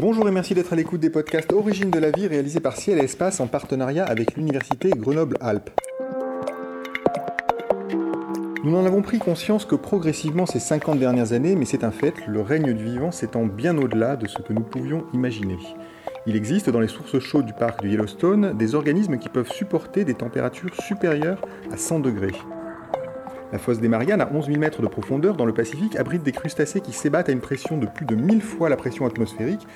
Bonjour 0.00 0.28
et 0.28 0.30
merci 0.30 0.54
d'être 0.54 0.72
à 0.72 0.76
l'écoute 0.76 1.00
des 1.00 1.10
podcasts 1.10 1.52
Origine 1.52 1.90
de 1.90 1.98
la 1.98 2.12
vie 2.12 2.28
réalisés 2.28 2.60
par 2.60 2.76
Ciel 2.76 3.00
et 3.00 3.02
Espace 3.02 3.40
en 3.40 3.48
partenariat 3.48 4.04
avec 4.04 4.36
l'Université 4.36 4.90
Grenoble-Alpes. 4.90 5.70
Nous 8.62 8.70
n'en 8.70 8.86
avons 8.86 9.02
pris 9.02 9.18
conscience 9.18 9.64
que 9.64 9.74
progressivement 9.74 10.46
ces 10.46 10.60
50 10.60 11.00
dernières 11.00 11.32
années, 11.32 11.56
mais 11.56 11.64
c'est 11.64 11.82
un 11.82 11.90
fait, 11.90 12.14
le 12.28 12.42
règne 12.42 12.74
du 12.74 12.84
vivant 12.84 13.10
s'étend 13.10 13.44
bien 13.44 13.76
au-delà 13.76 14.14
de 14.14 14.28
ce 14.28 14.40
que 14.40 14.52
nous 14.52 14.62
pouvions 14.62 15.04
imaginer. 15.14 15.58
Il 16.26 16.36
existe 16.36 16.70
dans 16.70 16.78
les 16.78 16.86
sources 16.86 17.18
chaudes 17.18 17.46
du 17.46 17.52
parc 17.52 17.82
de 17.82 17.88
Yellowstone 17.88 18.56
des 18.56 18.76
organismes 18.76 19.18
qui 19.18 19.28
peuvent 19.28 19.50
supporter 19.50 20.04
des 20.04 20.14
températures 20.14 20.80
supérieures 20.80 21.42
à 21.72 21.76
100 21.76 21.98
degrés. 21.98 22.34
La 23.50 23.58
fosse 23.58 23.80
des 23.80 23.88
Mariannes, 23.88 24.20
à 24.20 24.30
11 24.30 24.46
000 24.46 24.58
mètres 24.58 24.82
de 24.82 24.88
profondeur 24.88 25.34
dans 25.34 25.46
le 25.46 25.54
Pacifique, 25.54 25.96
abrite 25.96 26.22
des 26.22 26.32
crustacés 26.32 26.80
qui 26.80 26.92
s'ébattent 26.92 27.30
à 27.30 27.32
une 27.32 27.40
pression 27.40 27.78
de 27.78 27.86
plus 27.86 28.04
de 28.04 28.14
1000 28.14 28.42
fois 28.42 28.68
la 28.68 28.76
pression 28.76 29.06
atmosphérique, 29.06 29.66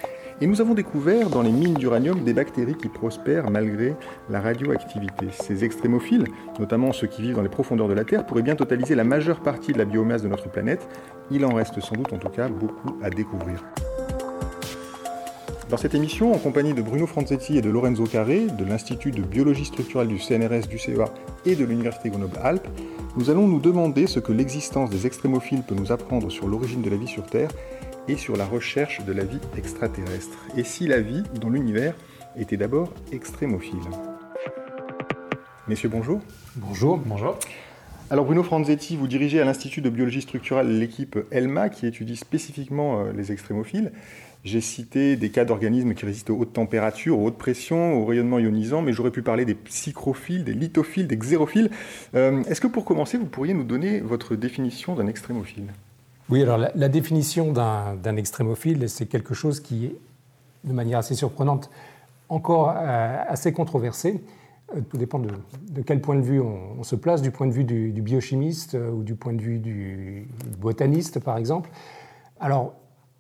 et 0.43 0.47
nous 0.47 0.61
avons 0.61 0.75
découvert 0.75 1.31
dans 1.31 1.41
les 1.41 1.53
mines 1.53 1.75
d'uranium 1.75 2.23
des 2.25 2.33
bactéries 2.33 2.75
qui 2.75 2.89
prospèrent 2.89 3.49
malgré 3.51 3.95
la 4.29 4.41
radioactivité. 4.41 5.27
Ces 5.31 5.65
extrémophiles, 5.65 6.27
notamment 6.59 6.93
ceux 6.93 7.07
qui 7.07 7.23
vivent 7.23 7.37
dans 7.37 7.43
les 7.43 7.49
profondeurs 7.49 7.89
de 7.89 7.95
la 7.95 8.05
Terre, 8.05 8.27
pourraient 8.27 8.43
bien 8.43 8.57
totaliser 8.57 8.95
la 8.95 9.05
majeure 9.05 9.41
partie 9.41 9.73
de 9.73 9.79
la 9.79 9.85
biomasse 9.85 10.23
de 10.23 10.29
notre 10.29 10.51
planète. 10.51 10.87
Il 11.31 11.45
en 11.45 11.55
reste 11.55 11.81
sans 11.81 11.95
doute 11.95 12.13
en 12.13 12.19
tout 12.19 12.29
cas 12.29 12.49
beaucoup 12.49 12.99
à 13.03 13.09
découvrir. 13.09 13.63
Dans 15.73 15.79
cette 15.79 15.95
émission, 15.95 16.35
en 16.35 16.39
compagnie 16.39 16.75
de 16.75 16.83
Bruno 16.83 17.07
Franzetti 17.07 17.57
et 17.57 17.63
de 17.63 17.71
Lorenzo 17.71 18.05
Carré, 18.05 18.47
de 18.47 18.63
l'Institut 18.63 19.11
de 19.11 19.23
biologie 19.23 19.65
structurelle 19.65 20.07
du 20.07 20.19
CNRS 20.19 20.69
du 20.69 20.79
CEA 20.79 21.07
et 21.47 21.57
de 21.57 21.65
l'Université 21.65 22.11
Grenoble-Alpes, 22.11 22.69
nous 23.17 23.31
allons 23.31 23.49
nous 23.49 23.59
demander 23.59 24.07
ce 24.07 24.21
que 24.21 24.33
l'existence 24.33 24.91
des 24.91 25.07
extrémophiles 25.07 25.63
peut 25.63 25.75
nous 25.75 25.91
apprendre 25.91 26.31
sur 26.31 26.47
l'origine 26.47 26.83
de 26.83 26.91
la 26.91 26.97
vie 26.97 27.09
sur 27.09 27.25
Terre 27.25 27.49
et 28.07 28.19
sur 28.19 28.37
la 28.37 28.45
recherche 28.45 29.03
de 29.07 29.15
la 29.15 29.25
vie 29.25 29.41
extraterrestre. 29.57 30.37
Et 30.59 30.63
si 30.63 30.87
la 30.87 31.01
vie 31.01 31.23
dans 31.41 31.49
l'univers 31.49 31.95
était 32.37 32.59
d'abord 32.59 32.93
extrémophile? 33.11 33.81
Messieurs, 35.69 35.89
bonjour. 35.89 36.21
Bonjour. 36.55 36.99
Bonjour. 36.99 37.39
Alors 38.13 38.27
Bruno 38.27 38.43
Franzetti, 38.43 38.99
vous 38.99 39.07
dirigez 39.07 39.41
à 39.41 39.47
l'Institut 39.47 39.81
de 39.81 39.89
biologie 39.89 40.21
structurelle 40.21 40.79
l'équipe 40.79 41.19
ELMA 41.31 41.71
qui 41.71 41.87
étudie 41.87 42.17
spécifiquement 42.17 43.01
euh, 43.01 43.13
les 43.17 43.33
extrémophiles. 43.33 43.91
J'ai 44.45 44.61
cité 44.61 45.15
des 45.15 45.31
cas 45.31 45.45
d'organismes 45.45 45.95
qui 45.95 46.05
résistent 46.05 46.31
aux 46.31 46.37
hautes 46.37 46.53
températures, 46.53 47.17
aux 47.17 47.27
hautes 47.27 47.39
pressions, 47.39 47.95
au 47.95 48.05
rayonnement 48.05 48.41
ionisant, 48.41 48.83
mais 48.83 48.93
j'aurais 48.93 49.13
pu 49.13 49.23
parler 49.23 49.45
des 49.45 49.55
psychrophiles, 49.55 50.43
des 50.43 50.53
lithophiles, 50.53 51.07
des 51.07 51.17
xérophiles. 51.17 51.71
Euh, 52.17 52.43
est-ce 52.45 52.61
que 52.61 52.67
pour 52.67 52.85
commencer, 52.85 53.19
vous 53.19 53.27
pourriez 53.27 53.55
nous 53.55 53.63
donner 53.63 54.01
votre 54.01 54.35
définition 54.35 54.97
d'un 54.97 55.07
extrémophile? 55.07 55.67
Oui, 56.29 56.43
alors 56.43 56.59
la, 56.59 56.89
définition 56.89 57.53
d'un 57.53 58.17
extrémophile, 58.17 58.89
c'est 58.89 59.07
quelque 59.07 59.33
chose 59.33 59.61
qui 59.61 59.87
est, 59.87 59.97
de 60.65 60.73
manière 60.73 60.99
assez 60.99 61.15
surprenante, 61.15 61.71
encore 62.29 62.75
euh, 62.77 63.23
assez 63.29 63.53
controversé. 63.53 64.25
Euh, 64.75 64.81
tout 64.81 64.97
dépend 64.97 65.21
de, 65.21 65.31
quel 65.87 66.01
point 66.01 66.17
de 66.17 66.23
vue 66.23 66.41
on, 66.41 66.83
se 66.83 66.97
place, 66.97 67.23
du 67.23 67.31
point 67.31 67.47
de 67.47 67.53
vue 67.53 67.65
du, 67.65 67.93
du 67.93 68.03
biochimiste 68.03 68.77
ou 68.93 69.05
du 69.05 69.15
point 69.15 69.35
de 69.35 69.41
vue 69.41 69.61
du 69.61 70.27
botaniste, 70.59 71.21
par 71.21 71.37
exemple. 71.37 71.71
Alors, 72.41 72.75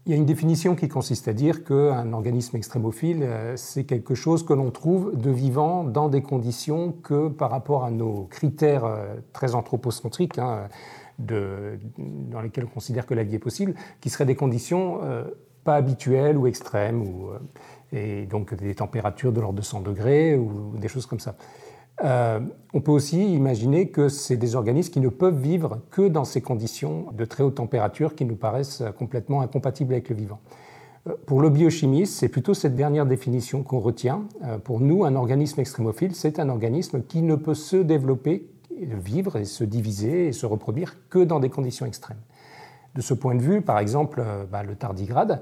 il 0.04 0.10
y 0.10 0.14
a 0.14 0.16
une 0.16 0.26
définition 0.26 0.74
qui 0.74 0.88
consiste 0.88 1.28
à 1.28 1.32
dire 1.32 1.62
qu'un 1.62 2.12
organisme 2.12 2.56
extrémophile, 2.56 3.22
euh, 3.22 3.56
c'est 3.56 3.84
quelque 3.84 4.14
chose 4.16 4.44
que 4.44 4.52
l'on 4.52 4.72
trouve 4.72 5.16
de 5.16 5.30
vivant 5.30 5.84
dans 5.84 6.08
des 6.08 6.22
conditions 6.22 6.92
que, 7.04 7.28
par 7.28 7.50
rapport 7.50 7.84
à 7.84 7.90
nos 7.92 8.24
critères 8.24 8.84
euh, 8.84 9.14
très 9.32 9.54
anthropocentriques, 9.54 10.38
hein, 10.38 10.68
dans 11.18 12.40
lesquels 12.42 12.64
on 12.64 12.74
considère 12.74 13.06
que 13.06 13.14
la 13.14 13.22
vie 13.22 13.36
est 13.36 13.38
possible, 13.38 13.74
qui 14.00 14.10
seraient 14.10 14.24
des 14.24 14.34
conditions 14.34 14.98
euh, 15.04 15.24
pas 15.62 15.76
habituelles 15.76 16.36
ou 16.36 16.48
extrêmes, 16.48 17.04
et 17.92 18.26
donc 18.26 18.54
des 18.54 18.74
températures 18.74 19.32
de 19.32 19.40
l'ordre 19.40 19.58
de 19.58 19.64
100 19.64 19.82
degrés 19.82 20.34
ou 20.34 20.76
des 20.76 20.88
choses 20.88 21.06
comme 21.06 21.20
ça. 21.20 21.36
Euh, 22.04 22.40
on 22.74 22.80
peut 22.80 22.90
aussi 22.90 23.34
imaginer 23.34 23.88
que 23.88 24.08
c'est 24.08 24.36
des 24.36 24.56
organismes 24.56 24.92
qui 24.92 25.00
ne 25.00 25.08
peuvent 25.08 25.38
vivre 25.38 25.80
que 25.90 26.08
dans 26.08 26.24
ces 26.24 26.40
conditions 26.40 27.06
de 27.12 27.24
très 27.24 27.44
haute 27.44 27.56
température 27.56 28.14
qui 28.14 28.24
nous 28.24 28.34
paraissent 28.34 28.82
complètement 28.98 29.40
incompatibles 29.40 29.92
avec 29.92 30.08
le 30.08 30.16
vivant. 30.16 30.40
Euh, 31.06 31.12
pour 31.26 31.40
le 31.40 31.50
biochimiste, 31.50 32.14
c'est 32.14 32.28
plutôt 32.28 32.54
cette 32.54 32.74
dernière 32.74 33.06
définition 33.06 33.62
qu'on 33.62 33.78
retient. 33.78 34.24
Euh, 34.44 34.58
pour 34.58 34.80
nous, 34.80 35.04
un 35.04 35.14
organisme 35.14 35.60
extrémophile, 35.60 36.14
c'est 36.14 36.40
un 36.40 36.48
organisme 36.48 37.02
qui 37.02 37.22
ne 37.22 37.36
peut 37.36 37.54
se 37.54 37.76
développer, 37.76 38.48
vivre 38.70 39.36
et 39.36 39.44
se 39.44 39.62
diviser 39.62 40.28
et 40.28 40.32
se 40.32 40.46
reproduire 40.46 40.96
que 41.08 41.20
dans 41.20 41.38
des 41.38 41.50
conditions 41.50 41.86
extrêmes. 41.86 42.20
De 42.94 43.00
ce 43.00 43.14
point 43.14 43.34
de 43.34 43.40
vue, 43.40 43.62
par 43.62 43.78
exemple, 43.78 44.24
bah, 44.50 44.62
le 44.62 44.74
tardigrade, 44.74 45.40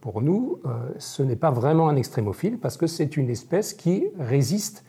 pour 0.00 0.22
nous, 0.22 0.60
ce 0.98 1.22
n'est 1.22 1.36
pas 1.36 1.50
vraiment 1.50 1.88
un 1.88 1.96
extrémophile 1.96 2.58
parce 2.58 2.76
que 2.76 2.86
c'est 2.86 3.16
une 3.16 3.28
espèce 3.28 3.72
qui 3.72 4.04
résiste 4.18 4.85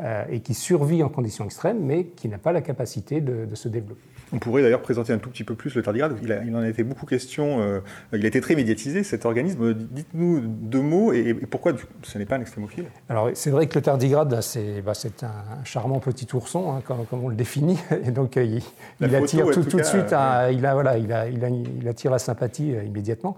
euh, 0.00 0.24
et 0.30 0.38
qui 0.38 0.54
survit 0.54 1.02
en 1.02 1.08
conditions 1.08 1.44
extrêmes, 1.44 1.80
mais 1.80 2.04
qui 2.04 2.28
n'a 2.28 2.38
pas 2.38 2.52
la 2.52 2.60
capacité 2.60 3.20
de, 3.20 3.52
se 3.56 3.68
développer. 3.68 4.00
On 4.32 4.38
pourrait 4.38 4.62
d'ailleurs 4.62 4.82
présenter 4.82 5.12
un 5.12 5.18
tout 5.18 5.28
petit 5.28 5.42
peu 5.42 5.56
plus 5.56 5.74
le 5.74 5.82
tardigrade. 5.82 6.16
Il, 6.22 6.54
en 6.54 6.60
a 6.60 6.68
été 6.68 6.84
beaucoup 6.84 7.04
question, 7.04 7.60
euh, 7.60 7.80
il 8.12 8.24
a 8.24 8.28
été 8.28 8.40
très 8.40 8.54
médiatisé 8.54 9.02
cet 9.02 9.26
organisme. 9.26 9.74
Dites-nous 9.74 10.40
deux 10.40 10.82
mots 10.82 11.12
et, 11.12 11.34
pourquoi 11.34 11.72
ce 12.04 12.16
n'est 12.16 12.26
pas 12.26 12.36
un 12.36 12.40
extrémophile? 12.40 12.84
Alors 13.08 13.30
c'est 13.34 13.50
vrai 13.50 13.66
que 13.66 13.74
le 13.74 13.82
tardigrade, 13.82 14.40
c'est 14.40 14.82
bah, 14.82 14.92
un 15.22 15.64
charmant 15.64 15.98
petit 15.98 16.28
ourson, 16.32 16.72
hein, 16.72 16.82
comme, 16.86 17.24
on 17.24 17.28
le 17.28 17.34
définit, 17.34 17.78
et 18.04 18.12
donc 18.12 18.36
euh, 18.36 18.44
il, 18.44 19.14
attire 19.16 19.50
tout, 19.50 19.62
de 19.62 19.82
suite, 19.82 20.10
il, 20.10 20.14
a, 20.14 20.74
voilà, 20.74 20.96
il, 20.96 21.12
a, 21.12 21.28
il, 21.28 21.88
attire 21.88 22.12
la 22.12 22.20
sympathie 22.20 22.72
immédiatement. 22.86 23.36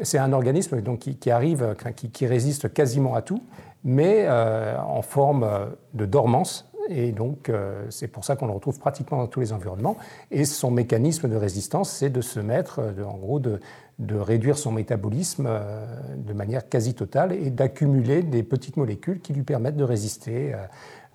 c'est 0.00 0.18
un 0.18 0.32
organisme 0.32 0.80
donc, 0.80 1.00
qui, 1.00 1.30
arrive, 1.30 1.74
qui 2.14 2.26
résiste 2.26 2.72
quasiment 2.72 3.14
à 3.14 3.20
tout 3.20 3.42
mais 3.84 4.24
euh, 4.26 4.76
en 4.80 5.02
forme 5.02 5.44
euh, 5.44 5.66
de 5.92 6.06
dormance. 6.06 6.68
Et 6.88 7.12
donc, 7.12 7.48
euh, 7.48 7.86
c'est 7.88 8.08
pour 8.08 8.24
ça 8.24 8.36
qu'on 8.36 8.46
le 8.46 8.52
retrouve 8.52 8.78
pratiquement 8.78 9.18
dans 9.18 9.26
tous 9.26 9.40
les 9.40 9.52
environnements. 9.52 9.96
Et 10.30 10.44
son 10.44 10.70
mécanisme 10.70 11.28
de 11.28 11.36
résistance, 11.36 11.90
c'est 11.90 12.10
de 12.10 12.20
se 12.20 12.40
mettre, 12.40 12.80
en 13.06 13.16
gros, 13.16 13.38
de, 13.38 13.60
de, 13.98 14.16
réduire 14.16 14.58
son 14.58 14.70
métabolisme 14.70 15.48
de 16.16 16.32
manière 16.34 16.68
quasi 16.68 16.94
totale 16.94 17.32
et 17.32 17.48
d'accumuler 17.48 18.22
des 18.22 18.42
petites 18.42 18.76
molécules 18.76 19.20
qui 19.20 19.32
lui 19.32 19.44
permettent 19.44 19.78
de 19.78 19.84
résister 19.84 20.52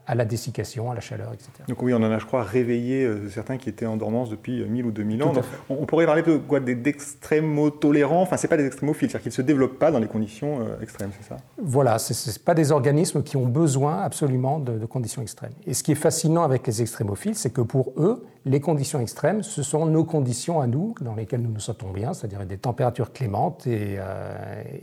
à 0.10 0.16
la 0.16 0.26
dessiccation, 0.26 0.90
à 0.90 0.96
la 0.96 1.02
chaleur, 1.02 1.32
etc. 1.34 1.52
Donc 1.68 1.84
oui, 1.84 1.94
on 1.94 1.98
en 1.98 2.12
a, 2.12 2.18
je 2.18 2.26
crois, 2.26 2.42
réveillé 2.42 3.06
euh, 3.06 3.30
certains 3.30 3.58
qui 3.58 3.70
étaient 3.70 3.86
en 3.86 3.96
dormance 3.96 4.32
depuis 4.32 4.66
1000 4.66 4.84
euh, 4.84 4.88
ou 4.88 4.92
2000 4.92 5.22
ans. 5.22 5.34
on, 5.70 5.86
pourrait 5.86 6.08
parler 6.08 6.24
de 6.24 6.38
quoi 6.38 6.60
d'extrémo-tolérants, 6.60 8.24
enfin, 8.24 8.36
c'est 8.36 8.48
pas 8.48 8.58
des 8.58 8.66
extrémophiles, 8.66 9.08
c'est-à-dire 9.12 9.22
qu'ils 9.22 9.30
ne 9.30 9.36
se 9.36 9.42
développent 9.44 9.78
pas 9.78 9.92
dans 9.92 10.00
les 10.00 10.08
conditions 10.08 10.62
euh, 10.62 10.82
extrêmes, 10.82 11.12
c'est 11.16 11.30
ça? 11.30 11.38
Voilà, 11.62 12.00
ce 12.00 12.14
n'est 12.28 12.44
pas 12.44 12.56
des 12.56 12.72
organismes 12.72 13.22
qui 13.22 13.38
ont 13.38 13.46
besoin 13.46 14.02
absolument 14.02 14.58
de, 14.58 14.84
conditions 14.88 15.22
extrêmes. 15.22 15.54
Et 15.68 15.76
ce 15.76 15.84
qui 15.84 15.92
est 15.92 15.96
fascinant 15.96 16.42
avec 16.42 16.66
les 16.66 16.82
extrémophiles, 16.82 17.36
c'est 17.36 17.54
que 17.54 17.62
pour 17.62 17.94
eux, 17.98 18.26
les 18.50 18.60
conditions 18.60 19.00
extrêmes, 19.00 19.44
ce 19.44 19.64
sont 19.64 19.86
nos 19.86 20.04
conditions 20.04 20.60
à 20.60 20.68
nous, 20.68 20.96
dans 21.02 21.16
lesquelles 21.16 21.42
nous 21.42 21.52
nous 21.52 21.60
sentons 21.60 21.92
bien, 21.92 22.14
c'est-à-dire 22.14 22.46
des 22.46 22.58
températures 22.58 23.14
clémentes 23.14 23.68
et, 23.68 23.98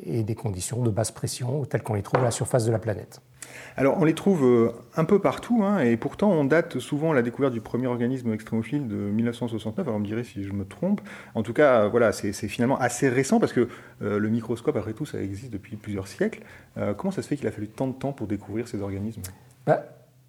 et 0.05 0.23
des 0.23 0.35
conditions 0.35 0.83
de 0.83 0.91
basse 0.91 1.11
pression, 1.11 1.65
telles 1.65 1.83
qu'on 1.83 1.95
les 1.95 2.03
trouve 2.03 2.21
à 2.21 2.25
la 2.25 2.31
surface 2.31 2.65
de 2.65 2.73
la 2.73 2.79
planète. 2.79 3.21
Alors 3.77 3.99
on 4.01 4.05
les 4.05 4.15
trouve 4.15 4.45
euh, 4.45 4.73
un 4.97 5.05
peu 5.05 5.19
partout, 5.19 5.63
hein, 5.63 5.81
et 5.81 5.97
pourtant 5.97 6.31
on 6.31 6.45
date 6.45 6.79
souvent 6.79 7.13
la 7.13 7.23
découverte 7.23 7.53
du 7.53 7.61
premier 7.61 7.87
organisme 7.87 8.33
extrémophile 8.33 8.89
de 8.89 8.97
1969, 8.97 9.87
alors 9.87 9.97
on 9.97 10.01
me 10.01 10.07
dirait 10.07 10.25
si 10.25 10.45
je 10.45 10.53
me 10.53 10.65
trompe. 10.65 11.01
En 11.35 11.43
tout 11.43 11.53
cas, 11.53 11.83
euh, 11.83 11.89
voilà, 11.89 12.13
c'est 12.13 12.33
finalement 12.33 12.79
assez 12.79 13.09
récent 13.09 13.39
parce 13.39 13.53
que 13.53 13.69
euh, 14.03 14.19
le 14.19 14.29
microscope, 14.29 14.77
après 14.77 14.93
tout, 14.93 15.07
ça 15.07 15.21
existe 15.21 15.53
depuis 15.53 15.77
plusieurs 15.77 16.09
siècles. 16.09 16.41
comment 16.97 17.11
ça 17.11 17.23
se 17.23 17.29
fait 17.29 17.37
qu'il 17.37 17.47
a 17.47 17.51
fallu 17.51 17.69
tant 17.69 17.87
de 17.87 17.93
temps 17.93 18.13
pour 18.13 18.27
découvrir 18.27 18.69
ces 18.69 18.81
organismes? 18.81 19.23
Bah, 19.67 19.85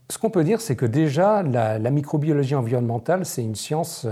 Ce 0.09 0.18
qu'on 0.18 0.29
peut 0.29 0.44
dire, 0.44 0.62
c'est 0.62 0.75
que 0.75 0.85
déjà, 0.85 1.44
la, 1.44 1.91
microbiologie 1.91 2.56
environnementale, 2.56 3.25
c'est 3.25 3.44
une 3.44 3.56
science 3.56 4.07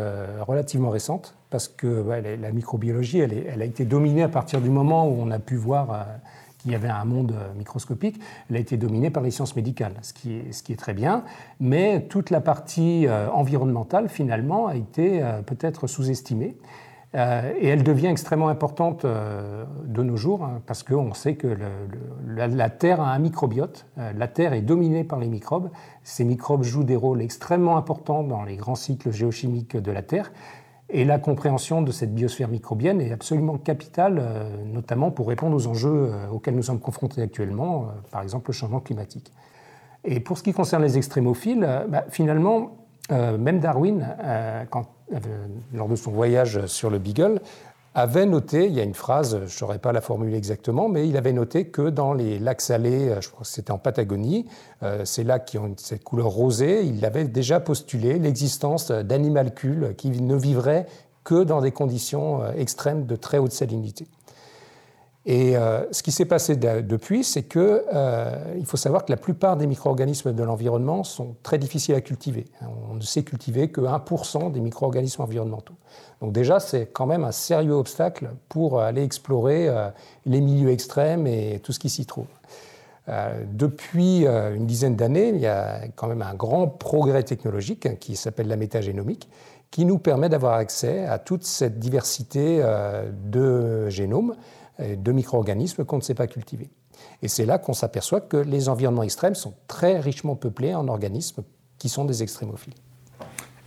relativement 0.46 0.90
récente, 0.90 1.36
parce 1.50 1.70
que 1.70 2.04
la, 2.38 2.52
microbiologie, 2.52 3.20
elle, 3.20 3.62
a 3.62 3.66
été 3.66 3.86
dominée 3.86 4.24
à 4.24 4.28
partir 4.28 4.60
du 4.60 4.70
moment 4.70 5.08
où 5.08 5.16
on 5.22 5.32
a 5.32 5.40
pu 5.40 5.56
voir 5.56 6.06
il 6.66 6.72
y 6.72 6.76
avait 6.76 6.90
un 6.90 7.06
monde 7.06 7.34
euh, 7.34 7.54
microscopique, 7.58 8.20
elle 8.50 8.58
a 8.58 8.60
été 8.60 8.78
dominée 8.78 9.10
par 9.10 9.24
les 9.24 9.32
sciences 9.32 9.56
médicales, 9.56 9.94
ce 10.02 10.14
qui 10.14 10.74
est, 10.74 10.76
très 10.76 10.94
bien, 10.94 11.24
mais 11.60 12.06
toute 12.10 12.30
la 12.30 12.42
partie 12.42 13.08
euh, 13.08 13.30
environnementale, 13.30 14.10
finalement, 14.10 14.68
a 14.68 14.76
été 14.76 15.22
euh, 15.22 15.42
peut-être 15.42 15.88
sous-estimée. 15.88 16.56
Et 17.16 17.68
elle 17.68 17.84
devient 17.84 18.08
extrêmement 18.08 18.50
importante 18.50 19.06
de 19.06 20.04
nos 20.04 20.18
jours, 20.18 20.44
hein, 20.44 20.62
parce 20.66 20.84
qu'on 20.84 21.14
sait 21.14 21.36
que 21.36 21.56
la, 22.28 22.70
Terre 22.70 23.00
a 23.00 23.14
un 23.14 23.20
microbiote, 23.20 23.86
la 23.96 24.28
Terre 24.28 24.52
est 24.52 24.62
dominée 24.62 25.06
par 25.06 25.20
les 25.20 25.30
microbes, 25.30 25.70
ces 26.04 26.26
microbes 26.26 26.64
jouent 26.64 26.84
des 26.84 26.98
rôles 26.98 27.22
extrêmement 27.22 27.78
importants 27.78 28.24
dans 28.24 28.44
les 28.44 28.58
grands 28.58 28.76
cycles 28.76 29.12
géochimiques 29.12 29.78
de 29.78 29.92
la 29.92 30.02
Terre, 30.02 30.32
et 30.90 31.04
la 31.04 31.18
compréhension 31.18 31.82
de 31.82 31.92
cette 31.92 32.14
biosphère 32.14 32.48
microbienne 32.48 33.02
est 33.02 33.12
absolument 33.12 33.58
capitale, 33.58 34.20
euh, 34.20 34.64
notamment 34.66 35.10
pour 35.10 35.28
répondre 35.28 35.56
aux 35.56 35.68
enjeux 35.68 36.12
euh, 36.12 36.30
auxquels 36.30 36.56
nous 36.56 36.64
sommes 36.64 36.80
confrontés 36.80 37.22
actuellement, 37.24 37.84
euh, 37.84 37.86
par 38.12 38.22
exemple 38.22 38.50
le 38.50 38.54
changement 38.54 38.80
climatique. 38.80 39.32
Et 40.04 40.20
pour 40.20 40.38
ce 40.38 40.44
qui 40.44 40.54
concerne 40.54 40.84
les 40.84 40.98
extrémophiles, 40.98 41.68
bah, 41.90 42.06
finalement, 42.10 42.78
même 43.10 43.60
Darwin, 43.60 44.16
quand, 44.70 44.86
lors 45.74 45.88
de 45.88 45.96
son 45.96 46.12
voyage 46.12 46.66
sur 46.66 46.90
le 46.90 47.00
Beagle, 47.00 47.42
avait 47.94 48.26
noté, 48.26 48.66
il 48.66 48.74
y 48.74 48.82
a 48.82 48.84
une 48.84 48.94
phrase, 48.94 49.38
je 49.38 49.44
ne 49.44 49.48
saurais 49.48 49.80
pas 49.80 49.94
la 49.94 50.02
formuler 50.02 50.36
exactement, 50.36 50.90
mais 50.90 51.08
il 51.08 51.16
avait 51.16 51.32
noté 51.32 51.68
que 51.68 51.90
dans 51.90 52.14
les 52.14 52.40
lacs 52.40 52.60
salés, 52.60 53.16
je 53.22 53.30
crois 53.30 53.44
que 53.44 53.48
c'était 53.48 53.72
en 53.72 53.78
Patagonie, 53.78 54.48
ces 55.06 55.24
lacs 55.24 55.46
qui 55.46 55.58
ont 55.58 55.74
cette 55.78 56.04
couleur 56.04 56.28
rosée, 56.28 56.84
il 56.84 57.06
avait 57.06 57.24
déjà 57.24 57.62
postulé 57.62 58.20
l'existence 58.20 58.92
d'animalcules 58.92 59.94
qui 59.98 60.10
ne 60.10 60.36
vivraient 60.36 60.88
que 61.24 61.46
dans 61.46 61.62
des 61.62 61.72
conditions 61.72 62.46
extrêmes 62.54 63.06
de 63.06 63.16
très 63.16 63.38
haute 63.38 63.54
salinité. 63.54 64.08
Et 65.28 65.58
euh, 65.58 65.92
ce 65.92 66.04
qui 66.04 66.12
s'est 66.12 66.26
passé 66.26 66.56
depuis, 66.56 67.24
c'est 67.24 67.44
qu'il 67.44 67.62
euh, 67.62 68.64
faut 68.66 68.78
savoir 68.78 69.06
que 69.06 69.12
la 69.12 69.18
plupart 69.18 69.58
des 69.58 69.66
micro-organismes 69.66 70.34
de 70.34 70.44
l'environnement 70.44 71.04
sont 71.04 71.36
très 71.42 71.58
difficiles 71.58 71.96
à 71.96 72.02
cultiver. 72.02 72.46
On 72.92 72.94
ne 72.94 73.02
sait 73.02 73.24
cultiver 73.24 73.70
que 73.70 73.82
1% 73.82 74.52
des 74.52 74.60
micro-organismes 74.60 75.24
environnementaux. 75.24 75.74
Donc 76.22 76.32
déjà, 76.32 76.60
c'est 76.60 76.86
quand 76.94 77.08
même 77.08 77.24
un 77.24 77.32
sérieux 77.32 77.74
obstacle 77.74 78.30
pour 78.50 78.80
aller 78.80 79.04
explorer 79.04 79.68
euh, 79.68 79.90
les 80.28 80.42
milieux 80.42 80.70
extrêmes 80.70 81.26
et 81.26 81.60
tout 81.64 81.72
ce 81.72 81.80
qui 81.80 81.90
s'y 81.90 82.06
trouve. 82.06 82.28
depuis 83.52 84.26
une 84.26 84.66
dizaine 84.66 84.96
d'années, 84.96 85.30
il 85.30 85.40
y 85.40 85.48
a 85.48 85.88
quand 85.96 86.08
même 86.08 86.24
un 86.24 86.34
grand 86.34 86.68
progrès 86.68 87.24
technologique 87.24 88.00
qui 88.00 88.16
s'appelle 88.16 88.48
la 88.48 88.58
métagénomique, 88.58 89.30
qui 89.72 89.86
nous 89.86 90.00
permet 90.00 90.30
d'avoir 90.30 90.54
accès 90.54 91.06
à 91.06 91.20
toute 91.20 91.44
cette 91.44 91.78
diversité 91.80 92.64
de 93.32 93.90
génomes 93.90 94.36
de 94.80 95.12
micro-organismes 95.12 95.86
qu'on 95.86 95.98
ne 95.98 96.02
sait 96.02 96.16
pas 96.16 96.28
cultiver. 96.28 96.70
Et 97.22 97.28
c'est 97.28 97.46
là 97.46 97.58
qu'on 97.58 97.74
s'aperçoit 97.74 98.22
que 98.22 98.38
les 98.38 98.70
environnements 98.70 99.04
extrêmes 99.04 99.36
sont 99.36 99.54
très 99.68 100.00
richement 100.00 100.36
peuplés 100.36 100.76
en 100.76 100.88
organismes 100.88 101.44
qui 101.78 101.90
sont 101.90 102.06
des 102.06 102.24
extrémophiles. 102.24 102.74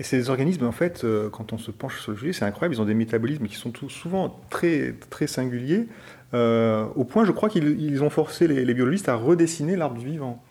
Et 0.01 0.05
ces 0.05 0.31
organismes, 0.31 0.65
en 0.65 0.73
fait, 0.73 1.03
euh, 1.03 1.29
quand 1.29 1.53
on 1.53 1.59
se 1.59 1.71
penche 1.71 2.01
sur 2.01 2.13
le 2.13 2.19
sujet, 2.19 2.33
c'est 2.33 2.45
incroyable, 2.45 2.77
ils 2.77 2.81
ont 2.81 2.85
des 2.85 2.95
métabolismes 2.95 3.49
qui 3.49 3.57
sont 3.57 3.73
souvent 3.89 4.41
très, 4.49 4.95
très 5.11 5.27
singuliers, 5.27 5.89
euh, 6.35 6.87
au 6.95 7.05
point, 7.05 7.25
je 7.25 7.33
crois, 7.33 7.49
qu'ils 7.49 8.03
ont 8.03 8.11
forcé 8.11 8.47
les, 8.47 8.65
les, 8.65 8.75
biologistes 8.75 9.09
à 9.09 9.17
redessiner 9.17 9.77
l'arbre 9.77 10.01
vivant. 10.01 10.43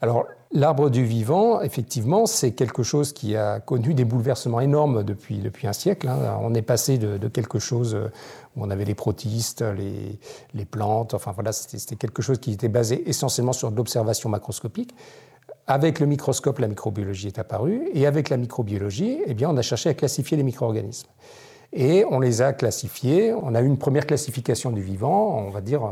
Alors, 0.00 0.26
L'arbre 0.50 0.88
du 0.88 1.04
vivant, 1.04 1.60
effectivement, 1.60 2.24
c'est 2.24 2.52
quelque 2.52 2.82
chose 2.82 3.12
qui 3.12 3.36
a 3.36 3.60
connu 3.60 3.92
des 3.92 4.06
bouleversements 4.06 4.60
énormes 4.60 5.04
depuis, 5.04 5.40
depuis 5.40 5.66
un 5.66 5.74
siècle. 5.74 6.08
Hein. 6.08 6.38
On 6.40 6.54
est 6.54 6.62
passé 6.62 6.96
de, 6.96 7.28
quelque 7.28 7.58
chose 7.58 7.94
où 8.56 8.64
on 8.64 8.70
avait 8.70 8.86
les 8.86 8.94
protistes, 8.94 9.62
les, 10.54 10.64
plantes, 10.64 11.12
enfin 11.12 11.32
voilà, 11.32 11.52
c'était 11.52 11.96
quelque 11.96 12.22
chose 12.22 12.38
qui 12.38 12.52
était 12.52 12.68
basé 12.68 13.06
essentiellement 13.10 13.52
sur 13.52 13.70
l'observation 13.70 14.30
macroscopique. 14.30 14.94
Avec 15.66 16.00
le 16.00 16.06
microscope, 16.06 16.60
la 16.60 16.68
microbiologie 16.68 17.26
est 17.26 17.38
apparue, 17.38 17.90
et 17.92 18.06
avec 18.06 18.30
la 18.30 18.38
microbiologie, 18.38 19.20
eh 19.26 19.34
bien, 19.34 19.50
on 19.50 19.56
a 19.58 19.62
cherché 19.62 19.90
à 19.90 19.94
classifier 19.94 20.38
les 20.38 20.44
micro-organismes. 20.44 21.08
Et 21.74 22.06
on 22.10 22.20
les 22.20 22.40
a 22.40 22.54
classifiés, 22.54 23.34
on 23.34 23.54
a 23.54 23.60
eu 23.60 23.66
une 23.66 23.76
première 23.76 24.06
classification 24.06 24.70
du 24.70 24.80
vivant, 24.80 25.36
on 25.46 25.50
va 25.50 25.60
dire 25.60 25.82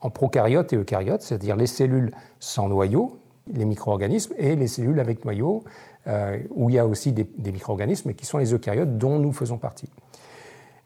en 0.00 0.08
prokaryotes 0.08 0.72
et 0.72 0.76
eucaryotes, 0.76 1.20
c'est-à-dire 1.20 1.56
les 1.56 1.66
cellules 1.66 2.12
sans 2.40 2.68
noyau, 2.68 3.18
les 3.52 3.64
micro-organismes, 3.64 4.34
et 4.38 4.56
les 4.56 4.66
cellules 4.66 5.00
avec 5.00 5.24
noyau, 5.24 5.64
euh, 6.06 6.38
où 6.50 6.70
il 6.70 6.76
y 6.76 6.78
a 6.78 6.86
aussi 6.86 7.12
des, 7.12 7.26
micro-organismes 7.50 8.14
qui 8.14 8.26
sont 8.26 8.38
les 8.38 8.52
eucaryotes 8.52 8.98
dont 8.98 9.18
nous 9.18 9.32
faisons 9.32 9.58
partie. 9.58 9.88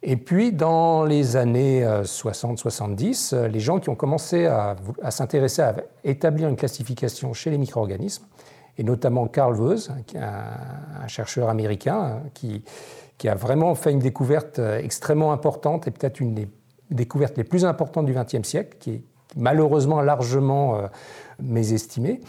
Et 0.02 0.16
puis, 0.16 0.52
dans 0.52 1.04
les 1.04 1.36
années 1.36 1.84
60-70, 1.84 3.34
euh, 3.34 3.38
euh, 3.38 3.48
les 3.48 3.58
gens 3.58 3.80
qui 3.80 3.88
ont 3.88 3.96
commencé 3.96 4.46
à, 4.46 4.76
s'intéresser 5.10 5.62
à 5.62 5.74
établir 6.04 6.48
une 6.48 6.54
classification 6.54 7.32
chez 7.32 7.50
les 7.50 7.58
micro-organismes, 7.58 8.26
et 8.76 8.84
notamment 8.84 9.26
Carl 9.26 9.60
Woese, 9.60 9.90
un, 10.14 11.02
un 11.02 11.08
chercheur 11.08 11.48
américain 11.48 11.98
hein, 11.98 12.22
qui, 12.34 12.62
qui, 13.18 13.28
a 13.28 13.34
vraiment 13.34 13.74
fait 13.74 13.90
une 13.90 13.98
découverte 13.98 14.60
extrêmement 14.60 15.32
importante 15.32 15.88
et 15.88 15.90
peut-être 15.90 16.20
une 16.20 16.34
des 16.34 16.48
découvertes 16.92 17.36
les 17.36 17.44
plus 17.44 17.64
importantes 17.64 18.06
du 18.06 18.14
XXe 18.14 18.46
siècle, 18.46 18.76
qui 18.78 18.90
est 18.92 19.02
malheureusement 19.36 20.00
largement 20.00 20.80
mésestimée. 21.40 22.20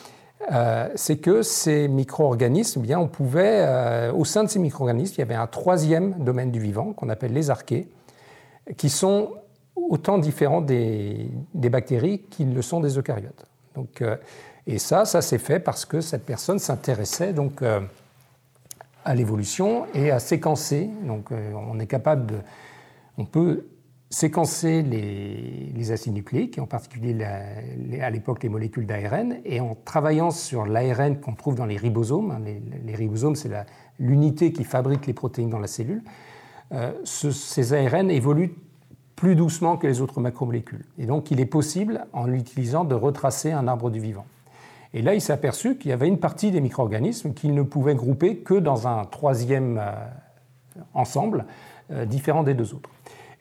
Euh, 0.52 0.90
c'est 0.96 1.18
que 1.18 1.42
ces 1.42 1.88
micro-organismes, 1.88 2.82
eh 2.84 2.88
bien, 2.88 3.00
on 3.00 3.08
pouvait, 3.08 3.66
euh, 3.66 4.14
au 4.14 4.26
sein 4.26 4.44
de 4.44 4.50
ces 4.50 4.60
micro-organismes, 4.60 5.16
il 5.18 5.20
y 5.20 5.24
avait 5.24 5.36
un 5.36 5.48
troisième 5.48 6.14
domaine 6.24 6.52
du 6.52 6.60
vivant 6.60 6.94
qu'on 6.94 7.10
appelle 7.10 7.34
les 7.34 7.50
archées, 7.50 7.90
qui 8.78 8.90
sont 8.90 9.34
autant 9.76 10.18
différents 10.18 10.62
des, 10.62 11.30
bactéries 11.54 12.22
qu'ils 12.30 12.54
le 12.54 12.62
sont 12.62 12.80
des 12.80 12.98
eucaryotes. 12.98 13.46
Donc, 13.76 14.02
euh, 14.02 14.16
et 14.66 14.80
ça, 14.80 15.06
ça 15.06 15.22
s'est 15.22 15.38
fait 15.38 15.60
parce 15.60 15.86
que 15.86 16.00
cette 16.00 16.26
personne 16.26 16.60
s'intéressait 16.60 17.34
donc 17.34 17.64
à 19.04 19.16
l'évolution 19.16 19.88
et 19.96 20.12
à 20.12 20.20
séquencer. 20.20 20.90
Donc, 21.04 21.32
on 21.32 21.80
est 21.80 21.88
capable 21.88 22.28
de, 22.28 22.36
on 23.18 23.26
peut 23.26 23.66
séquencer 24.10 24.82
les, 24.82 25.92
acides 25.92 26.14
nucléiques, 26.14 26.60
en 26.60 26.66
particulier 26.66 27.24
à 27.24 28.10
l'époque 28.10 28.44
les 28.44 28.50
molécules 28.50 28.86
d'ARN, 28.86 29.38
et 29.46 29.60
en 29.60 29.76
travaillant 29.86 30.32
sur 30.32 30.66
l'ARN 30.66 31.20
qu'on 31.20 31.34
trouve 31.34 31.56
dans 31.56 31.66
les 31.66 31.78
ribosomes, 31.78 32.32
hein, 32.32 32.42
les, 32.86 32.96
ribosomes 32.96 33.36
c'est 33.36 33.52
l'unité 34.00 34.52
qui 34.52 34.64
fabrique 34.64 35.06
les 35.08 35.14
protéines 35.14 35.50
dans 35.50 35.60
la 35.60 35.68
cellule, 35.68 36.04
euh, 36.72 36.92
ces 37.04 37.74
ARN 37.74 38.10
évoluent 38.10 38.56
plus 39.16 39.36
doucement 39.36 39.78
que 39.78 39.86
les 39.86 40.02
autres 40.02 40.22
macromolécules. 40.22 40.86
Et 40.98 41.06
donc 41.06 41.30
il 41.30 41.40
est 41.40 41.46
possible, 41.46 42.06
en 42.14 42.26
l'utilisant, 42.26 42.86
de 42.86 42.96
retracer 42.96 43.52
un 43.52 43.68
arbre 43.68 43.90
du 43.90 44.00
vivant. 44.00 44.26
Et 44.94 45.02
là, 45.04 45.14
il 45.14 45.22
s'est 45.22 45.34
aperçu 45.34 45.78
qu'il 45.78 45.92
y 45.92 45.94
avait 45.94 46.08
une 46.08 46.18
partie 46.18 46.52
des 46.52 46.62
micro-organismes 46.62 47.34
qu'il 47.34 47.54
ne 47.54 47.62
pouvait 47.62 47.96
grouper 47.96 48.38
que 48.38 48.56
dans 48.56 48.88
un 48.88 49.06
troisième 49.06 49.78
euh, 49.78 49.92
ensemble, 50.94 51.46
euh, 51.92 52.06
différent 52.06 52.44
des 52.44 52.54
deux 52.54 52.74
autres. 52.74 52.90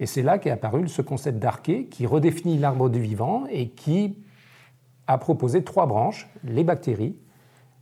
Et 0.01 0.07
c'est 0.07 0.23
là 0.23 0.39
qu'est 0.39 0.51
apparu 0.51 0.89
ce 0.89 1.03
concept 1.03 1.39
d'arché 1.39 1.87
qui 1.87 2.07
redéfinit 2.07 2.59
l'arbre 2.59 2.89
du 2.89 3.01
vivant 3.01 3.47
et 3.51 3.69
qui 3.69 4.17
a 5.07 5.19
proposé 5.19 5.65
trois 5.65 5.87
branches, 5.87 6.29
les 6.45 6.65
bactéries, 6.65 7.17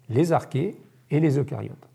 les 0.08 0.32
archées 0.32 0.76
et 1.10 1.20
les 1.20 1.38
eucaryotes. 1.38 1.88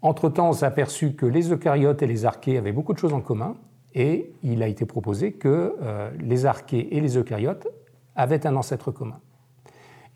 Entre-temps, 0.00 0.50
on 0.50 0.52
s'est 0.52 0.66
aperçu 0.66 1.14
que 1.14 1.26
les 1.26 1.52
eucaryotes 1.52 2.02
et 2.02 2.06
les 2.06 2.24
archées 2.24 2.58
avaient 2.58 2.72
beaucoup 2.72 2.92
de 2.92 2.98
choses 2.98 3.12
en 3.12 3.20
commun 3.20 3.56
et 3.94 4.32
il 4.42 4.62
a 4.62 4.68
été 4.68 4.84
proposé 4.86 5.32
que 5.32 5.76
euh, 5.82 6.10
les 6.20 6.46
archées 6.46 6.96
et 6.96 7.00
les 7.00 7.16
eucaryotes 7.16 7.66
avaient 8.16 8.46
un 8.46 8.56
ancêtre 8.56 8.90
commun. 8.90 9.20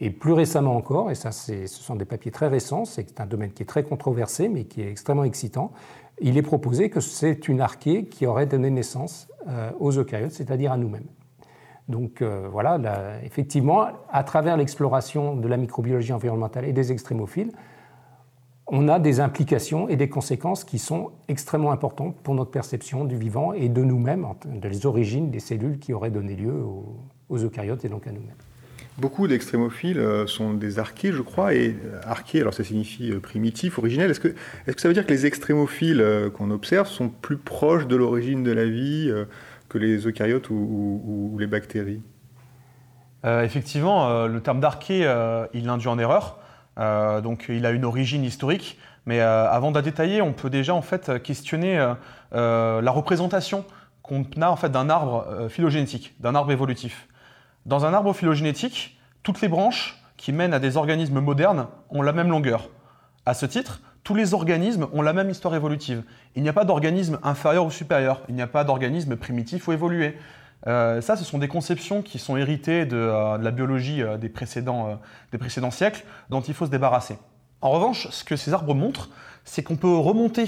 Et 0.00 0.10
plus 0.10 0.32
récemment 0.32 0.76
encore, 0.76 1.10
et 1.10 1.16
ça 1.16 1.32
ce 1.32 1.66
sont 1.66 1.96
des 1.96 2.04
papiers 2.04 2.30
très 2.30 2.46
récents, 2.46 2.84
c'est 2.84 3.20
un 3.20 3.26
domaine 3.26 3.50
qui 3.50 3.64
est 3.64 3.66
très 3.66 3.82
controversé 3.82 4.48
mais 4.48 4.64
qui 4.64 4.80
est 4.80 4.90
extrêmement 4.90 5.24
excitant, 5.24 5.72
il 6.20 6.36
est 6.36 6.42
proposé 6.42 6.90
que 6.90 7.00
c'est 7.00 7.48
une 7.48 7.60
archée 7.60 8.04
qui 8.04 8.26
aurait 8.26 8.46
donné 8.46 8.70
naissance 8.70 9.28
euh, 9.48 9.70
aux 9.78 9.92
eucaryotes, 9.92 10.32
c'est-à-dire 10.32 10.72
à, 10.72 10.76
nous-mêmes. 10.76 11.06
Donc 11.88 12.20
euh, 12.20 12.48
voilà, 12.50 12.78
effectivement, 13.24 13.86
à 14.10 14.24
travers 14.24 14.56
l'exploration 14.56 15.36
de 15.36 15.48
la 15.48 15.56
microbiologie 15.56 16.12
environnementale 16.12 16.64
et 16.64 16.72
des 16.72 16.92
extrémophiles, 16.92 17.52
on 18.66 18.88
a 18.88 18.98
des 18.98 19.20
implications 19.20 19.88
et 19.88 19.96
des 19.96 20.10
conséquences 20.10 20.64
qui 20.64 20.78
sont 20.78 21.12
extrêmement 21.28 21.72
importantes 21.72 22.16
pour 22.22 22.34
notre 22.34 22.50
perception 22.50 23.06
du 23.06 23.16
vivant 23.16 23.54
et 23.54 23.70
de 23.70 23.82
nous-mêmes, 23.82 24.26
des 24.44 24.84
origines 24.84 25.30
des 25.30 25.40
cellules 25.40 25.78
qui 25.78 25.94
auraient 25.94 26.10
donné 26.10 26.36
lieu 26.36 26.62
aux 27.30 27.38
eucaryotes 27.38 27.86
et 27.86 27.88
donc 27.88 28.06
à 28.06 28.12
nous-mêmes. 28.12 28.36
Beaucoup 28.98 29.28
d'extrémophiles 29.28 30.00
euh, 30.00 30.26
sont 30.26 30.54
des 30.54 30.80
archées, 30.80 31.12
je 31.12 31.22
crois, 31.22 31.54
et 31.54 31.76
euh, 31.84 32.00
archées, 32.04 32.40
alors 32.40 32.52
ça 32.52 32.64
signifie 32.64 33.12
euh, 33.12 33.20
primitif, 33.20 33.78
originel. 33.78 34.10
Est-ce 34.10 34.18
que, 34.18 34.34
est 34.66 34.80
ça 34.80 34.88
veut 34.88 34.94
dire 34.94 35.06
que 35.06 35.12
les 35.12 35.24
extrémophiles 35.24 36.04
qu'on 36.34 36.50
observe 36.50 36.88
sont 36.88 37.08
plus 37.08 37.36
proches 37.36 37.86
de 37.86 37.94
l'origine 37.94 38.42
de 38.42 38.50
la 38.50 38.64
vie 38.64 39.12
que 39.68 39.78
les 39.78 40.06
eucaryotes 40.06 40.50
ou, 40.50 41.36
les 41.38 41.46
bactéries? 41.46 42.02
Effectivement, 43.24 44.26
le 44.26 44.40
terme 44.40 44.60
d'arché, 44.60 45.00
il 45.52 45.68
induit 45.68 45.88
en 45.88 45.98
erreur. 45.98 46.38
donc 47.22 47.46
il 47.48 47.66
a 47.66 47.70
une 47.70 47.84
origine 47.84 48.24
historique. 48.24 48.78
Mais 49.06 49.20
avant 49.20 49.70
de 49.70 49.76
la 49.76 49.82
détailler, 49.82 50.22
on 50.22 50.32
peut 50.32 50.50
déjà 50.50 50.74
en 50.74 50.82
fait 50.82 51.22
questionner 51.22 51.76
la 52.32 52.90
représentation 52.90 53.64
qu'on 54.02 54.24
a 54.40 54.68
d'un 54.68 54.88
arbre 54.88 55.48
phylogénétique, 55.48 56.14
d'un 56.20 56.34
arbre 56.34 56.52
évolutif. 56.52 57.07
Dans 57.68 57.84
un 57.84 57.92
arbre 57.92 58.14
phylogénétique, 58.14 58.98
toutes 59.22 59.42
les 59.42 59.48
branches 59.48 60.02
qui 60.16 60.32
mènent 60.32 60.54
à 60.54 60.58
des 60.58 60.78
organismes 60.78 61.20
modernes 61.20 61.66
ont 61.90 62.00
la 62.00 62.14
même 62.14 62.30
longueur. 62.30 62.70
À 63.26 63.34
ce 63.34 63.44
titre, 63.44 63.82
tous 64.04 64.14
les 64.14 64.32
organismes 64.32 64.86
ont 64.94 65.02
la 65.02 65.12
même 65.12 65.28
histoire 65.28 65.54
évolutive. 65.54 66.02
Il 66.34 66.42
n'y 66.42 66.48
a 66.48 66.54
pas 66.54 66.64
d'organisme 66.64 67.18
inférieur 67.22 67.66
ou 67.66 67.70
supérieur. 67.70 68.22
Il 68.30 68.36
n'y 68.36 68.40
a 68.40 68.46
pas 68.46 68.64
d'organisme 68.64 69.16
primitif 69.16 69.68
ou 69.68 69.72
évolué. 69.72 70.16
Euh, 70.66 71.02
ça, 71.02 71.14
ce 71.14 71.24
sont 71.24 71.36
des 71.36 71.46
conceptions 71.46 72.00
qui 72.00 72.18
sont 72.18 72.38
héritées 72.38 72.86
de, 72.86 72.96
euh, 72.96 73.36
la 73.36 73.50
biologie 73.50 74.00
euh, 74.00 74.16
des, 74.16 74.30
précédents, 74.30 74.98
des 75.30 75.36
précédents 75.36 75.70
siècles, 75.70 76.06
dont 76.30 76.40
il 76.40 76.54
faut 76.54 76.64
se 76.64 76.70
débarrasser. 76.70 77.18
En 77.60 77.68
revanche, 77.68 78.08
ce 78.08 78.24
que 78.24 78.36
ces 78.36 78.54
arbres 78.54 78.74
montrent, 78.74 79.10
c'est 79.44 79.62
qu'on 79.62 79.76
peut 79.76 79.94
remonter 79.94 80.46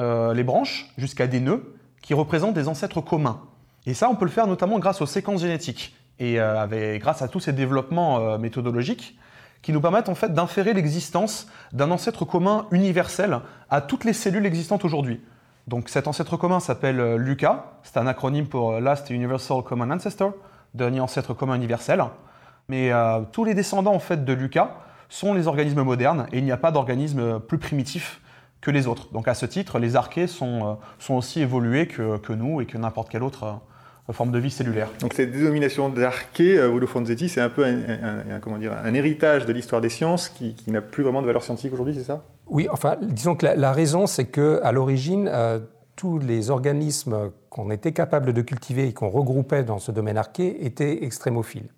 les 0.00 0.42
branches 0.42 0.92
jusqu'à 0.98 1.28
des 1.28 1.38
nœuds 1.38 1.76
qui 2.02 2.14
représentent 2.14 2.54
des 2.54 2.66
ancêtres 2.66 3.00
communs. 3.00 3.42
Et 3.86 3.94
ça, 3.94 4.10
on 4.10 4.16
peut 4.16 4.24
le 4.24 4.30
faire 4.32 4.48
notamment 4.48 4.80
grâce 4.80 5.00
aux 5.00 5.06
séquences 5.06 5.42
génétiques 5.42 5.94
et 6.18 6.40
euh, 6.40 6.98
grâce 6.98 7.22
à 7.22 7.28
tous 7.28 7.40
ces 7.40 7.52
développements 7.52 8.18
euh, 8.18 8.38
méthodologiques 8.38 9.18
qui 9.62 9.72
nous 9.72 9.80
permettent 9.80 10.08
en 10.08 10.14
fait 10.14 10.32
d'inférer 10.32 10.72
l'existence 10.72 11.48
d'un 11.72 11.90
ancêtre 11.90 12.24
commun 12.24 12.66
universel 12.70 13.40
à 13.70 13.80
toutes 13.80 14.04
les 14.04 14.12
cellules 14.12 14.46
existantes 14.46 14.84
aujourd'hui. 14.84 15.20
Donc 15.66 15.88
cet 15.88 16.08
ancêtre 16.08 16.36
commun 16.36 16.60
s'appelle 16.60 17.16
LUCA, 17.16 17.72
c'est 17.82 17.98
un 17.98 18.06
acronyme 18.06 18.46
pour 18.46 18.80
Last 18.80 19.10
Universal 19.10 19.62
Common 19.62 19.90
Ancestor, 19.90 20.32
dernier 20.74 21.00
ancêtre 21.00 21.34
commun 21.34 21.56
universel. 21.56 22.02
Mais 22.68 22.90
tous 23.32 23.44
les 23.44 23.54
descendants 23.54 23.94
en 23.94 23.98
fait 23.98 24.24
de 24.24 24.32
LUCA 24.32 24.76
sont 25.08 25.34
les 25.34 25.46
organismes 25.46 25.82
modernes 25.82 26.26
et 26.32 26.38
il 26.38 26.44
n'y 26.44 26.52
a 26.52 26.56
pas 26.56 26.70
d'organisme 26.70 27.40
plus 27.40 27.58
primitif 27.58 28.20
que 28.60 28.70
les 28.70 28.86
autres. 28.86 29.12
Donc 29.12 29.28
à 29.28 29.34
ce 29.34 29.44
titre, 29.44 29.78
les 29.78 29.96
archées 29.96 30.26
sont, 30.26 30.78
sont 30.98 31.14
aussi 31.14 31.40
évolués 31.40 31.86
que, 31.86 32.16
que 32.16 32.32
nous 32.32 32.60
et 32.62 32.66
que 32.66 32.78
n'importe 32.78 33.10
quelle 33.10 33.22
autre 33.22 33.60
forme 34.14 34.30
de 34.30 34.38
vie 34.38 34.50
cellulaire. 34.50 34.88
Donc 35.00 35.12
cette 35.12 35.32
dénomination 35.32 35.88
d'arché, 35.90 36.58
euh, 36.58 36.86
Fonzetti, 36.86 37.28
c'est 37.28 37.40
un 37.40 37.50
peu 37.50 37.64
un, 37.64 38.40
comment 38.40 38.58
dire, 38.58 38.72
un 38.82 38.94
héritage 38.94 39.44
de 39.46 39.52
l'histoire 39.52 39.80
des 39.80 39.90
sciences 39.90 40.28
qui, 40.28 40.54
n'a 40.68 40.80
plus 40.80 41.02
vraiment 41.02 41.20
de 41.20 41.26
valeur 41.26 41.42
scientifique 41.42 41.72
aujourd'hui, 41.74 41.94
c'est 41.94 42.04
ça? 42.04 42.24
Oui, 42.48 42.66
enfin, 42.72 42.96
disons 43.02 43.36
que 43.36 43.46
la, 43.46 43.72
raison, 43.72 44.06
c'est 44.06 44.24
qu'à 44.24 44.72
l'origine, 44.72 45.28
euh, 45.30 45.60
tous 45.96 46.18
les 46.18 46.50
organismes 46.50 47.30
qu'on 47.50 47.70
était 47.70 47.92
capable 47.92 48.32
de 48.32 48.40
cultiver 48.40 48.88
et 48.88 48.92
qu'on 48.94 49.10
regroupait 49.10 49.64
dans 49.64 49.78
ce 49.78 49.92
domaine 49.92 50.16
arché 50.16 50.64
étaient 50.64 51.04
extrémophiles. 51.04 51.68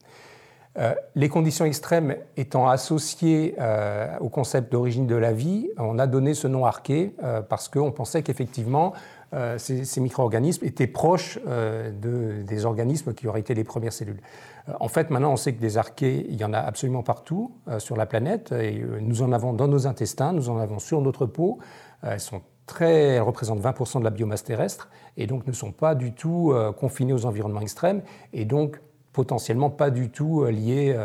Euh, 0.79 0.95
les 1.17 1.29
conditions 1.29 1.65
extrêmes 1.65 2.15
étant 2.37 2.69
associées 2.69 3.57
euh, 3.59 4.07
au 4.21 4.29
concept 4.29 4.71
d'origine 4.71 5.09
de 5.09 5.17
la 5.17 5.33
vie, 5.33 5.69
on 5.79 5.99
a 5.99 6.07
donné 6.07 6.35
ce 6.35 6.47
nom 6.47 6.65
arché 6.65 7.13
parce 7.49 7.69
qu'on 7.69 7.91
pensait 7.91 8.23
qu'effectivement, 8.23 8.93
euh, 9.33 9.59
ces, 9.59 10.01
micro-organismes 10.01 10.65
étaient 10.65 10.89
proches 10.89 11.39
euh, 11.47 11.93
de, 11.93 12.43
des 12.43 12.65
organismes 12.65 13.15
qui 13.15 13.29
auraient 13.29 13.41
été 13.41 13.55
les 13.55 13.63
premières 13.63 13.93
cellules. 13.93 14.21
Euh, 14.69 14.73
en 14.81 14.89
fait, 14.89 15.11
maintenant, 15.11 15.33
on 15.33 15.37
sait 15.37 15.55
que 15.55 15.61
des 15.61 15.79
archées, 15.79 16.27
il 16.29 16.35
y 16.35 16.45
en 16.45 16.53
a 16.53 16.59
absolument 16.59 17.05
partout 17.05 17.53
sur 17.79 17.97
la 17.97 18.07
planète, 18.07 18.53
et 18.53 18.85
nous 19.01 19.23
en 19.23 19.33
avons 19.33 19.53
dans 19.53 19.69
nos 19.69 19.87
intestins, 19.87 20.33
nous 20.33 20.51
en 20.51 20.59
avons 20.59 20.79
sur 20.79 21.01
notre 21.01 21.27
peau. 21.27 21.59
elles 22.03 22.21
sont 22.21 22.43
très, 22.67 23.21
représentent 23.21 23.61
20% 23.61 24.01
de 24.01 24.05
la 24.05 24.11
biomasse 24.11 24.43
terrestre, 24.43 24.89
et 25.17 25.27
donc 25.27 25.47
ne 25.47 25.53
sont 25.53 25.73
pas 25.73 25.95
du 25.95 26.13
tout 26.13 26.55
confinées 26.79 27.13
aux 27.13 27.27
environnements 27.27 27.61
extrêmes, 27.61 28.03
et 28.33 28.45
donc 28.45 28.81
potentiellement 29.13 29.71
pas 29.71 29.91
du 29.91 30.11
tout 30.11 30.45
liées 30.45 30.97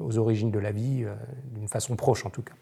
aux 0.00 0.18
origines 0.18 0.50
de 0.50 0.58
la 0.58 0.72
vie, 0.72 1.04
d'une 1.52 1.68
façon 1.68 1.96
proche 1.96 2.24
en 2.24 2.30
tout 2.30 2.42
cas. 2.42 2.54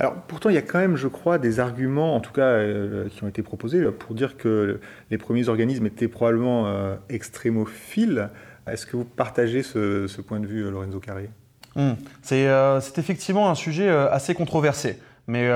Alors 0.00 0.14
pourtant, 0.14 0.48
il 0.48 0.54
y 0.54 0.58
a 0.58 0.62
quand 0.62 0.78
même, 0.78 0.96
je 0.96 1.08
crois, 1.08 1.36
des 1.36 1.60
arguments, 1.60 2.16
en 2.16 2.20
tout 2.20 2.32
cas, 2.32 2.40
euh, 2.40 3.10
qui 3.10 3.22
ont 3.22 3.28
été 3.28 3.42
proposés 3.42 3.82
pour 3.90 4.14
dire 4.14 4.38
que 4.38 4.80
les 5.10 5.18
premiers 5.18 5.50
organismes 5.50 5.84
étaient 5.84 6.08
probablement 6.08 6.66
euh, 6.66 6.96
extrémophiles. 7.10 8.30
Est-ce 8.66 8.86
que 8.86 8.96
vous 8.96 9.04
partagez 9.04 9.62
ce, 9.62 10.20
point 10.22 10.40
de 10.40 10.46
vue, 10.46 10.64
euh, 10.64 10.70
Lorenzo 10.70 11.00
Carré? 11.00 11.28
Hmm. 11.76 11.92
C'est 12.22 12.48
effectivement 12.96 13.50
un 13.50 13.54
sujet 13.54 13.88
assez 13.90 14.34
controversé. 14.34 14.98
Mais 15.28 15.48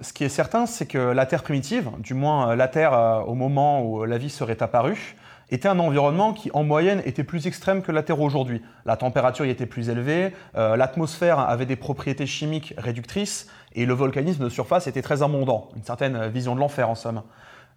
ce 0.00 0.12
qui 0.14 0.24
est 0.24 0.30
certain, 0.30 0.64
c'est 0.64 0.86
que 0.86 0.96
la 0.96 1.26
Terre 1.26 1.42
primitive, 1.42 1.90
du 1.98 2.14
moins 2.14 2.56
la 2.56 2.68
Terre 2.68 3.24
au 3.26 3.34
moment 3.34 3.84
où 3.84 4.06
la 4.06 4.16
vie 4.16 4.30
serait 4.30 4.62
apparue, 4.62 5.16
était 5.50 5.68
un 5.68 5.78
environnement 5.78 6.32
qui, 6.32 6.50
en 6.54 6.64
moyenne, 6.64 7.02
était 7.04 7.24
plus 7.24 7.46
extrême 7.46 7.82
que 7.82 7.92
la 7.92 8.02
Terre 8.02 8.22
aujourd'hui. 8.22 8.62
La 8.86 8.96
température 8.96 9.44
y 9.44 9.50
était 9.50 9.66
plus 9.66 9.90
élevée, 9.90 10.32
l'atmosphère 10.54 11.38
avait 11.38 11.66
des 11.66 11.76
propriétés 11.76 12.24
chimiques 12.24 12.72
réductrices, 12.78 13.50
et 13.74 13.86
le 13.86 13.94
volcanisme 13.94 14.44
de 14.44 14.48
surface 14.48 14.86
était 14.86 15.02
très 15.02 15.22
abondant, 15.22 15.68
une 15.76 15.82
certaine 15.82 16.28
vision 16.28 16.54
de 16.54 16.60
l'enfer 16.60 16.88
en 16.88 16.94
somme. 16.94 17.22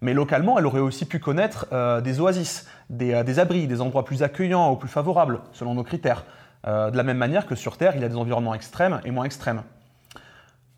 Mais 0.02 0.14
localement, 0.14 0.60
elle 0.60 0.66
aurait 0.66 0.80
aussi 0.80 1.06
pu 1.06 1.20
connaître 1.20 1.68
euh, 1.72 2.02
des 2.02 2.20
oasis, 2.20 2.68
euh, 3.02 3.24
des, 3.24 3.40
abris, 3.40 3.68
des 3.68 3.82
endroits 3.82 4.06
plus 4.06 4.24
accueillants 4.24 4.72
ou 4.72 4.76
plus 4.76 4.90
favorables, 4.90 5.40
selon 5.52 5.74
nos 5.74 5.84
critères. 5.84 6.26
Euh, 6.68 6.92
de 6.92 6.98
la 6.98 7.04
même 7.04 7.18
manière 7.18 7.46
que 7.46 7.56
sur 7.56 7.78
Terre, 7.78 7.94
il 7.96 8.02
y 8.02 8.06
a 8.06 8.10
des 8.10 8.16
environnements 8.16 8.54
extrêmes 8.54 9.00
et 9.06 9.12
moins 9.12 9.26
extrêmes. 9.26 9.64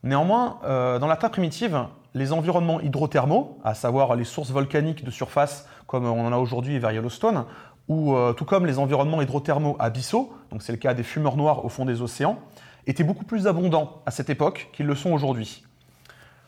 Néanmoins, 0.04 0.60
dans 0.64 1.08
la 1.08 1.18
Terre 1.18 1.32
primitive, 1.32 1.86
les 2.14 2.32
environnements 2.32 2.80
hydrothermaux, 2.80 3.58
à 3.64 3.74
savoir 3.74 4.16
les 4.16 4.24
sources 4.24 4.52
volcaniques 4.52 5.04
de 5.04 5.12
surface 5.12 5.68
comme 5.88 6.06
on 6.06 6.26
en 6.26 6.32
a 6.32 6.38
aujourd'hui 6.38 6.78
vers 6.80 6.92
Yellowstone, 6.92 7.46
ou 7.90 8.16
tout 8.38 8.46
comme 8.46 8.68
les 8.68 8.78
environnements 8.78 9.22
hydrothermaux 9.22 9.76
abyssaux, 9.80 10.32
donc 10.52 10.62
c'est 10.62 10.72
le 10.72 10.78
cas 10.78 10.94
des 10.94 11.04
fumeurs 11.04 11.36
noirs 11.36 11.66
au 11.66 11.70
fond 11.70 11.84
des 11.84 12.02
océans, 12.04 12.38
étaient 12.88 13.04
beaucoup 13.04 13.26
plus 13.26 13.46
abondants 13.46 14.02
à 14.06 14.12
cette 14.12 14.30
époque 14.30 14.70
qu'ils 14.74 14.88
le 14.88 14.96
sont 14.96 15.12
aujourd'hui. 15.12 15.64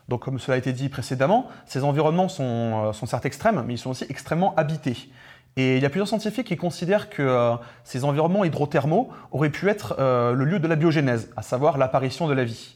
Donc 0.09 0.21
comme 0.21 0.39
cela 0.39 0.55
a 0.55 0.57
été 0.57 0.73
dit 0.73 0.89
précédemment, 0.89 1.47
ces 1.67 1.83
environnements 1.83 2.29
sont, 2.29 2.43
euh, 2.87 2.93
sont, 2.93 3.05
certes 3.05 3.25
extrêmes, 3.25 3.63
mais 3.67 3.75
ils 3.75 3.77
sont 3.77 3.91
aussi 3.91 4.05
extrêmement 4.09 4.55
habités. 4.55 5.09
Et 5.55 5.77
il 5.77 5.83
y 5.83 5.85
a 5.85 5.89
plusieurs 5.89 6.07
scientifiques 6.07 6.47
qui 6.47 6.57
considèrent 6.57 7.09
que 7.09 7.21
euh, 7.21 7.55
ces 7.83 8.03
environnements 8.03 8.43
hydrothermaux 8.43 9.09
auraient 9.31 9.51
pu 9.51 9.69
être 9.69 9.95
euh, 9.99 10.33
le 10.33 10.45
lieu 10.45 10.59
de 10.59 10.67
la 10.67 10.75
biogénèse, 10.75 11.29
à 11.37 11.43
savoir 11.43 11.77
l'apparition 11.77 12.27
de 12.27 12.33
la 12.33 12.43
vie. 12.43 12.75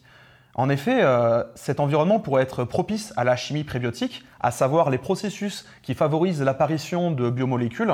En 0.55 0.69
effet, 0.69 1.01
cet 1.55 1.79
environnement 1.79 2.19
pourrait 2.19 2.43
être 2.43 2.63
propice 2.63 3.11
à 3.17 3.23
la 3.23 3.35
chimie 3.35 3.63
prébiotique, 3.63 4.23
à 4.39 4.51
savoir 4.51 4.91
les 4.91 4.99
processus 4.99 5.65
qui 5.81 5.95
favorisent 5.95 6.43
l'apparition 6.43 7.09
de 7.09 7.31
biomolécules. 7.31 7.91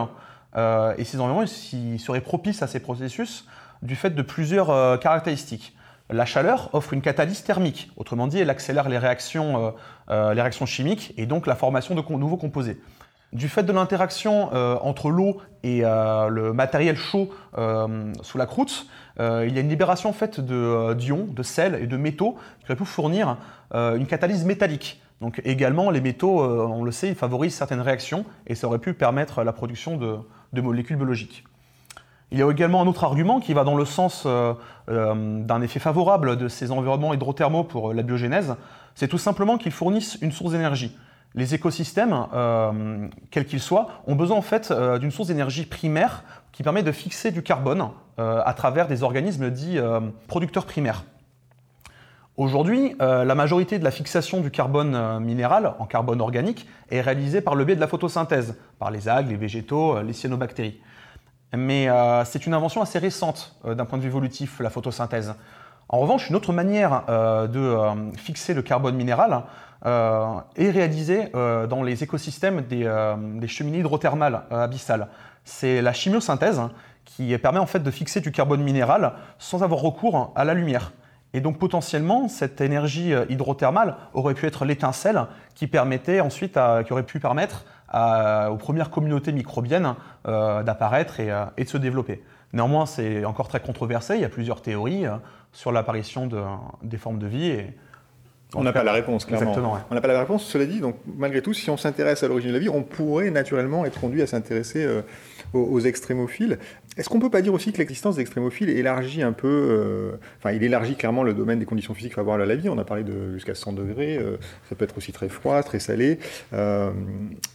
et 0.58 1.04
ces 1.06 1.22
environnements 1.22 1.48
seraient 1.48 2.20
propices 2.20 2.62
à 2.62 2.68
ces 2.68 2.82
processus 2.82 3.46
du 3.82 3.96
fait 3.96 4.12
de 4.12 4.22
plusieurs 4.22 4.70
euh, 4.70 4.98
caractéristiques. 4.98 5.76
La 6.10 6.26
chaleur 6.26 6.70
offre 6.74 6.94
une 6.94 7.02
catalyse 7.02 7.44
thermique, 7.44 7.92
autrement 7.96 8.28
dit, 8.28 8.40
elle 8.40 8.50
accélère 8.50 8.90
les 8.90 8.98
réactions, 8.98 9.68
euh, 9.68 9.72
euh, 10.10 10.34
les 10.34 10.42
réactions 10.42 10.66
chimiques 10.66 11.14
et 11.18 11.26
donc 11.26 11.46
la 11.46 11.56
formation 11.56 11.94
de 11.94 12.02
nouveaux 12.02 12.38
composés. 12.38 12.82
Du 13.32 13.48
fait 13.48 13.62
de 13.62 13.72
l'interaction 13.72 14.52
entre 14.84 15.12
l'eau 15.12 15.38
et 15.62 15.82
le 15.82 16.52
matériel 16.52 16.98
chaud 16.98 17.30
sous 18.24 18.38
la 18.40 18.48
croûte, 18.48 18.88
il 19.20 19.54
y 19.54 19.58
a 19.58 19.62
une 19.62 19.70
libération 19.70 20.12
faite 20.14 20.40
d'ions, 20.40 21.28
de, 21.30 21.44
sel 21.44 21.76
et 21.76 21.86
de 21.86 21.96
métaux 21.96 22.38
qui 22.66 22.76
pu 22.76 22.86
fournir 22.86 23.38
une 23.72 24.08
catalyse 24.08 24.46
métallique. 24.46 25.00
Donc 25.22 25.44
également, 25.46 25.92
les 25.92 26.02
métaux, 26.02 26.42
on 26.42 26.84
le 26.84 26.92
sait, 26.92 27.10
ils 27.10 27.16
favorisent 27.16 27.54
certaines 27.54 27.82
réactions 27.82 28.26
et 28.48 28.56
ça 28.56 28.66
aurait 28.66 28.80
pu 28.80 28.96
permettre 28.96 29.44
la 29.44 29.54
production 29.54 29.96
de 30.52 30.62
molécules 30.62 30.96
biologiques. 30.96 31.44
Il 32.32 32.38
y 32.38 32.44
a 32.44 32.50
également 32.50 32.82
un 32.82 32.88
autre 32.88 33.04
argument 33.04 33.40
qui 33.40 33.54
va 33.54 33.64
dans 33.64 33.76
le 33.76 33.86
sens 33.86 34.24
euh, 34.26 34.54
euh, 34.90 35.44
d'un 35.44 35.62
effet 35.62 35.80
favorable 35.80 36.38
de 36.38 36.48
ces 36.48 36.72
environnements 36.72 37.14
hydrothermaux 37.14 37.64
pour 37.64 37.90
euh, 37.90 37.94
la 37.94 38.04
biogénèse, 38.04 38.56
c'est 38.94 39.08
tout 39.08 39.18
simplement 39.18 39.58
qu'ils 39.58 39.72
fournissent 39.72 40.18
une 40.22 40.32
source 40.32 40.52
d'énergie. 40.52 40.96
Les 41.36 41.54
écosystèmes, 41.54 42.26
quels 43.30 43.46
qu'ils 43.46 43.60
soient, 43.60 44.02
ont 44.08 44.16
besoin 44.16 44.38
en 44.38 44.42
fait 44.42 44.74
d'une 45.00 45.12
source 45.12 45.28
d'énergie 45.28 45.68
primaire 45.68 46.24
qui 46.52 46.64
permet 46.64 46.82
de 46.82 46.92
fixer 46.92 47.30
du 47.30 47.44
carbone 47.44 47.90
à 48.18 48.54
travers 48.56 48.88
des 48.88 49.04
organismes 49.04 49.52
dits 49.52 49.78
producteurs 50.28 50.66
primaires. 50.66 51.04
Aujourd'hui, 52.36 52.96
la 53.00 53.36
majorité 53.36 53.78
de 53.78 53.84
la 53.84 53.92
fixation 53.92 54.42
du 54.42 54.50
carbone 54.50 55.20
minéral 55.20 55.76
en 55.78 55.86
carbone 55.86 56.20
organique 56.20 56.68
est 56.90 57.00
réalisée 57.00 57.42
par 57.42 57.54
le 57.54 57.64
biais 57.64 57.76
de 57.76 57.82
la 57.82 57.88
photosynthèse, 57.88 58.58
par 58.80 58.90
les 58.90 59.08
algues, 59.08 59.30
les 59.30 59.38
végétaux, 59.38 60.02
les 60.02 60.14
cyanobactéries. 60.14 60.80
Mais 61.58 61.90
euh, 61.90 62.24
c'est 62.26 62.46
une 62.46 62.54
invention 62.54 62.82
assez 62.82 63.00
récente 63.00 63.56
euh, 63.66 63.74
d'un 63.74 63.86
point 63.86 63.98
de 63.98 64.04
vue 64.04 64.10
évolutif, 64.10 64.60
la 64.60 64.70
photosynthèse. 64.70 65.34
En 65.88 66.00
revanche, 66.00 66.30
une 66.30 66.36
autre 66.36 66.54
manière 66.54 67.04
euh, 67.10 67.48
de 67.48 68.16
fixer 68.18 68.54
le 68.54 68.62
carbone 68.62 68.96
minéral 68.96 69.44
est 69.86 70.72
réalisée 70.72 71.32
dans 71.34 71.84
les 71.84 72.04
écosystèmes 72.04 72.64
des, 72.64 73.48
cheminées 73.48 73.80
hydrothermales 73.80 74.42
abyssales. 74.52 75.08
C'est 75.46 75.82
la 75.82 75.94
chimiosynthèse 75.94 76.62
qui 77.06 77.36
permet 77.38 77.60
en 77.60 77.66
fait 77.66 77.80
de 77.80 77.90
fixer 77.90 78.20
du 78.20 78.34
carbone 78.34 78.62
minéral 78.62 79.14
sans 79.38 79.64
avoir 79.64 79.80
recours 79.80 80.34
à 80.36 80.44
la 80.44 80.54
lumière. 80.54 80.92
Et 81.32 81.40
donc 81.40 81.60
potentiellement, 81.60 82.28
cette 82.28 82.60
énergie 82.60 83.14
hydrothermale 83.30 83.96
aurait 84.14 84.34
pu 84.34 84.48
être 84.48 84.66
l'étincelle 84.66 85.28
qui 85.56 85.66
permettait 85.68 86.20
ensuite, 86.20 86.60
qui 86.86 86.92
aurait 86.92 87.04
pu 87.04 87.22
permettre 87.22 87.64
aux 87.94 88.58
premières 88.58 88.90
communautés 88.90 89.32
microbiennes 89.32 89.96
euh, 90.28 90.64
d'apparaître 90.64 91.16
euh, 91.20 91.46
et, 91.58 91.64
de 91.64 91.70
se 91.70 91.78
développer. 91.78 92.24
Néanmoins, 92.54 92.86
c'est 92.86 93.26
encore 93.26 93.48
très 93.48 93.60
controversé. 93.60 94.16
Il 94.16 94.22
y 94.22 94.26
a 94.26 94.30
plusieurs 94.30 94.62
théories 94.62 95.06
euh, 95.06 95.18
sur 95.52 95.72
l'apparition 95.72 96.28
de, 96.28 96.42
des 96.84 96.98
formes 96.98 97.20
de 97.20 97.28
vie. 97.28 97.64
On 98.56 98.64
n'a 98.64 98.74
pas 98.74 98.84
la 98.84 98.94
réponse, 98.94 99.26
clairement. 99.26 99.80
On 99.90 99.96
n'a 99.96 100.02
pas 100.02 100.08
la 100.08 100.20
réponse. 100.20 100.46
Cela 100.46 100.66
dit, 100.66 100.80
donc 100.80 100.96
malgré 101.18 101.42
tout, 101.42 101.54
si 101.54 101.70
on 101.70 101.78
s'intéresse 101.78 102.24
à 102.24 102.28
l'origine 102.28 102.50
de 102.50 102.56
la 102.56 102.60
vie, 102.60 102.70
on 102.70 102.84
pourrait 102.84 103.30
naturellement 103.30 103.86
être 103.86 104.00
conduit 104.00 104.22
à 104.22 104.28
s'intéresser 104.28 104.88
aux, 105.54 105.80
extrémophiles. 105.80 106.60
Est-ce 106.98 107.10
qu'on 107.10 107.18
ne 107.18 107.22
peut 107.22 107.30
pas 107.30 107.42
dire 107.42 107.54
aussi 107.54 107.72
que 107.72 107.78
l'existence 107.78 108.18
d'extrémophiles 108.18 108.70
élargit 108.70 109.22
un 109.22 109.32
peu, 109.32 109.48
euh, 109.48 110.12
enfin, 110.40 110.52
il 110.52 110.64
élargit 110.64 110.96
clairement 110.96 111.24
le 111.24 111.34
domaine 111.34 111.60
des 111.60 111.66
conditions 111.66 111.94
physiques 111.94 112.14
favorables 112.14 112.44
à 112.44 112.46
la 112.46 112.56
vie 112.56 112.70
On 112.70 112.78
a 112.78 112.84
parlé 112.84 113.04
de 113.04 113.34
jusqu'à 113.34 113.56
100 113.56 113.74
degrés, 113.74 114.18
euh, 114.18 114.38
ça 114.68 114.76
peut 114.76 114.84
être 114.84 114.98
aussi 114.98 115.12
très 115.12 115.30
froid, 115.30 115.62
très 115.64 115.80
salé. 115.80 116.20
Euh, 116.54 116.92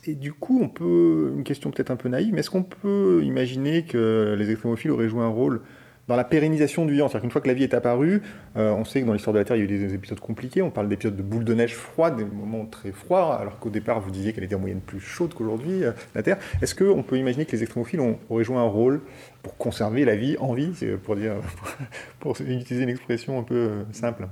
et 0.06 0.14
du 0.14 0.32
coup, 0.32 0.60
on 0.62 0.68
peut, 0.68 1.32
une 1.36 1.44
question 1.44 1.70
peut-être 1.70 1.90
un 1.90 1.96
peu 1.96 2.08
naïve, 2.08 2.32
mais 2.32 2.40
est-ce 2.40 2.50
qu'on 2.50 2.62
peut 2.62 3.20
imaginer 3.22 3.84
que 3.84 4.34
les 4.38 4.50
extrémophiles 4.50 4.90
auraient 4.90 5.08
joué 5.08 5.22
un 5.22 5.28
rôle 5.28 5.60
dans 6.08 6.16
la 6.16 6.24
pérennisation 6.24 6.84
du 6.84 6.92
vivant. 6.92 7.08
C'est-à-dire 7.08 7.22
qu'une 7.22 7.30
fois 7.30 7.40
que 7.40 7.48
la 7.48 7.54
vie 7.54 7.62
est 7.64 7.74
apparue, 7.74 8.22
euh, 8.56 8.72
on 8.72 8.84
sait 8.84 9.00
que 9.00 9.06
dans 9.06 9.12
l'histoire 9.12 9.34
de 9.34 9.38
la 9.38 9.44
Terre, 9.44 9.56
il 9.56 9.60
y 9.60 9.62
a 9.62 9.64
eu 9.64 9.78
des 9.78 9.94
épisodes 9.94 10.20
compliqués. 10.20 10.62
On 10.62 10.70
parle 10.70 10.88
d'épisodes 10.88 11.16
de 11.16 11.22
boules 11.22 11.44
de 11.44 11.54
neige 11.54 11.74
froides, 11.74 12.16
des 12.16 12.24
moments 12.24 12.66
très 12.66 12.92
froids, 12.92 13.34
alors 13.34 13.58
qu'au 13.58 13.70
départ, 13.70 14.00
vous 14.00 14.10
disiez 14.10 14.32
qu'elle 14.32 14.44
était 14.44 14.54
en 14.54 14.60
moyenne 14.60 14.80
plus 14.80 15.00
chaude 15.00 15.34
qu'aujourd'hui, 15.34 15.84
euh, 15.84 15.92
la 16.14 16.22
Terre. 16.22 16.38
Est-ce 16.62 16.74
qu'on 16.74 17.02
peut 17.02 17.18
imaginer 17.18 17.46
que 17.46 17.52
les 17.52 17.62
extrémophiles 17.62 18.00
auraient 18.28 18.44
joué 18.44 18.56
un 18.56 18.62
rôle 18.62 19.00
pour 19.42 19.56
conserver 19.56 20.04
la 20.04 20.16
vie 20.16 20.36
en 20.38 20.54
vie, 20.54 20.72
pour, 21.02 21.16
dire, 21.16 21.34
pour 22.20 22.40
utiliser 22.40 22.82
une 22.82 22.90
expression 22.90 23.38
un 23.38 23.42
peu 23.42 23.54
euh, 23.54 23.82
simple? 23.92 24.26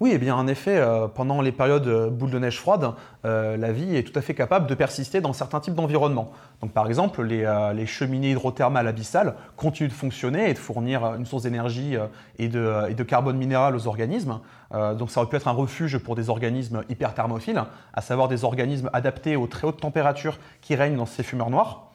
Oui, 0.00 0.12
eh 0.14 0.18
bien 0.18 0.34
en 0.34 0.46
effet, 0.46 0.78
euh, 0.78 1.08
pendant 1.08 1.42
les 1.42 1.52
périodes 1.52 1.86
euh, 1.86 2.08
boule 2.08 2.30
de 2.30 2.38
neige 2.38 2.58
froide, 2.58 2.94
euh, 3.26 3.58
la 3.58 3.70
vie 3.70 3.96
est 3.96 4.02
tout 4.02 4.18
à 4.18 4.22
fait 4.22 4.32
capable 4.32 4.66
de 4.66 4.74
persister 4.74 5.20
dans 5.20 5.34
certains 5.34 5.60
types 5.60 5.74
d'environnements. 5.74 6.32
Par 6.72 6.86
exemple, 6.86 7.22
les, 7.22 7.86
cheminées 7.86 8.30
hydrothermales 8.30 8.88
abyssales 8.88 9.34
continuent 9.56 9.88
de 9.88 9.92
fonctionner 9.92 10.48
et 10.48 10.54
de 10.54 10.58
fournir 10.58 11.04
une 11.16 11.26
source 11.26 11.42
d'énergie 11.42 11.96
et, 12.38 12.48
de, 12.48 13.02
carbone 13.02 13.36
minéral 13.36 13.74
aux 13.74 13.86
organismes. 13.86 14.40
donc 14.98 15.10
ça 15.10 15.20
aurait 15.20 15.30
pu 15.30 15.36
être 15.36 15.48
un 15.48 15.52
refuge 15.52 15.96
pour 15.96 16.16
des 16.16 16.28
organismes 16.28 16.82
hyperthermophiles, 16.90 17.64
à 17.94 18.00
savoir 18.02 18.28
des 18.28 18.44
organismes 18.44 18.90
adaptés 18.92 19.36
aux 19.36 19.46
très 19.46 19.66
hautes 19.66 19.80
températures 19.80 20.38
qui 20.60 20.74
règnent 20.74 20.96
dans 20.96 21.06
ces 21.06 21.22
fumeurs 21.22 21.48
noirs. 21.48 21.89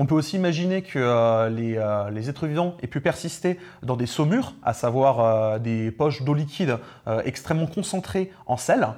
On 0.00 0.06
peut 0.06 0.14
aussi 0.14 0.36
imaginer 0.36 0.80
que 0.80 0.98
euh, 0.98 1.50
euh, 1.50 2.10
les, 2.10 2.30
êtres 2.30 2.46
vivants 2.46 2.74
aient 2.82 2.86
pu 2.86 3.02
persister 3.02 3.60
dans 3.82 3.96
des 3.96 4.06
saumures, 4.06 4.54
à 4.62 4.72
savoir 4.72 5.20
euh, 5.20 5.58
des 5.58 5.90
poches 5.90 6.22
d'eau 6.22 6.32
liquide 6.32 6.78
extrêmement 7.26 7.66
concentrées 7.66 8.32
en 8.46 8.56
sel. 8.56 8.88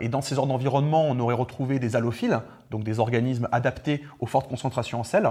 et 0.00 0.08
dans 0.08 0.22
ces 0.22 0.36
ordres 0.36 0.52
d'environnement, 0.52 1.04
on 1.08 1.20
aurait 1.20 1.36
retrouvé 1.36 1.78
des 1.78 1.94
halophiles, 1.94 2.40
donc 2.72 2.82
des 2.82 2.98
organismes 2.98 3.48
adaptés 3.52 4.02
aux 4.18 4.26
fortes 4.26 4.48
concentrations 4.48 4.98
en 4.98 5.04
sel. 5.04 5.30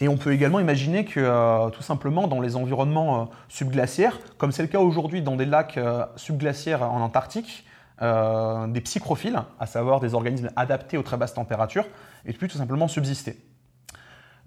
Et 0.00 0.08
on 0.08 0.16
peut 0.16 0.32
également 0.32 0.60
imaginer 0.60 1.04
que 1.04 1.68
tout 1.68 1.82
simplement 1.82 2.26
dans 2.26 2.40
les 2.40 2.56
environnements 2.56 3.28
subglaciaires, 3.50 4.18
comme 4.38 4.50
c'est 4.50 4.62
le 4.62 4.68
cas 4.68 4.80
aujourd'hui 4.80 5.20
dans 5.20 5.36
des 5.36 5.44
lacs 5.44 5.78
subglaciaires 6.16 6.82
en 6.82 7.02
Antarctique, 7.02 7.66
des 8.00 8.80
psychrophiles, 8.80 9.42
à 9.58 9.66
savoir 9.66 10.00
des 10.00 10.14
organismes 10.14 10.50
adaptés 10.56 10.96
aux 10.96 11.02
très 11.02 11.18
basses 11.18 11.34
températures, 11.34 11.86
aient 12.24 12.32
pu 12.32 12.48
tout 12.48 12.56
simplement 12.56 12.88
subsister. 12.88 13.49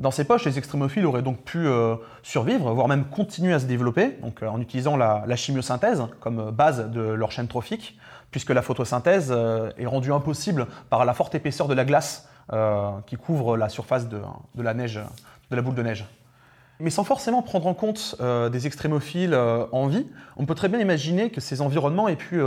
Dans 0.03 0.12
ces 0.12 0.25
poches, 0.25 0.43
les 0.43 0.57
extrémophiles 0.57 1.05
auraient 1.05 1.22
donc 1.22 1.45
pu 1.45 1.65
euh, 1.65 1.95
survivre, 2.24 2.74
voire 2.74 2.89
même 2.89 3.05
continuer 3.05 3.53
à 3.53 3.60
se 3.60 3.65
développer, 3.65 4.17
euh, 4.41 4.48
en 4.48 4.60
utilisant 4.60 4.98
la, 4.98 5.24
chimiosynthèse 5.38 6.03
comme 6.19 6.51
base 6.51 6.91
de 6.91 7.00
leur 7.00 7.31
chaîne 7.31 7.48
trophique, 7.48 7.98
puisque 8.29 8.50
la 8.50 8.62
photosynthèse 8.62 9.29
euh, 9.31 9.72
est 9.77 9.86
rendue 9.86 10.12
impossible 10.12 10.67
par 10.89 11.05
la 11.05 11.13
forte 11.13 11.36
épaisseur 11.36 11.69
de 11.69 11.74
la 11.74 11.86
glace 11.86 12.27
qui 13.05 13.15
couvre 13.15 13.55
la 13.55 13.69
surface 13.69 14.10
de, 14.10 14.19
la 14.57 14.74
de 14.74 15.55
la 15.55 15.62
boule 15.62 15.75
de 15.75 15.81
neige. 15.81 16.05
Mais 16.81 16.89
sans 16.89 17.05
forcément 17.05 17.41
prendre 17.41 17.67
en 17.67 17.74
compte 17.74 18.17
des 18.51 18.67
extrémophiles 18.67 19.33
en 19.33 19.88
vie, 19.88 20.05
on 20.36 20.45
peut 20.45 20.53
très 20.53 20.67
bien 20.67 20.79
imaginer 20.79 21.29
que 21.29 21.39
ces 21.39 21.62
environnements 21.62 22.10
aient 22.10 22.17
pu 22.17 22.41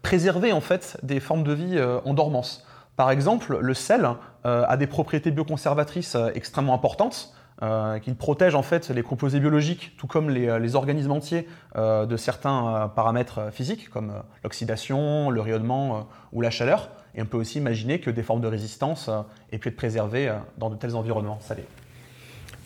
préserver 0.00 0.52
en 0.54 0.62
fait 0.62 0.96
des 1.02 1.20
formes 1.20 1.44
de 1.44 1.52
vie 1.52 1.78
en 2.06 2.14
dormance. 2.14 2.64
Par 2.96 3.10
exemple, 3.10 3.58
le 3.60 3.74
sel 3.74 4.06
euh, 4.44 4.64
a 4.66 4.76
des 4.76 4.86
propriétés 4.86 5.30
bioconservatrices 5.30 6.14
euh, 6.14 6.30
extrêmement 6.34 6.74
importantes. 6.74 7.34
Euh, 7.60 8.00
qu'il 8.00 8.16
protège 8.16 8.56
en 8.56 8.62
fait 8.62 8.88
les 8.88 9.04
composés 9.04 9.38
biologiques, 9.38 9.92
tout 9.96 10.08
comme 10.08 10.30
les, 10.30 10.74
organismes 10.74 11.12
entiers 11.12 11.46
de 11.76 12.16
certains 12.16 12.90
paramètres 12.96 13.52
physiques, 13.52 13.88
comme 13.88 14.14
l'oxydation, 14.42 15.30
le 15.30 15.40
rayonnement 15.40 16.08
ou 16.32 16.40
la 16.40 16.50
chaleur. 16.50 16.90
Et 17.14 17.22
on 17.22 17.26
peut 17.26 17.36
aussi 17.36 17.58
imaginer 17.58 18.00
que 18.00 18.10
des 18.10 18.24
formes 18.24 18.40
de 18.40 18.48
résistance 18.48 19.08
aient 19.52 19.58
pu 19.58 19.68
être 19.68 19.76
préservées 19.76 20.32
dans 20.58 20.70
de 20.70 20.74
tels 20.74 20.96
environnements 20.96 21.38
salés. 21.38 21.66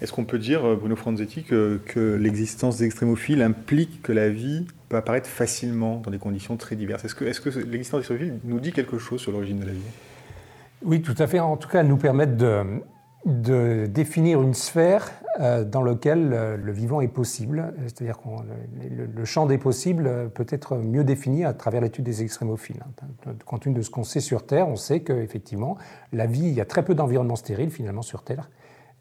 Est-ce 0.00 0.12
qu'on 0.12 0.24
peut 0.24 0.38
dire, 0.38 0.62
Bruno 0.76 0.96
Franzetti, 0.96 1.42
que, 1.42 2.16
l'existence 2.18 2.78
des 2.78 2.90
implique 3.42 4.00
que 4.00 4.12
la 4.12 4.30
vie 4.30 4.66
peut 4.88 4.96
apparaître 4.96 5.28
facilement 5.28 5.98
dans 5.98 6.10
des 6.10 6.18
conditions 6.18 6.56
très 6.56 6.76
diverses? 6.76 7.04
Est-ce 7.04 7.14
que, 7.14 7.50
que 7.50 7.58
l'existence 7.58 8.08
des 8.08 8.32
nous 8.44 8.60
dit 8.60 8.72
quelque 8.72 8.96
chose 8.96 9.20
sur 9.20 9.32
l'origine 9.32 9.60
de 9.60 9.66
la 9.66 9.72
vie? 9.72 9.80
Oui, 10.84 11.02
tout 11.02 11.14
à 11.18 11.26
fait. 11.26 11.40
En 11.40 11.56
tout 11.56 11.68
cas, 11.68 11.82
nous 11.82 11.96
permettre 11.96 12.36
de, 12.36 13.86
définir 13.86 14.42
une 14.42 14.54
sphère 14.54 15.10
euh, 15.40 15.64
dans 15.64 15.82
laquelle 15.82 16.32
euh, 16.32 16.56
le 16.56 16.72
vivant 16.72 17.00
est 17.00 17.08
possible. 17.08 17.74
C'est-à-dire 17.82 18.18
que 18.18 18.28
le, 19.14 19.24
champ 19.24 19.46
des 19.46 19.58
possibles 19.58 20.30
peut 20.30 20.46
être 20.48 20.76
mieux 20.76 21.02
défini 21.02 21.44
à 21.44 21.52
travers 21.52 21.80
l'étude 21.80 22.04
des 22.04 22.22
extrémophiles. 22.22 22.82
Compte 23.44 23.62
tenu 23.62 23.74
de 23.74 23.82
ce 23.82 23.90
qu'on 23.90 24.04
sait 24.04 24.20
sur 24.20 24.46
Terre, 24.46 24.68
on 24.68 24.76
sait 24.76 25.00
qu'effectivement, 25.00 25.76
la 26.12 26.26
vie, 26.26 26.46
il 26.46 26.54
y 26.54 26.60
a 26.60 26.64
très 26.64 26.84
peu 26.84 26.94
d'environnement 26.94 27.36
stérile 27.36 27.70
finalement 27.70 28.02
sur 28.02 28.22
Terre. 28.22 28.50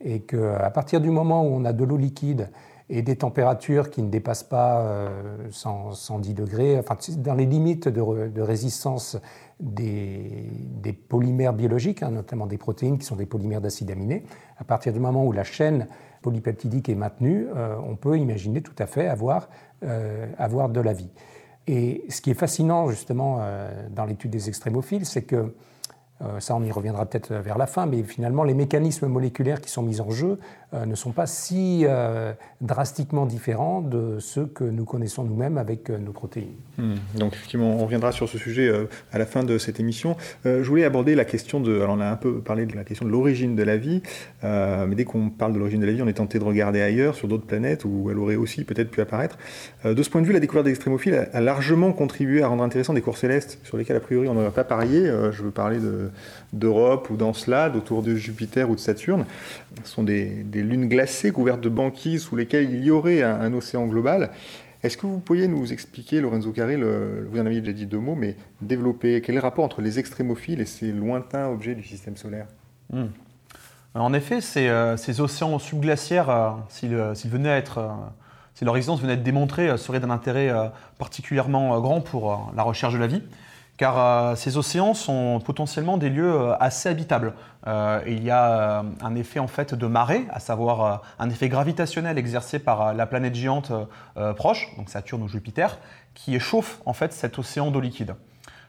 Et 0.01 0.21
qu'à 0.21 0.69
partir 0.71 1.01
du 1.01 1.09
moment 1.09 1.43
où 1.43 1.53
on 1.53 1.63
a 1.63 1.71
de 1.71 1.83
l'eau 1.83 1.97
liquide 1.97 2.49
et 2.89 3.01
des 3.01 3.15
températures 3.15 3.89
qui 3.89 4.03
ne 4.03 4.09
dépassent 4.09 4.43
pas 4.43 5.09
110 5.49 6.29
euh, 6.29 6.33
degrés, 6.33 6.77
enfin, 6.77 6.97
dans 7.17 7.33
les 7.33 7.45
limites 7.45 7.87
de, 7.87 8.41
résistance 8.41 9.17
des, 9.59 10.93
polymères 11.09 11.53
biologiques, 11.53 12.03
hein, 12.03 12.11
notamment 12.11 12.45
des 12.45 12.57
protéines 12.57 12.99
qui 12.99 13.05
sont 13.05 13.15
des 13.15 13.25
polymères 13.25 13.61
d'acides 13.61 13.89
aminés, 13.89 14.23
à 14.57 14.63
partir 14.63 14.93
du 14.93 14.99
moment 14.99 15.25
où 15.25 15.31
la 15.31 15.43
chaîne 15.43 15.87
polypeptidique 16.21 16.89
est 16.89 16.95
maintenue, 16.95 17.47
euh, 17.55 17.75
on 17.83 17.95
peut 17.95 18.17
imaginer 18.17 18.61
tout 18.61 18.75
à 18.77 18.85
fait 18.85 19.07
avoir, 19.07 19.49
euh, 19.83 20.27
avoir 20.37 20.69
de 20.69 20.79
la 20.79 20.93
vie. 20.93 21.09
Et 21.67 22.05
ce 22.09 22.21
qui 22.21 22.29
est 22.29 22.35
fascinant 22.35 22.91
justement 22.91 23.39
dans 23.89 24.05
l'étude 24.05 24.29
des 24.29 24.49
extrémophiles, 24.49 25.03
c'est 25.03 25.23
que 25.23 25.55
ça, 26.39 26.55
on 26.55 26.63
y 26.63 26.71
reviendra 26.71 27.05
peut-être 27.05 27.33
vers 27.33 27.57
la 27.57 27.67
fin, 27.67 27.85
mais 27.85 28.01
finalement, 28.03 28.43
les 28.43 28.53
mécanismes 28.53 29.07
moléculaires 29.07 29.59
qui 29.59 29.69
sont 29.69 29.83
mis 29.83 29.99
en 29.99 30.11
jeu 30.11 30.39
euh, 30.75 30.85
ne 30.85 30.95
sont 30.95 31.11
pas 31.11 31.25
si 31.25 31.83
euh, 31.83 32.33
drastiquement 32.61 33.25
différents 33.25 33.81
de 33.81 34.17
ceux 34.19 34.45
que 34.45 34.63
nous 34.63 34.85
connaissons 34.85 35.23
nous-mêmes 35.23 35.57
avec 35.57 35.89
nos 35.89 36.11
protéines. 36.11 36.55
Hmm. 36.77 36.95
Donc, 37.15 37.33
effectivement, 37.33 37.75
on 37.75 37.83
reviendra 37.83 38.11
sur 38.11 38.27
ce 38.27 38.37
sujet 38.37 38.71
à 39.11 39.17
la 39.17 39.25
fin 39.25 39.43
de 39.43 39.57
cette 39.57 39.79
émission. 39.79 40.17
je 40.43 40.63
voulais 40.63 40.83
aborder 40.83 41.15
la 41.15 41.25
question 41.25 41.59
de. 41.59 41.81
Alors, 41.81 41.95
on 41.95 41.99
a 41.99 42.07
un 42.07 42.15
peu 42.15 42.39
parlé 42.39 42.65
de 42.65 42.75
la 42.75 42.83
question 42.83 43.05
de 43.05 43.11
l'origine 43.11 43.55
de 43.55 43.63
la 43.63 43.77
vie, 43.77 44.01
mais 44.43 44.95
dès 44.95 45.05
qu'on 45.05 45.29
parle 45.29 45.53
de 45.53 45.59
l'origine 45.59 45.81
de 45.81 45.85
la 45.85 45.93
vie, 45.93 46.01
on 46.01 46.07
est 46.07 46.13
tenté 46.13 46.39
de 46.39 46.43
regarder 46.43 46.81
ailleurs, 46.81 47.15
sur 47.15 47.27
d'autres 47.27 47.45
planètes, 47.45 47.85
où 47.85 48.09
elle 48.09 48.17
aurait 48.17 48.35
aussi 48.35 48.63
peut-être 48.63 48.89
pu 48.89 49.01
apparaître. 49.01 49.37
de 49.83 50.01
ce 50.01 50.09
point 50.09 50.21
de 50.21 50.27
vue, 50.27 50.33
la 50.33 50.39
découverte 50.39 50.65
des 50.65 50.71
extrémophiles 50.71 51.29
a, 51.31 51.41
largement 51.41 51.91
contribué 51.93 52.41
à 52.41 52.47
rendre 52.47 52.63
intéressant 52.63 52.93
des 52.93 53.01
corps 53.01 53.17
célestes 53.17 53.59
sur 53.63 53.77
lesquels, 53.77 53.97
a 53.97 54.01
priori, 54.01 54.27
on 54.27 54.33
n'aurait 54.33 54.51
pas 54.51 54.63
parié. 54.63 55.05
je 55.31 55.43
veux 55.43 55.51
parler 55.51 55.79
de 55.79 56.04
d'Europe 56.53 57.09
ou 57.09 57.15
d'Encelade, 57.15 57.75
autour 57.75 58.03
de 58.03 58.15
Jupiter 58.15 58.69
ou 58.69 58.75
de 58.75 58.79
Saturne. 58.79 59.25
Ce 59.83 59.91
sont 59.91 60.03
des, 60.03 60.45
lunes 60.53 60.87
glacées 60.87 61.31
couvertes 61.31 61.61
de 61.61 61.69
banquises 61.69 62.23
sous 62.23 62.35
lesquelles 62.35 62.73
il 62.73 62.83
y 62.83 62.91
aurait 62.91 63.23
un, 63.23 63.53
océan 63.53 63.85
global. 63.85 64.31
Est-ce 64.83 64.97
que 64.97 65.07
vous 65.07 65.19
pourriez 65.19 65.47
nous 65.47 65.73
expliquer, 65.73 66.21
Lorenzo 66.21 66.51
Carré, 66.51 66.77
vous 66.77 67.39
en 67.39 67.45
avez 67.45 67.59
déjà 67.59 67.73
dit 67.73 67.85
deux 67.87 67.99
mots, 67.99 68.15
mais 68.15 68.35
développer 68.61 69.21
quel 69.21 69.35
est 69.35 69.39
le 69.39 69.43
rapport 69.43 69.65
entre 69.65 69.81
les 69.81 69.97
extrémophiles 69.97 70.61
et 70.61 70.65
ces 70.65 70.91
lointains 70.91 71.47
objets 71.47 71.73
du 71.73 71.83
système 71.83 72.17
solaire? 72.17 72.45
Hmm. 72.91 73.07
En 73.95 74.13
effet, 74.13 74.41
ces, 74.41 74.67
euh, 74.67 74.97
océans 75.19 75.57
subglaciaires, 75.57 76.29
euh, 76.29 76.51
s'ils 76.67 77.29
venaient 77.29 77.49
à 77.49 77.57
être, 77.57 77.77
euh, 77.77 77.89
si 78.53 78.65
leur 78.65 78.75
existence 78.75 78.99
venait 78.99 79.13
à 79.13 79.15
être 79.15 79.23
démontrée, 79.23 79.77
seraient 79.77 80.01
d'un 80.01 80.09
intérêt 80.09 80.51
particulièrement 80.97 81.79
grand 81.81 81.99
pour 81.99 82.53
la 82.55 82.63
recherche 82.63 82.93
de 82.93 82.99
la 82.99 83.07
vie 83.07 83.21
car 83.77 83.99
euh, 83.99 84.35
ces 84.35 84.57
océans 84.57 84.93
sont 84.93 85.41
potentiellement 85.43 85.97
des 85.97 86.09
lieux 86.09 86.33
euh, 86.33 86.55
assez 86.59 86.89
habitables. 86.89 87.33
Euh, 87.67 88.01
il 88.07 88.23
y 88.23 88.31
a 88.31 88.85
un 89.01 89.15
effet 89.15 89.39
en 89.39 89.47
fait 89.47 89.73
de 89.73 89.87
marée, 89.87 90.25
à 90.31 90.39
savoir 90.39 91.01
un 91.19 91.29
effet 91.29 91.49
gravitationnel 91.49 92.17
exercé 92.17 92.59
par 92.59 92.93
la 92.93 93.05
planète 93.07 93.33
géante 93.35 93.71
proche, 94.35 94.69
donc 94.77 94.89
Saturne 94.89 95.23
ou 95.23 95.27
Jupiter, 95.27 95.79
qui 96.13 96.39
chauffe 96.39 96.79
en 96.85 96.93
fait 96.93 97.11
cet 97.11 97.39
océan 97.39 97.71
d'eau 97.71 97.79
liquide. 97.79 98.15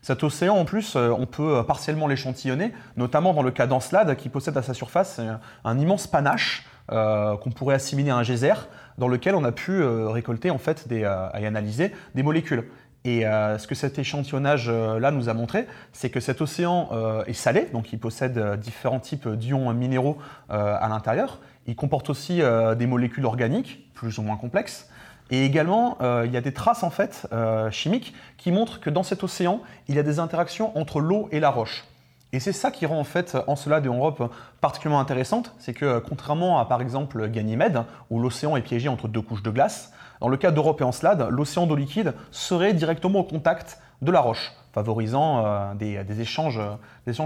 Cet 0.01 0.25
océan, 0.25 0.57
en 0.57 0.65
plus, 0.65 0.97
on 0.97 1.27
peut 1.27 1.63
partiellement 1.67 2.07
l'échantillonner, 2.07 2.73
notamment 2.97 3.35
dans 3.35 3.43
le 3.43 3.51
cas 3.51 3.67
d'Encelade, 3.67 4.17
qui 4.17 4.31
possède 4.31 4.57
à 4.57 4.63
sa 4.63 4.73
surface 4.73 5.21
un 5.65 5.79
immense 5.79 6.07
panache 6.07 6.67
qu'on 6.89 7.51
pourrait 7.55 7.75
assimiler 7.75 8.11
à 8.11 8.17
un 8.17 8.23
geyser, 8.23 8.55
dans 8.97 9.09
lequel 9.09 9.35
on 9.35 9.45
a 9.45 9.53
pu 9.53 9.83
récolter 9.85 10.51
en 10.51 10.59
fait 10.59 10.91
et 10.91 11.05
analyser 11.05 11.93
des 12.15 12.23
molécules. 12.23 12.65
Et 13.07 13.25
euh, 13.25 13.57
ce 13.57 13.69
que 13.69 13.77
cet 13.77 14.01
échantillonnage-là 14.01 15.13
nous 15.13 15.29
a 15.29 15.35
montré, 15.35 15.69
c'est 15.93 16.11
que 16.11 16.19
cet 16.19 16.41
océan 16.41 16.89
euh, 16.91 17.25
est 17.27 17.35
salé, 17.35 17.69
donc 17.73 17.93
il 17.93 18.01
possède 18.01 18.37
euh, 18.37 18.57
différents 18.57 18.99
types 18.99 19.29
d'ions 19.29 19.73
minéraux 19.73 20.19
à 20.49 20.89
l'intérieur. 20.89 21.39
Il 21.69 21.77
comporte 21.77 22.11
aussi 22.11 22.41
des 22.77 22.87
molécules 22.87 23.25
organiques, 23.25 23.91
plus 23.95 24.19
ou 24.19 24.23
moins 24.23 24.37
complexes. 24.37 24.89
Et 25.31 25.45
également, 25.45 25.99
il 26.25 26.31
y 26.31 26.37
a 26.37 26.41
des 26.41 26.53
traces 26.53 26.85
en 26.85 26.91
fait 26.91 27.27
chimiques 27.73 28.15
qui 28.37 28.53
montrent 28.53 28.79
que 28.79 28.89
dans 28.89 29.03
cet 29.03 29.25
océan, 29.25 29.61
il 29.89 29.97
y 29.97 29.99
a 29.99 30.05
des 30.05 30.21
interactions 30.21 30.77
entre 30.79 31.01
l'eau 31.01 31.29
et 31.33 31.41
la 31.41 31.51
roche. 31.51 31.85
Et 32.33 32.39
c'est 32.39 32.53
ça 32.53 32.71
qui 32.71 32.87
rend 32.87 33.01
en 33.01 33.05
fait 33.05 33.37
Encelade 33.49 33.85
et 33.85 33.89
Europe 33.89 34.33
particulièrement 34.61 35.01
intéressante, 35.01 35.53
c'est 35.59 35.75
que 35.75 35.99
contrairement 35.99 36.61
à 36.61 36.67
par 36.67 36.81
exemple 36.81 37.29
Ganymède, 37.29 37.83
où 38.11 38.21
l'océan 38.21 38.57
est 38.57 38.63
piégé 38.63 38.89
entre 38.89 39.09
deux 39.09 39.23
couches 39.23 39.43
de 39.43 39.51
glace, 39.51 39.93
dans 40.21 40.29
le 40.29 40.37
cas 40.37 40.51
d'Europe 40.51 40.81
et 40.81 40.85
Encelade, 40.85 41.27
l'océan 41.31 41.67
d'eau 41.67 41.77
liquide 41.77 42.15
serait 42.31 42.73
directement 42.73 43.21
au 43.21 43.25
contact 43.25 43.79
de 44.03 44.11
la 44.11 44.21
roche, 44.21 44.53
favorisant 44.73 45.45
euh, 45.45 45.75
des, 45.75 46.21
échanges, 46.21 46.61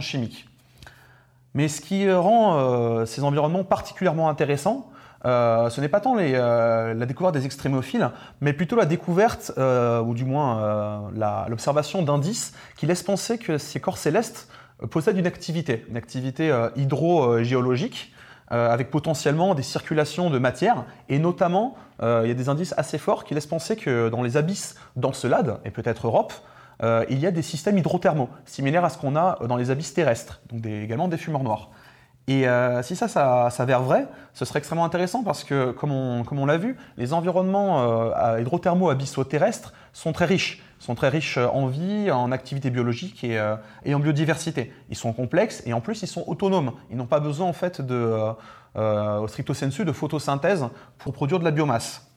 chimiques. 0.00 0.48
Mais 1.54 1.68
ce 1.68 1.80
qui 1.80 2.10
rend 2.10 2.58
euh, 2.58 3.06
ces 3.06 3.24
environnements 3.24 3.64
particulièrement 3.64 4.28
intéressants, 4.28 4.88
euh, 5.26 5.68
ce 5.68 5.80
n'est 5.80 5.88
pas 5.88 6.00
tant 6.00 6.14
la 6.14 7.06
découverte 7.06 7.34
des 7.34 7.44
extrémophiles, 7.44 8.10
mais 8.40 8.52
plutôt 8.52 8.76
la 8.76 8.86
découverte, 8.86 9.52
ou 9.58 10.14
du 10.14 10.24
moins 10.24 11.10
l'observation 11.48 12.02
d'indices 12.02 12.54
qui 12.76 12.86
laissent 12.86 13.02
penser 13.02 13.38
que 13.38 13.58
ces 13.58 13.80
corps 13.80 13.98
célestes 13.98 14.48
possèdent 14.90 15.18
une 15.18 15.26
activité, 15.26 15.84
une 15.90 15.96
activité 15.98 16.56
hydrogéologique, 16.76 18.14
avec 18.50 18.90
potentiellement 18.90 19.54
des 19.54 19.62
circulations 19.62 20.28
de 20.28 20.38
matière, 20.38 20.84
et 21.08 21.18
notamment, 21.18 21.76
il 22.02 22.26
y 22.26 22.30
a 22.30 22.34
des 22.34 22.48
indices 22.48 22.74
assez 22.76 22.98
forts 22.98 23.24
qui 23.24 23.34
laissent 23.34 23.46
penser 23.46 23.76
que 23.76 24.08
dans 24.08 24.22
les 24.22 24.36
abysses 24.36 24.74
d'Encelade, 24.96 25.60
et 25.64 25.70
peut-être 25.70 26.06
Europe, 26.06 26.32
il 26.82 27.18
y 27.18 27.26
a 27.26 27.30
des 27.30 27.42
systèmes 27.42 27.78
hydrothermaux, 27.78 28.28
similaires 28.46 28.84
à 28.84 28.88
ce 28.88 28.98
qu'on 28.98 29.14
a 29.14 29.38
dans 29.46 29.56
les 29.56 29.70
abysses 29.70 29.94
terrestres, 29.94 30.40
donc 30.50 30.66
également 30.66 31.06
des 31.06 31.16
fumeurs 31.16 31.44
noirs. 31.44 31.70
Et 32.30 32.46
euh, 32.46 32.80
si 32.82 32.94
ça, 32.94 33.08
ça 33.08 33.50
s'avère 33.50 33.82
vrai, 33.82 34.06
ce 34.34 34.44
serait 34.44 34.60
extrêmement 34.60 34.84
intéressant 34.84 35.24
parce 35.24 35.42
que, 35.42 35.72
comme 35.72 35.90
on, 35.90 36.46
l'a 36.46 36.58
vu, 36.58 36.76
les 36.96 37.12
environnements 37.12 38.12
euh, 38.14 38.40
hydrothermaux 38.40 38.88
abyssaux 38.88 39.24
terrestres 39.24 39.72
sont 39.92 40.12
très 40.12 40.26
riches, 40.26 40.62
sont 40.80 40.96
très 40.96 41.08
riches 41.08 41.38
en 41.38 41.66
vie, 41.66 42.10
en 42.10 42.32
activité 42.32 42.70
biologique 42.70 43.22
et, 43.22 43.38
euh, 43.38 43.54
et, 43.84 43.94
en 43.94 44.00
biodiversité. 44.00 44.72
Ils 44.88 44.96
sont 44.96 45.12
complexes 45.12 45.62
et 45.66 45.72
en 45.72 45.80
plus 45.80 46.02
ils 46.02 46.08
sont 46.08 46.24
autonomes. 46.26 46.72
Ils 46.90 46.96
n'ont 46.96 47.06
pas 47.06 47.20
besoin 47.20 47.46
en 47.46 47.52
fait 47.52 47.80
de, 47.80 48.34
au 48.74 49.28
stricto 49.28 49.54
sensu 49.54 49.84
de 49.84 49.92
photosynthèse 49.92 50.66
pour 50.98 51.12
produire 51.12 51.38
de 51.38 51.44
la 51.44 51.52
biomasse. 51.52 52.10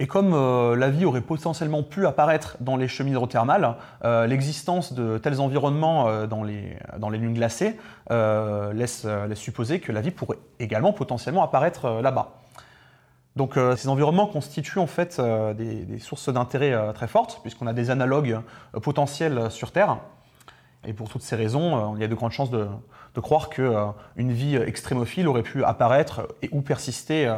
Et 0.00 0.06
comme 0.06 0.32
euh, 0.32 0.76
la 0.76 0.88
vie 0.88 1.04
aurait 1.04 1.20
potentiellement 1.20 1.82
pu 1.82 2.06
apparaître 2.06 2.56
dans 2.60 2.78
les 2.78 2.88
chemins 2.88 3.10
hydrothermales, 3.10 3.76
euh, 4.02 4.26
l'existence 4.26 4.94
de 4.94 5.18
tels 5.18 5.42
environnements 5.42 6.08
euh, 6.08 6.26
dans, 6.26 6.42
les, 6.42 6.78
dans 6.96 7.10
les 7.10 7.18
lunes 7.18 7.34
glacées 7.34 7.76
laisse, 8.08 9.06
supposer 9.34 9.78
que 9.78 9.92
la 9.92 10.00
vie 10.00 10.10
pourrait 10.10 10.38
également 10.58 10.94
potentiellement 10.94 11.44
apparaître 11.44 12.00
là-bas. 12.02 12.39
Donc 13.36 13.54
ces 13.76 13.88
environnements 13.88 14.26
constituent 14.26 14.80
en 14.80 14.88
fait 14.88 15.20
des, 15.56 15.98
sources 16.00 16.32
d'intérêt 16.32 16.92
très 16.94 17.06
fortes, 17.06 17.40
puisqu'on 17.42 17.68
a 17.68 17.72
des 17.72 17.90
analogues 17.90 18.40
potentiels 18.82 19.50
sur 19.50 19.70
Terre. 19.70 19.98
Et 20.84 20.92
pour 20.92 21.08
toutes 21.08 21.22
ces 21.22 21.36
raisons, 21.36 21.94
il 21.94 22.00
y 22.00 22.04
a 22.04 22.08
de 22.08 22.14
grandes 22.14 22.32
chances 22.32 22.50
de, 22.50 22.66
croire 23.20 23.48
qu'une 23.48 24.32
vie 24.32 24.56
extrémophile 24.56 25.28
aurait 25.28 25.42
pu 25.42 25.62
apparaître 25.62 26.26
et, 26.42 26.48
ou 26.52 26.60
persister 26.60 27.32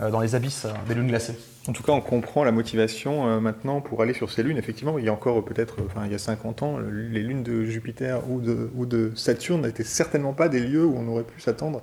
euh, 0.00 0.10
dans 0.10 0.18
les 0.18 0.34
abysses 0.34 0.64
euh, 0.64 0.72
des 0.88 0.94
lunes 0.94 1.06
glacées. 1.06 1.38
En 1.68 1.72
tout 1.72 1.84
cas, 1.84 1.92
on 1.92 2.00
comprend 2.00 2.42
la 2.42 2.50
motivation 2.50 3.28
euh, 3.28 3.38
maintenant 3.38 3.80
pour 3.80 4.02
aller 4.02 4.12
sur 4.12 4.28
ces 4.32 4.42
lunes. 4.42 4.58
Effectivement, 4.58 4.98
il 4.98 5.04
y 5.04 5.08
a 5.08 5.12
encore 5.12 5.44
peut-être, 5.44 5.76
il 6.04 6.10
y 6.10 6.14
a 6.16 6.18
50 6.18 6.64
ans, 6.64 6.78
les 6.80 7.22
lunes 7.22 7.44
de 7.44 7.64
Jupiter 7.64 8.28
ou 8.28 8.40
de, 8.40 8.72
ou 8.74 8.86
de 8.86 9.12
Saturne 9.14 9.62
n'étaient 9.62 9.84
certainement 9.84 10.32
pas 10.32 10.48
des 10.48 10.58
lieux 10.58 10.84
où 10.84 10.96
on 10.98 11.06
aurait 11.06 11.22
pu 11.22 11.40
s'attendre 11.40 11.80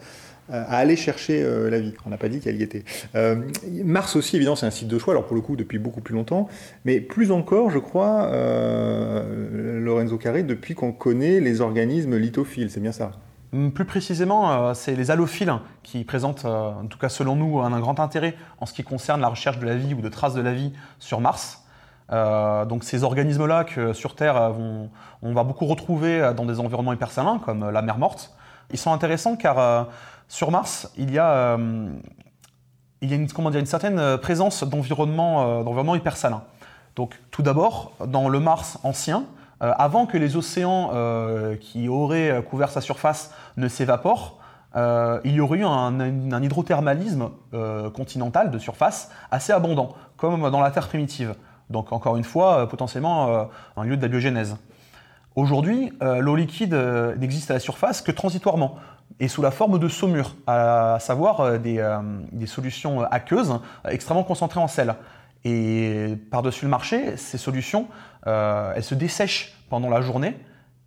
à 0.52 0.78
aller 0.78 0.96
chercher 0.96 1.44
la 1.70 1.80
vie. 1.80 1.94
On 2.06 2.10
n'a 2.10 2.18
pas 2.18 2.30
dit 2.30 2.40
qu'elle 2.40 2.58
y 2.58 2.64
était. 2.64 2.84
Mars 3.84 4.16
aussi, 4.16 4.36
évidemment, 4.36 4.56
c'est 4.56 4.66
un 4.66 4.72
site 4.72 4.88
de 4.88 5.00
choix, 5.00 5.14
alors 5.14 5.26
pour 5.26 5.36
le 5.36 5.42
coup, 5.42 5.56
depuis 5.56 5.80
beaucoup 5.80 6.02
plus 6.02 6.14
longtemps, 6.14 6.48
mais 6.86 7.00
plus 7.00 7.32
encore, 7.32 7.70
je 7.70 7.80
crois, 7.80 8.30
Lorenzo 9.52 10.18
Carré, 10.18 10.44
depuis 10.44 10.76
qu'on 10.76 10.92
connaît 10.92 11.40
les 11.40 11.62
organismes 11.62 12.18
lithophiles, 12.18 12.70
c'est 12.70 12.80
bien 12.80 12.92
ça? 12.92 13.12
Hum, 13.54 13.72
plus 13.74 13.84
précisément, 13.84 14.70
euh, 14.70 14.74
c'est 14.74 14.96
les 14.96 15.12
halophiles 15.12 15.54
qui 15.84 16.06
présentent, 16.06 16.46
euh, 16.46 16.72
en 16.72 16.86
tout 16.86 16.98
cas 16.98 17.10
selon 17.10 17.36
nous, 17.36 17.60
un 17.60 17.80
grand 17.82 18.00
intérêt 18.00 18.36
en 18.62 18.66
ce 18.66 18.74
qui 18.74 18.84
concerne 18.84 19.20
la 19.20 19.28
recherche 19.28 19.60
de 19.60 19.66
la 19.66 19.76
vie 19.76 19.94
ou 19.94 20.00
de 20.00 20.08
traces 20.08 20.34
de 20.34 20.42
la 20.42 20.54
vie 20.54 20.72
sur 21.00 21.20
Mars. 21.20 21.66
Euh, 22.14 22.64
donc 22.64 22.86
ces 22.86 23.04
organismes-là 23.04 23.66
que 23.66 23.94
sur 23.94 24.16
Terre 24.16 24.54
on 25.22 25.34
va 25.34 25.44
beaucoup 25.44 25.66
retrouver 25.66 26.34
dans 26.36 26.46
des 26.46 26.60
environnements 26.60 26.92
hypersalins 26.92 27.40
comme 27.40 27.70
la 27.70 27.82
mer 27.82 27.98
morte, 27.98 28.34
ils 28.72 28.78
sont 28.78 28.92
intéressants 28.92 29.38
car 29.38 29.88
sur 30.32 30.50
Mars 30.50 30.90
il 30.98 31.12
y 31.12 31.20
a, 31.20 31.54
a 31.54 31.58
une, 33.02 33.32
comment 33.34 33.52
dire, 33.52 33.60
une 33.60 33.66
certaine 33.66 34.18
présence 34.18 34.64
d'environnements 34.64 35.96
hypersalins. 35.96 36.44
Donc 36.96 37.20
tout 37.32 37.42
d'abord, 37.42 37.92
dans 38.08 38.30
le 38.30 38.40
Mars 38.40 38.80
ancien, 38.84 39.26
euh, 39.62 39.74
avant 39.78 40.06
que 40.06 40.18
les 40.18 40.38
océans 40.38 40.92
euh, 40.94 41.58
qui 41.58 41.90
auraient 41.90 42.44
couvert 42.50 42.70
sa 42.70 42.80
surface 42.80 43.34
ne 43.58 43.68
s'évaporent, 43.68 44.40
euh, 44.78 45.20
il 45.26 45.34
y 45.34 45.42
aurait 45.42 45.60
eu 45.60 45.66
un, 45.66 46.42
hydrothermalisme 46.42 47.30
continental 47.94 48.52
de 48.52 48.58
surface 48.58 49.12
assez 49.32 49.52
abondant, 49.52 49.96
comme 50.16 50.50
dans 50.50 50.62
la 50.62 50.72
Terre 50.72 50.88
primitive. 50.88 51.36
Donc 51.70 51.92
encore 51.92 52.16
une 52.16 52.24
fois, 52.24 52.70
potentiellement 52.70 53.48
un 53.76 53.84
lieu 53.84 53.98
de 53.98 54.02
la 54.02 54.08
biogénèse. 54.08 54.56
Aujourd'hui, 55.36 55.92
l'eau 56.02 56.36
liquide 56.36 56.74
n'existe 57.18 57.52
à 57.52 57.56
la 57.56 57.60
surface 57.60 58.02
que 58.02 58.12
transitoirement 58.12 58.78
et 59.22 59.30
sous 59.30 59.42
la 59.42 59.52
forme 59.52 59.80
de 59.80 59.88
saumure, 59.88 60.36
à 60.48 60.98
savoir 61.00 61.60
des, 61.60 61.82
des 62.34 62.48
solutions 62.48 63.04
aqueuses 63.04 63.60
extrêmement 63.88 64.24
concentrées 64.24 64.60
en 64.60 64.68
sel. 64.68 64.96
Et 65.44 66.18
par-dessus 66.30 66.66
le 66.66 66.72
marché, 66.72 67.18
ces 67.18 67.38
solutions, 67.38 67.88
euh, 68.28 68.74
elles 68.76 68.84
se 68.84 68.96
dessèchent 68.96 69.58
pendant 69.70 69.90
la 69.90 70.02
journée 70.02 70.38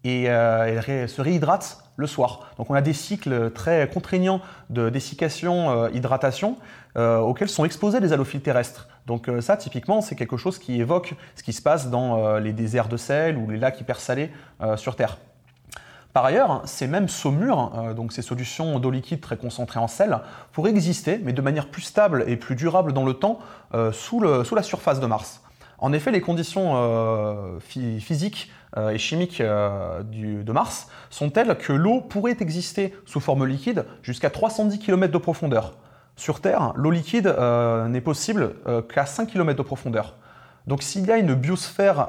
et 0.04 0.26
euh, 0.28 0.80
elles 0.86 1.08
se 1.08 1.20
réhydratent 1.22 1.78
le 1.96 2.06
soir. 2.06 2.52
Donc 2.56 2.70
on 2.70 2.74
a 2.74 2.80
des 2.80 2.92
cycles 2.92 3.50
très 3.50 3.88
contraignants 3.88 4.40
de 4.70 4.90
dessiccation-hydratation 4.90 6.56
euh, 6.96 7.18
auxquels 7.18 7.48
sont 7.48 7.64
exposés 7.64 8.00
les 8.00 8.12
halophiles 8.12 8.42
terrestres. 8.42 8.88
Donc 9.06 9.30
ça, 9.40 9.56
typiquement, 9.56 10.00
c'est 10.00 10.16
quelque 10.16 10.36
chose 10.36 10.58
qui 10.58 10.80
évoque 10.80 11.14
ce 11.34 11.42
qui 11.42 11.52
se 11.52 11.60
passe 11.60 11.90
dans 11.90 12.38
les 12.38 12.54
déserts 12.54 12.88
de 12.88 12.96
sel 12.96 13.36
ou 13.36 13.50
les 13.50 13.58
lacs 13.58 13.78
hypersalés 13.78 14.30
sur 14.76 14.96
Terre. 14.96 15.18
Par 16.14 16.24
ailleurs, 16.24 16.62
ces 16.64 16.86
mêmes 16.86 17.08
saumures, 17.08 17.72
euh, 17.76 17.92
donc 17.92 18.12
ces 18.12 18.22
solutions 18.22 18.78
d'eau 18.78 18.92
liquide 18.92 19.20
très 19.20 19.36
concentrées 19.36 19.80
en 19.80 19.88
sel, 19.88 20.20
pourraient 20.52 20.70
exister, 20.70 21.20
mais 21.20 21.32
de 21.32 21.42
manière 21.42 21.68
plus 21.68 21.82
stable 21.82 22.24
et 22.28 22.36
plus 22.36 22.54
durable 22.54 22.92
dans 22.92 23.04
le 23.04 23.14
temps, 23.14 23.40
euh, 23.74 23.90
sous, 23.90 24.20
la 24.20 24.62
surface 24.62 25.00
de 25.00 25.06
Mars. 25.06 25.42
En 25.78 25.92
effet, 25.92 26.12
les 26.12 26.20
conditions 26.20 26.74
euh, 26.76 27.58
physiques 27.58 28.52
et 28.90 28.98
chimiques 28.98 29.40
de 29.40 30.52
Mars 30.52 30.88
sont 31.10 31.30
telles 31.30 31.56
que 31.56 31.72
l'eau 31.72 32.00
pourrait 32.00 32.36
exister 32.40 32.92
sous 33.06 33.20
forme 33.20 33.44
liquide 33.44 33.84
jusqu'à 34.02 34.30
310 34.30 34.80
km 34.80 35.12
de 35.12 35.18
profondeur. 35.18 35.74
Sur 36.16 36.40
Terre, 36.40 36.72
l'eau 36.74 36.90
liquide 36.90 37.32
n'est 37.88 38.00
possible 38.00 38.54
qu'à 38.92 39.06
5 39.06 39.28
km 39.28 39.56
de 39.56 39.62
profondeur. 39.62 40.16
Donc 40.66 40.82
s'il 40.82 41.06
y 41.06 41.12
a 41.12 41.18
une 41.18 41.34
biosphère 41.34 42.08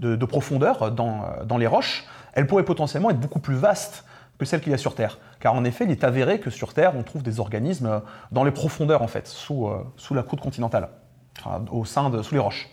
de, 0.00 0.24
profondeur 0.24 0.90
dans 0.90 1.58
les 1.58 1.66
roches, 1.66 2.04
elle 2.34 2.46
pourrait 2.46 2.64
potentiellement 2.64 3.10
être 3.10 3.20
beaucoup 3.20 3.40
plus 3.40 3.54
vaste 3.54 4.04
que 4.38 4.44
celle 4.44 4.60
qu'il 4.60 4.72
y 4.72 4.74
a 4.74 4.78
sur 4.78 4.94
Terre. 4.94 5.18
Car 5.40 5.54
en 5.54 5.64
effet, 5.64 5.84
il 5.84 5.90
est 5.90 6.04
avéré 6.04 6.40
que 6.40 6.50
sur 6.50 6.74
Terre, 6.74 6.94
on 6.96 7.02
trouve 7.02 7.22
des 7.22 7.40
organismes 7.40 7.86
euh, 7.86 8.00
dans 8.32 8.44
les 8.44 8.50
profondeurs, 8.50 9.02
en 9.02 9.06
fait, 9.06 9.26
sous, 9.28 9.68
euh, 9.68 9.84
sous 9.96 10.14
la 10.14 10.22
croûte 10.22 10.40
continentale, 10.40 10.88
au 11.70 11.84
sein 11.84 12.10
de, 12.10 12.22
sous 12.22 12.34
les 12.34 12.40
roches. 12.40 12.68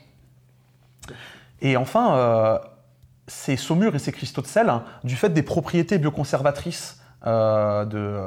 Et 1.62 1.78
enfin, 1.78 2.16
euh, 2.16 2.60
ces 3.28 3.56
saumures 3.56 3.96
et 3.96 4.00
ces 4.00 4.12
cristaux 4.12 4.42
de 4.42 4.48
sel, 4.48 4.70
hein, 4.70 4.84
du 5.04 5.16
fait 5.16 5.30
des 5.30 5.44
propriétés 5.44 5.98
bioconservatrices 5.98 7.01
de, 7.26 8.18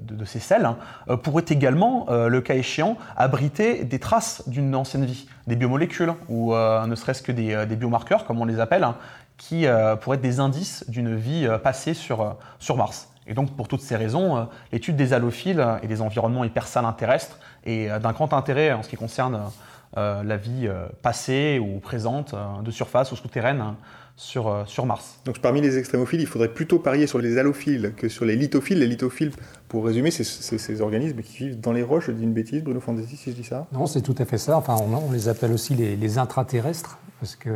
de, 0.00 0.24
ces 0.24 0.38
sels, 0.38 0.64
hein, 0.64 0.76
pourraient 1.22 1.44
également, 1.48 2.06
le 2.08 2.40
cas 2.40 2.54
échéant, 2.54 2.96
abriter 3.16 3.84
des 3.84 3.98
traces 3.98 4.42
d'une 4.48 4.74
ancienne 4.74 5.04
vie, 5.04 5.28
des 5.46 5.56
biomolécules, 5.56 6.12
ou 6.28 6.54
ne 6.54 6.94
serait-ce 6.94 7.22
que 7.22 7.32
des, 7.32 7.76
biomarqueurs, 7.76 8.24
comme 8.24 8.40
on 8.40 8.44
les 8.44 8.60
appelle, 8.60 8.84
hein, 8.84 8.96
qui 9.36 9.66
euh, 9.66 9.96
pourraient 9.96 10.16
être 10.16 10.22
des 10.22 10.40
indices 10.40 10.84
d'une 10.88 11.14
vie 11.14 11.46
euh, 11.46 11.58
passée 11.58 11.94
sur, 11.94 12.22
euh, 12.22 12.74
Mars. 12.76 13.08
Et 13.26 13.34
donc, 13.34 13.56
pour 13.56 13.68
toutes 13.68 13.80
ces 13.80 13.96
raisons, 13.96 14.48
l'étude 14.70 14.94
des 14.94 15.12
halophiles 15.12 15.64
et 15.82 15.88
des 15.88 16.00
environnements 16.00 16.44
hypersalins 16.44 16.92
terrestres 16.92 17.40
est 17.64 17.88
d'un 17.98 18.12
grand 18.12 18.32
intérêt 18.32 18.72
en 18.72 18.84
ce 18.84 18.88
qui 18.88 18.94
concerne 18.94 19.50
la 19.96 20.36
vie 20.36 20.70
passée 21.02 21.58
ou 21.58 21.80
présente, 21.80 22.36
de 22.62 22.70
surface 22.70 23.10
ou 23.10 23.16
souterraine, 23.16 23.74
sur, 24.16 24.64
sur, 24.66 24.86
Mars. 24.86 25.20
Donc 25.26 25.40
parmi 25.40 25.60
les 25.60 25.76
extrémophiles, 25.76 26.20
il 26.20 26.26
faudrait 26.26 26.52
plutôt 26.52 26.78
parier 26.78 27.06
sur 27.06 27.18
les 27.18 27.36
halophiles 27.36 27.92
que 27.96 28.08
sur 28.08 28.24
les 28.24 28.34
lithophiles. 28.34 28.78
Les 28.78 28.86
lithophiles, 28.86 29.30
pour 29.68 29.84
résumer, 29.84 30.10
c'est 30.10 30.24
ces 30.24 30.80
organismes 30.80 31.20
qui 31.20 31.38
vivent 31.38 31.60
dans 31.60 31.72
les 31.72 31.82
roches. 31.82 32.06
Je 32.06 32.12
dis 32.12 32.22
une 32.22 32.32
bêtise, 32.32 32.62
Bruno 32.62 32.80
Fantasi, 32.80 33.16
si 33.16 33.30
je 33.30 33.36
dis 33.36 33.44
ça 33.44 33.66
Non, 33.72 33.86
c'est 33.86 34.00
tout 34.00 34.14
à 34.18 34.24
fait 34.24 34.38
ça. 34.38 34.56
Enfin, 34.56 34.76
on, 34.76 35.12
les 35.12 35.28
appelle 35.28 35.52
aussi 35.52 35.74
les, 35.74 35.96
les 35.96 36.18
intraterrestres, 36.18 36.98
parce 37.20 37.36
que 37.36 37.50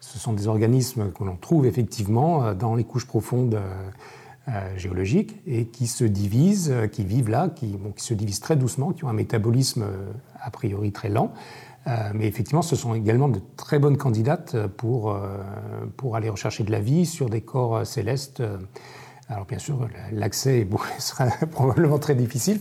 ce 0.00 0.18
sont 0.18 0.32
des 0.32 0.48
organismes 0.48 1.12
que 1.12 1.22
l'on 1.24 1.36
trouve 1.36 1.66
effectivement 1.66 2.44
euh, 2.44 2.54
dans 2.54 2.74
les 2.74 2.84
couches 2.84 3.06
profondes 3.06 3.54
euh, 3.54 3.90
euh, 4.48 4.76
géologiques 4.76 5.36
et 5.46 5.66
qui 5.66 5.86
se 5.86 6.04
divisent, 6.04 6.74
qui 6.90 7.04
vivent 7.04 7.28
là, 7.28 7.50
qui, 7.50 7.78
se 7.96 8.14
divisent 8.14 8.40
très 8.40 8.56
doucement, 8.56 8.92
qui 8.92 9.04
ont 9.04 9.08
un 9.08 9.14
métabolisme 9.14 9.84
a 10.40 10.50
priori 10.50 10.90
très 10.92 11.10
lent. 11.10 11.32
Mais 11.86 12.26
effectivement, 12.26 12.62
ce 12.62 12.76
sont 12.76 12.94
également 12.94 13.28
de 13.28 13.40
très 13.56 13.78
bonnes 13.78 13.96
candidates 13.96 14.66
pour, 14.76 15.18
pour 15.96 16.14
aller 16.14 16.28
rechercher 16.28 16.62
de 16.62 16.70
la 16.70 16.80
vie 16.80 17.06
sur 17.06 17.28
des 17.30 17.40
corps 17.40 17.86
célestes. 17.86 18.42
Alors 19.28 19.46
bien 19.46 19.58
sûr, 19.58 19.88
l'accès 20.12 20.68
sera 20.98 21.26
probablement 21.50 21.98
très 21.98 22.14
difficile, 22.14 22.60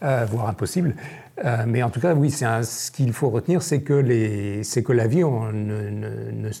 voire 0.00 0.48
impossible. 0.48 0.96
Euh, 1.44 1.64
mais 1.66 1.82
en 1.82 1.90
tout 1.90 2.00
cas, 2.00 2.14
oui, 2.14 2.30
ce 2.30 2.90
qu'il 2.92 3.12
faut 3.12 3.28
retenir, 3.28 3.62
c'est 3.62 3.80
que, 3.80 4.00
que, 4.02 4.92
la 4.92 5.06
vie 5.08 5.22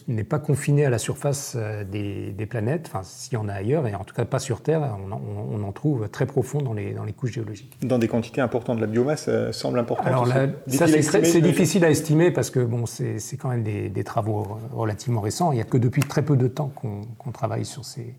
n'est 0.08 0.24
pas 0.24 0.40
confinée 0.40 0.84
à 0.84 0.90
la 0.90 0.98
surface 0.98 1.54
euh, 1.56 1.84
des, 1.84 2.46
planètes, 2.46 2.86
enfin, 2.88 3.02
s'il 3.04 3.34
y 3.34 3.36
en 3.36 3.48
a 3.48 3.52
ailleurs, 3.52 3.86
et 3.86 3.94
en 3.94 4.02
tout 4.02 4.14
cas 4.14 4.24
pas 4.24 4.40
sur 4.40 4.62
Terre, 4.62 4.96
on, 5.10 5.62
en 5.62 5.72
trouve 5.72 6.08
très 6.08 6.26
profond 6.26 6.60
dans 6.60 6.72
les, 6.72 6.92
dans 6.92 7.04
les, 7.04 7.12
couches 7.12 7.32
géologiques. 7.32 7.78
Dans 7.82 7.98
des 7.98 8.08
quantités 8.08 8.40
importantes, 8.40 8.80
la 8.80 8.86
biomasse 8.86 9.26
euh, 9.28 9.52
semble 9.52 9.78
importante. 9.78 10.06
Alors 10.06 10.26
ça, 10.26 10.86
c'est 10.88 11.40
difficile 11.40 11.84
à 11.84 11.90
estimer 11.90 12.32
parce 12.32 12.50
que 12.50 12.60
bon, 12.60 12.84
c'est 12.86 13.36
quand 13.38 13.50
même 13.50 13.62
des, 13.62 14.04
travaux 14.04 14.58
relativement 14.72 15.20
récents. 15.20 15.52
Il 15.52 15.54
n'y 15.54 15.60
a 15.62 15.64
que 15.64 15.78
depuis 15.78 16.02
très 16.02 16.22
peu 16.22 16.36
de 16.36 16.48
temps 16.48 16.70
qu'on 16.74 17.30
travaille 17.30 17.64
sur 17.64 17.84
ces, 17.84 18.14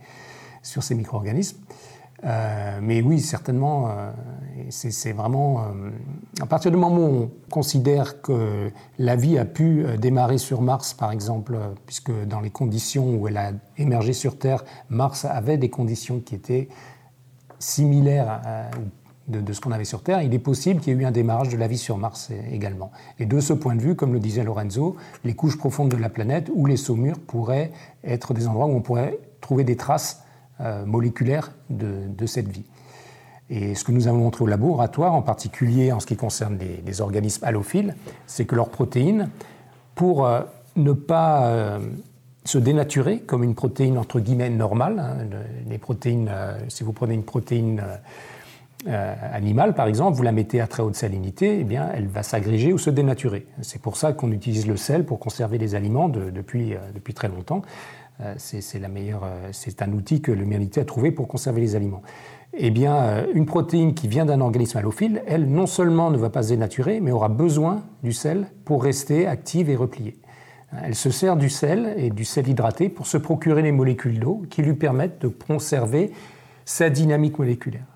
sur 0.63 0.81
ces 0.81 0.95
micro-organismes. 0.95 1.57
Euh, 2.25 2.79
mais 2.81 3.01
oui, 3.01 3.19
certainement, 3.19 3.89
euh, 3.89 4.11
c'est 4.69 5.11
vraiment... 5.11 5.59
Euh, 5.61 5.91
à 6.41 6.45
partir 6.45 6.71
du 6.71 6.77
moment 6.77 7.07
où 7.07 7.23
on 7.23 7.31
considère 7.51 8.21
que 8.21 8.71
la 8.97 9.15
vie 9.15 9.37
a 9.37 9.45
pu 9.45 9.85
démarrer 9.99 10.37
sur 10.37 10.61
Mars, 10.61 10.93
par 10.93 11.11
exemple, 11.11 11.57
puisque 11.85 12.11
dans 12.25 12.39
les 12.39 12.49
conditions 12.49 13.15
où 13.15 13.27
elle 13.27 13.37
a 13.37 13.51
émergé 13.77 14.13
sur 14.13 14.39
Terre, 14.39 14.63
Mars 14.89 15.25
avait 15.25 15.57
des 15.57 15.69
conditions 15.69 16.19
qui 16.19 16.35
étaient 16.35 16.67
similaires 17.59 18.41
de, 19.27 19.39
de, 19.39 19.53
ce 19.53 19.61
qu'on 19.61 19.71
avait 19.71 19.85
sur 19.85 20.03
Terre, 20.03 20.21
il 20.21 20.33
est 20.33 20.39
possible 20.39 20.81
qu'il 20.81 20.93
y 20.93 20.95
ait 20.95 20.99
eu 20.99 21.05
un 21.05 21.11
démarrage 21.11 21.49
de 21.49 21.57
la 21.57 21.67
vie 21.67 21.77
sur 21.77 21.97
Mars 21.97 22.31
également. 22.51 22.91
Et 23.17 23.25
de 23.25 23.39
ce 23.39 23.53
point 23.53 23.75
de 23.75 23.81
vue, 23.81 23.95
comme 23.95 24.13
le 24.13 24.19
disait 24.19 24.43
Lorenzo, 24.43 24.97
les 25.23 25.33
couches 25.35 25.57
profondes 25.57 25.89
de 25.89 25.97
la 25.97 26.09
planète 26.09 26.51
ou 26.53 26.65
les 26.65 26.77
saumures 26.77 27.19
pourraient 27.19 27.71
être 28.03 28.33
des 28.33 28.47
endroits 28.47 28.65
où 28.65 28.75
on 28.75 28.81
pourrait 28.81 29.17
trouver 29.41 29.63
des 29.63 29.77
traces 29.77 30.24
euh, 30.61 30.85
moléculaires 30.85 31.51
de, 31.69 32.25
cette 32.27 32.47
vie. 32.47 32.63
Et 33.49 33.75
ce 33.75 33.83
que 33.83 33.91
nous 33.91 34.07
avons 34.07 34.19
montré 34.19 34.45
au 34.45 34.47
laboratoire, 34.47 35.13
en 35.13 35.21
particulier 35.21 35.91
en 35.91 35.99
ce 35.99 36.05
qui 36.05 36.15
concerne 36.15 36.57
les, 36.57 37.01
organismes 37.01 37.43
halophiles, 37.43 37.93
c'est 38.25 38.45
que 38.45 38.55
leurs 38.55 38.69
protéines, 38.69 39.29
pour 39.95 40.25
euh, 40.25 40.43
ne 40.77 40.93
pas 40.93 41.47
euh, 41.47 41.79
se 42.45 42.57
dénaturer 42.57 43.19
comme 43.19 43.43
une 43.43 43.53
protéine 43.53 43.97
entre 43.97 44.21
guillemets 44.21 44.49
normale, 44.49 44.99
hein, 44.99 45.27
les 45.69 45.77
protéines, 45.77 46.31
si 46.69 46.85
vous 46.85 46.93
prenez 46.93 47.15
une 47.15 47.23
protéine 47.23 47.83
animale 48.87 49.73
par 49.73 49.87
exemple, 49.87 50.15
vous 50.15 50.23
la 50.23 50.31
mettez 50.31 50.61
à 50.61 50.67
très 50.67 50.83
haute 50.83 50.95
salinité, 50.95 51.59
eh 51.59 51.63
bien, 51.65 51.89
elle 51.93 52.07
va 52.07 52.23
s'agréger 52.23 52.71
ou 52.71 52.77
se 52.77 52.91
dénaturer. 52.91 53.45
C'est 53.61 53.81
pour 53.81 53.97
ça 53.97 54.13
qu'on 54.13 54.31
utilise 54.31 54.67
le 54.67 54.77
sel 54.77 55.03
pour 55.03 55.19
conserver 55.19 55.57
les 55.57 55.75
aliments 55.75 56.07
depuis, 56.07 56.75
depuis 56.93 57.13
très 57.13 57.27
longtemps. 57.27 57.61
Euh, 58.21 58.35
euh, 58.53 59.49
c'est 59.51 59.81
un 59.81 59.91
outil 59.91 60.21
que 60.21 60.31
l'humanité 60.31 60.81
a 60.81 60.85
trouvé 60.85 61.11
pour 61.11 61.27
conserver 61.27 61.61
les 61.61 61.75
aliments. 61.75 62.01
Eh 62.53 62.71
bien, 62.71 62.95
euh, 62.95 63.25
une 63.33 63.45
protéine 63.45 63.93
qui 63.93 64.07
vient 64.07 64.25
d'un 64.25 64.41
organisme 64.41 64.77
halophile, 64.77 65.21
elle 65.27 65.47
non 65.47 65.67
seulement 65.67 66.11
ne 66.11 66.17
va 66.17 66.29
pas 66.29 66.43
se 66.43 66.49
dénaturer, 66.49 67.01
mais 67.01 67.11
aura 67.11 67.29
besoin 67.29 67.83
du 68.03 68.13
sel 68.13 68.47
pour 68.63 68.83
rester 68.83 69.27
active 69.27 69.69
et 69.69 69.75
repliée. 69.75 70.17
Elle 70.83 70.95
se 70.95 71.09
sert 71.09 71.37
du 71.37 71.49
sel 71.49 71.93
et 71.97 72.09
du 72.09 72.25
sel 72.25 72.47
hydraté 72.47 72.89
pour 72.89 73.07
se 73.07 73.17
procurer 73.17 73.61
les 73.61 73.71
molécules 73.71 74.19
d'eau 74.19 74.43
qui 74.49 74.61
lui 74.61 74.73
permettent 74.73 75.21
de 75.21 75.27
conserver 75.27 76.11
sa 76.65 76.89
dynamique 76.89 77.39
moléculaire. 77.39 77.94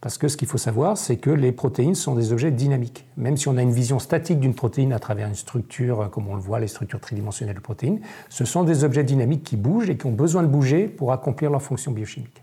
Parce 0.00 0.16
que 0.16 0.28
ce 0.28 0.36
qu'il 0.36 0.46
faut 0.46 0.58
savoir, 0.58 0.96
c'est 0.96 1.16
que 1.16 1.30
les 1.30 1.50
protéines 1.50 1.96
sont 1.96 2.14
des 2.14 2.32
objets 2.32 2.52
dynamiques. 2.52 3.04
Même 3.16 3.36
si 3.36 3.48
on 3.48 3.56
a 3.56 3.62
une 3.62 3.72
vision 3.72 3.98
statique 3.98 4.38
d'une 4.38 4.54
protéine 4.54 4.92
à 4.92 5.00
travers 5.00 5.26
une 5.26 5.34
structure, 5.34 6.02
euh, 6.02 6.06
comme 6.06 6.28
on 6.28 6.36
le 6.36 6.40
voit, 6.40 6.60
les 6.60 6.68
structures 6.68 7.00
tridimensionnelles 7.00 7.56
de 7.56 7.60
protéines, 7.60 8.00
ce 8.28 8.44
sont 8.44 8.62
des 8.62 8.84
objets 8.84 9.02
dynamiques 9.02 9.42
qui 9.42 9.56
bougent 9.56 9.90
et 9.90 9.96
qui 9.96 10.06
ont 10.06 10.12
besoin 10.12 10.42
de 10.42 10.48
bouger 10.48 10.86
pour 10.86 11.12
accomplir 11.12 11.50
leur 11.50 11.62
fonction 11.62 11.90
biochimique. 11.90 12.42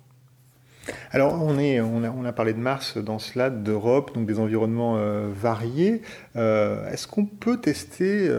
Alors, 1.11 1.41
on, 1.41 2.25
a, 2.25 2.33
parlé 2.33 2.53
de 2.53 2.59
Mars 2.59 2.97
dans 2.97 3.17
cela, 3.17 3.49
d'Europe, 3.49 4.13
donc 4.13 4.27
des 4.27 4.37
environnements 4.37 4.97
euh, 4.97 5.31
variés. 5.33 6.03
Euh, 6.35 6.91
est-ce 6.91 7.07
qu'on 7.07 7.25
peut 7.25 7.57
tester 7.57 8.29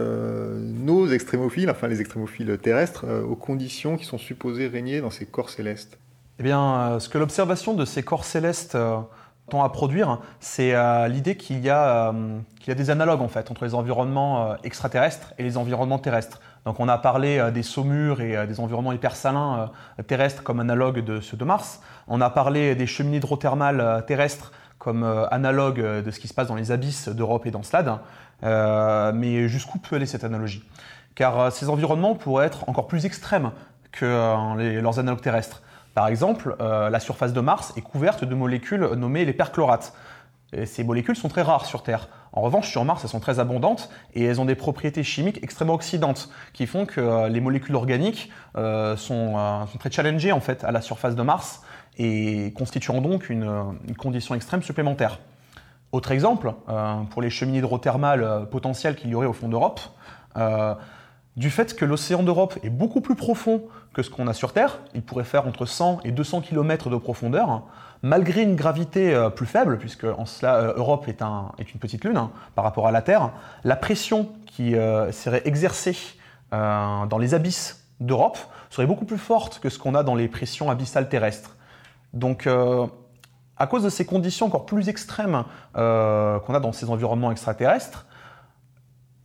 nos 0.63 1.09
extrémophiles, 1.09 1.69
enfin 1.69 1.89
les 1.89 1.99
extrémophiles 1.99 2.57
terrestres, 2.61 3.05
aux 3.27 3.35
conditions 3.35 3.97
qui 3.97 4.05
sont 4.05 4.17
supposées 4.17 4.67
régner 4.67 5.01
dans 5.01 5.09
ces 5.09 5.25
corps 5.25 5.49
célestes? 5.49 5.97
Eh 6.39 6.43
bien, 6.43 6.61
euh, 6.61 6.99
ce 6.99 7.09
que 7.09 7.17
l'observation 7.17 7.73
de 7.73 7.83
ces 7.83 8.03
corps 8.03 8.23
célestes 8.23 8.75
euh, 8.75 8.99
tend 9.49 9.63
à 9.63 9.69
produire, 9.69 10.19
c'est 10.39 10.75
euh, 10.75 11.07
l'idée 11.07 11.35
qu'il 11.35 11.59
y, 11.59 11.69
a, 11.69 12.13
y 12.67 12.71
a 12.71 12.75
des 12.75 12.89
analogues 12.91 13.21
en 13.21 13.27
fait 13.27 13.49
entre 13.49 13.65
les 13.65 13.73
environnements 13.73 14.55
extraterrestres 14.63 15.33
et 15.39 15.43
les 15.43 15.57
environnements 15.57 15.97
terrestres. 15.97 16.39
Donc 16.65 16.79
on 16.79 16.87
a 16.89 16.97
parlé 16.97 17.51
des 17.51 17.63
saumures 17.63 18.21
et 18.21 18.45
des 18.45 18.59
environnements 18.59 18.91
hypersalins 18.91 19.71
terrestres 20.05 20.43
comme 20.43 20.59
analogues 20.59 20.99
de 20.99 21.21
ceux 21.21 21.37
de 21.37 21.45
Mars. 21.45 21.81
On 22.09 22.19
a 22.19 22.29
parlé 22.29 22.75
des 22.75 22.85
cheminées 22.85 23.17
hydrothermales 23.17 24.03
terrestres 24.05 24.51
comme 24.77 25.05
analogues 25.31 25.79
de 25.81 26.11
ce 26.11 26.19
qui 26.19 26.27
se 26.27 26.33
passe 26.33 26.49
dans 26.49 26.55
les 26.55 26.73
abysses 26.73 27.07
d'Europe 27.07 27.45
et 27.45 27.51
d'Encelade. 27.51 27.99
mais 28.43 29.47
jusqu'où 29.47 29.79
peut 29.79 29.95
aller 29.95 30.05
cette 30.05 30.25
analogie? 30.25 30.67
Car 31.15 31.53
ces 31.53 31.69
environnements 31.69 32.15
pourraient 32.15 32.47
être 32.47 32.67
encore 32.67 32.87
plus 32.87 33.05
extrêmes 33.05 33.51
que 33.93 34.81
leurs 34.81 34.99
analogues 34.99 35.21
terrestres. 35.21 35.61
Par 35.97 36.09
exemple, 36.09 36.55
euh, 36.61 36.91
la 36.91 36.99
surface 36.99 37.33
de 37.33 37.41
Mars 37.41 37.73
est 37.75 37.81
couverte 37.81 38.23
de 38.23 38.35
molécules 38.35 38.85
nommées 38.95 39.25
les 39.25 39.33
perchlorates. 39.33 39.95
ces 40.65 40.83
molécules 40.83 41.15
sont 41.15 41.27
très 41.27 41.41
rares 41.41 41.65
sur 41.65 41.81
Terre. 41.81 42.07
En 42.33 42.41
revanche, 42.41 42.69
sur 42.69 42.85
Mars, 42.85 43.03
elles 43.03 43.09
sont 43.09 43.19
très 43.19 43.39
abondantes 43.39 43.89
et 44.13 44.23
elles 44.23 44.39
ont 44.39 44.45
des 44.45 44.53
propriétés 44.53 45.01
chimiques 45.01 45.39
extrêmement 45.41 45.73
oxydantes 45.73 46.29
qui 46.53 46.67
font 46.67 46.85
que 46.85 47.01
euh, 47.01 47.29
les 47.29 47.41
molécules 47.41 47.73
organiques 47.73 48.31
euh, 48.57 48.95
sont, 48.95 49.65
très 49.79 49.89
challengées 49.89 50.31
en 50.31 50.39
fait 50.39 50.63
à 50.63 50.71
la 50.71 50.81
surface 50.81 51.15
de 51.15 51.23
Mars 51.23 51.63
et 51.97 52.53
constitueront 52.55 53.01
donc 53.01 53.31
une, 53.31 53.49
condition 53.97 54.35
extrême 54.35 54.61
supplémentaire. 54.61 55.17
Autre 55.91 56.11
exemple, 56.11 56.53
pour 57.09 57.23
les 57.23 57.31
cheminées 57.31 57.57
hydrothermales 57.57 58.47
potentielles 58.51 58.95
qu'il 58.95 59.09
y 59.09 59.15
aurait 59.15 59.25
au 59.25 59.33
fond 59.33 59.49
d'Europe, 59.49 59.79
du 61.37 61.51
fait 61.51 61.75
que 61.75 61.85
l'océan 61.85 62.23
d'Europe 62.23 62.57
est 62.63 62.71
beaucoup 62.71 62.99
plus 62.99 63.15
profond 63.15 63.61
que 63.93 64.01
ce 64.01 64.09
qu'on 64.09 64.27
a 64.27 64.33
sur 64.33 64.53
Terre, 64.53 64.79
il 64.95 65.03
pourrait 65.03 65.23
faire 65.23 65.47
entre 65.47 65.65
100 65.65 65.99
et 66.03 66.11
200 66.11 66.41
km 66.41 66.89
de 66.89 66.97
profondeur, 66.97 67.61
malgré 68.01 68.41
une 68.41 68.55
gravité 68.55 69.13
euh, 69.13 69.29
plus 69.29 69.45
faible, 69.45 69.77
puisque 69.77 70.03
en 70.03 70.25
cela 70.25 70.55
euh, 70.55 70.73
Europe 70.75 71.07
est, 71.07 71.21
une 71.21 71.79
petite 71.79 72.03
lune 72.03 72.17
hein, 72.17 72.31
par 72.55 72.63
rapport 72.63 72.87
à 72.87 72.91
la 72.91 73.03
Terre, 73.03 73.31
la 73.63 73.75
pression 73.75 74.29
qui 74.47 74.75
euh, 74.75 75.11
serait 75.11 75.43
exercée 75.45 75.95
dans 76.51 77.17
les 77.19 77.33
abysses 77.33 77.85
d'Europe 77.99 78.37
serait 78.69 78.87
beaucoup 78.87 79.03
plus 79.03 79.17
forte 79.17 79.59
que 79.59 79.69
ce 79.69 79.77
qu'on 79.77 79.95
a 79.95 80.03
dans 80.03 80.15
les 80.15 80.29
pressions 80.29 80.69
abyssales 80.69 81.09
terrestres. 81.09 81.57
Donc, 82.13 82.47
à 83.57 83.67
cause 83.67 83.83
de 83.83 83.89
ces 83.89 84.05
conditions 84.05 84.45
encore 84.45 84.65
plus 84.65 84.87
extrêmes 84.87 85.43
qu'on 85.73 85.79
a 86.53 86.59
dans 86.61 86.71
ces 86.71 86.89
environnements 86.89 87.31
extraterrestres, 87.31 88.05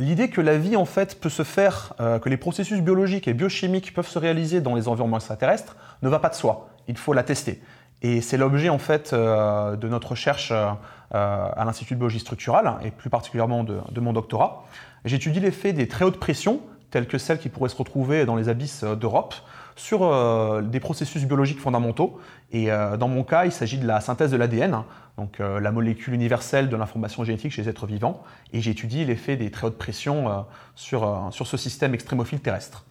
L'idée 0.03 0.31
que 0.31 0.41
la 0.41 0.59
vie 0.59 0.75
en 0.75 0.85
fait 0.85 1.21
peut 1.21 1.29
se 1.29 1.45
faire, 1.45 1.95
euh, 2.01 2.19
que 2.19 2.29
les 2.29 2.37
processus 2.37 2.81
biologiques 2.81 3.29
et 3.29 3.35
biochimiques 3.35 3.95
peuvent 3.95 4.09
se 4.09 4.19
réaliser 4.19 4.61
dans 4.61 4.75
les 4.75 4.89
environnements 4.89 5.19
extraterrestres 5.19 5.77
ne 6.03 6.09
va 6.09 6.19
pas 6.19 6.29
de 6.29 6.35
soi. 6.35 6.71
Il 6.89 6.97
faut 6.97 7.13
la 7.13 7.23
tester. 7.23 7.63
Et 8.03 8.21
c'est 8.21 8.37
l'objet 8.37 8.69
en 8.69 8.79
fait 8.79 9.13
euh, 9.13 9.77
de 9.77 9.87
notre 9.87 10.11
recherche 10.11 10.51
euh, 10.51 10.73
à 11.13 11.65
l'Institut 11.65 11.95
de 11.95 12.01
biologie 12.01 12.19
structurale 12.19 12.79
et 12.83 12.91
plus 12.91 13.11
particulièrement 13.11 13.63
de, 13.63 13.79
de 13.93 14.01
mon 14.01 14.13
doctorat. 14.13 14.65
J'étudie 15.05 15.39
l'effet 15.39 15.73
des 15.73 15.87
très 15.87 16.05
hautes 16.05 16.19
pressions, 16.19 16.59
telles 16.91 17.07
que 17.07 17.17
celles 17.17 17.39
qui 17.39 17.49
pourraient 17.49 17.69
se 17.69 17.77
retrouver 17.77 18.27
dans 18.27 18.35
les 18.35 18.49
abysses 18.49 18.83
d'Europe, 18.83 19.37
sur 19.77 20.03
euh, 20.03 20.63
des 20.63 20.81
processus 20.81 21.25
biologiques 21.25 21.61
fondamentaux. 21.61 22.19
Et 22.53 22.71
euh, 22.71 22.97
dans 22.97 23.09
mon 23.09 23.25
cas, 23.25 23.45
il 23.45 23.53
s'agit 23.53 23.79
de 23.79 23.87
la 23.87 24.01
synthèse 24.01 24.31
de 24.31 24.37
l'ADN, 24.37 24.75
hein. 24.75 24.85
donc 25.17 25.41
euh, 25.41 25.61
la 25.61 25.73
molécule 25.73 26.15
universelle 26.15 26.69
de 26.69 26.77
l'information 26.77 27.25
génétique 27.25 27.53
chez 27.53 27.63
les 27.63 27.69
êtres 27.69 27.87
vivants. 27.87 28.23
Et 28.53 28.61
j'étudie 28.61 29.05
l'effet 29.05 29.37
des 29.37 29.51
très 29.51 29.67
hautes 29.67 29.79
pressions 29.79 30.45
sur, 30.75 31.29
sur 31.31 31.47
ce 31.47 31.57
système 31.57 31.95
extrémophile 31.95 32.41
terrestre. 32.41 32.85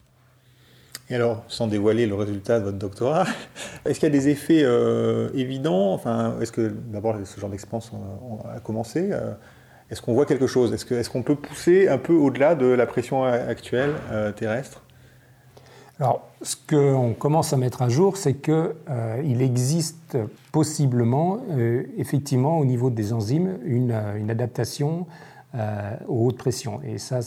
Et 1.09 1.15
alors, 1.15 1.43
sans 1.49 1.67
dévoiler 1.67 2.07
le 2.07 2.15
résultat 2.15 2.59
de 2.59 2.65
votre 2.65 2.77
doctorat, 2.77 3.25
est-ce 3.85 3.99
qu'il 3.99 4.07
y 4.07 4.11
a 4.11 4.17
des 4.17 4.29
effets 4.29 4.65
évidents? 5.35 5.93
Enfin, 5.93 6.35
est-ce 6.41 6.51
que 6.51 6.73
d'abord 6.87 7.17
ce 7.23 7.39
genre 7.39 7.49
d'expérience 7.49 7.91
a 8.53 8.59
commencé 8.59 9.11
Est-ce 9.89 10.01
qu'on 10.01 10.13
voit 10.13 10.25
quelque 10.25 10.47
chose? 10.47 10.73
Est-ce 10.73 11.09
qu'on 11.09 11.23
peut 11.23 11.35
pousser 11.35 11.89
un 11.89 11.97
peu 11.97 12.13
au-delà 12.13 12.55
de 12.55 12.65
la 12.65 12.85
pression 12.85 13.25
actuelle 13.25 13.93
terrestre? 14.35 14.81
Alors, 16.01 16.27
ce 16.41 16.55
qu'on 16.55 17.13
commence 17.13 17.53
à 17.53 17.57
mettre 17.57 17.83
à 17.83 17.89
jour, 17.89 18.17
c'est 18.17 18.33
qu'il 18.33 18.73
euh, 18.89 19.39
existe 19.39 20.17
possiblement, 20.51 21.37
euh, 21.51 21.83
effectivement, 21.95 22.57
au 22.57 22.65
niveau 22.65 22.89
des 22.89 23.13
enzymes, 23.13 23.59
une, 23.63 23.91
euh, 23.91 24.27
adaptation 24.27 25.05
aux 26.07 26.27
hautes 26.27 26.37
pressions. 26.37 26.79
Et 26.83 26.97
ça, 26.97 27.19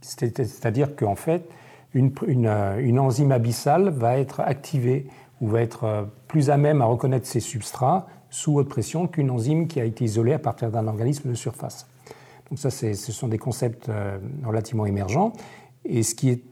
c'est-à-dire 0.00 0.96
qu'en 0.96 1.14
fait, 1.14 1.48
une, 1.92 2.10
une, 2.26 2.98
enzyme 2.98 3.32
abyssale 3.32 3.90
va 3.90 4.16
être 4.16 4.40
activée 4.40 5.06
ou 5.42 5.48
va 5.48 5.60
être 5.60 6.08
plus 6.26 6.48
à 6.48 6.56
même 6.56 6.80
à 6.80 6.86
reconnaître 6.86 7.26
ses 7.26 7.40
substrats 7.40 8.06
sous 8.30 8.54
haute 8.56 8.70
pression 8.70 9.06
qu'une 9.06 9.30
enzyme 9.30 9.68
qui 9.68 9.78
a 9.78 9.84
été 9.84 10.06
isolée 10.06 10.32
à 10.32 10.38
partir 10.38 10.70
d'un 10.70 10.86
organisme 10.86 11.28
de 11.28 11.34
surface. 11.34 11.86
Donc 12.48 12.58
ça, 12.58 12.70
ce 12.70 12.94
sont 12.94 13.28
des 13.28 13.36
concepts 13.36 13.90
relativement 14.42 14.86
émergents. 14.86 15.34
Et 15.84 16.02
ce 16.02 16.14
qui 16.14 16.30
est 16.30 16.42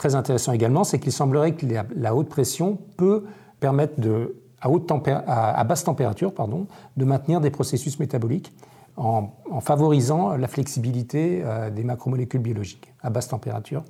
très 0.00 0.14
intéressant 0.14 0.52
également, 0.52 0.82
c'est 0.82 0.98
qu'il 0.98 1.12
semblerait 1.12 1.52
que 1.52 1.66
la, 1.94 2.14
haute 2.14 2.30
pression 2.30 2.78
peut 2.96 3.26
permettre 3.60 4.00
de, 4.00 4.34
à, 4.62 5.62
basse 5.64 5.84
température 5.84 6.32
pardon, 6.32 6.68
de 6.96 7.04
maintenir 7.04 7.42
des 7.42 7.50
processus 7.50 8.00
métaboliques 8.00 8.50
en, 8.96 9.28
favorisant 9.60 10.38
la 10.38 10.48
flexibilité 10.48 11.42
euh, 11.44 11.68
des 11.68 11.84
macromolécules 11.84 12.40
biologiques 12.40 12.94
à 13.02 13.10
basse 13.10 13.28
température 13.28 13.84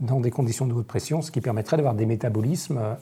dans 0.00 0.20
des 0.20 0.30
conditions 0.30 0.66
de 0.66 0.74
haute 0.74 0.86
pression, 0.86 1.22
ce 1.22 1.30
qui 1.30 1.40
permettrait 1.40 1.78
d'avoir 1.78 1.94
des 1.94 2.04
métabolismes 2.04 2.76
euh, 2.76 2.94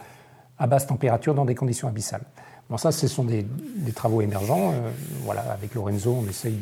à 0.61 0.69
basse 0.69 0.87
température 0.87 1.35
dans 1.35 1.45
des 1.45 1.57
conditions 1.57 1.89
abyssales. 1.89 2.23
Bon, 2.71 2.77
ça, 2.77 2.93
ce 2.93 3.09
sont 3.09 3.25
des, 3.25 3.45
travaux 3.93 4.21
émergents. 4.21 4.71
Euh, 4.71 4.89
voilà, 5.25 5.41
avec 5.51 5.75
Lorenzo, 5.75 6.17
on 6.25 6.29
essaye 6.29 6.61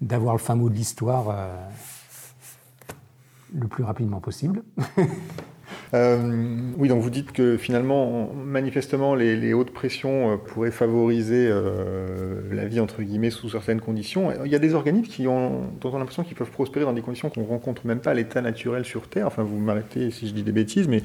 d'avoir 0.00 0.32
le 0.32 0.40
fin 0.40 0.54
mot 0.54 0.70
de 0.70 0.74
l'histoire 0.74 1.26
le 3.54 3.68
plus 3.68 3.84
rapidement 3.84 4.20
possible. 4.20 4.62
Euh, 5.94 6.72
oui, 6.76 6.88
donc 6.88 7.00
vous 7.00 7.10
dites 7.10 7.32
que 7.32 7.56
finalement, 7.56 8.32
manifestement, 8.34 9.14
les, 9.14 9.52
hautes 9.52 9.70
pressions 9.70 10.32
euh, 10.32 10.36
pourraient 10.36 10.70
favoriser 10.70 11.48
euh, 11.48 12.42
la 12.52 12.66
vie 12.66 12.80
entre 12.80 13.02
guillemets 13.02 13.30
sous 13.30 13.48
certaines 13.48 13.80
conditions. 13.80 14.32
Il 14.44 14.50
y 14.50 14.54
a 14.54 14.58
des 14.58 14.74
organismes 14.74 15.06
qui 15.06 15.28
ont, 15.28 15.62
dont 15.80 15.90
on 15.90 15.96
a 15.96 15.98
l'impression 15.98 16.24
qu'ils 16.24 16.36
peuvent 16.36 16.50
prospérer 16.50 16.84
dans 16.84 16.92
des 16.92 17.02
conditions 17.02 17.30
qu'on 17.30 17.44
rencontre 17.44 17.86
même 17.86 18.00
pas 18.00 18.10
à 18.10 18.14
l'état 18.14 18.40
naturel 18.40 18.84
sur 18.84 19.08
Terre. 19.08 19.26
Enfin, 19.26 19.42
vous 19.42 19.58
m'arrêtez 19.58 20.10
si 20.10 20.28
je 20.28 20.34
dis 20.34 20.42
des 20.42 20.52
bêtises, 20.52 20.88
mais 20.88 21.02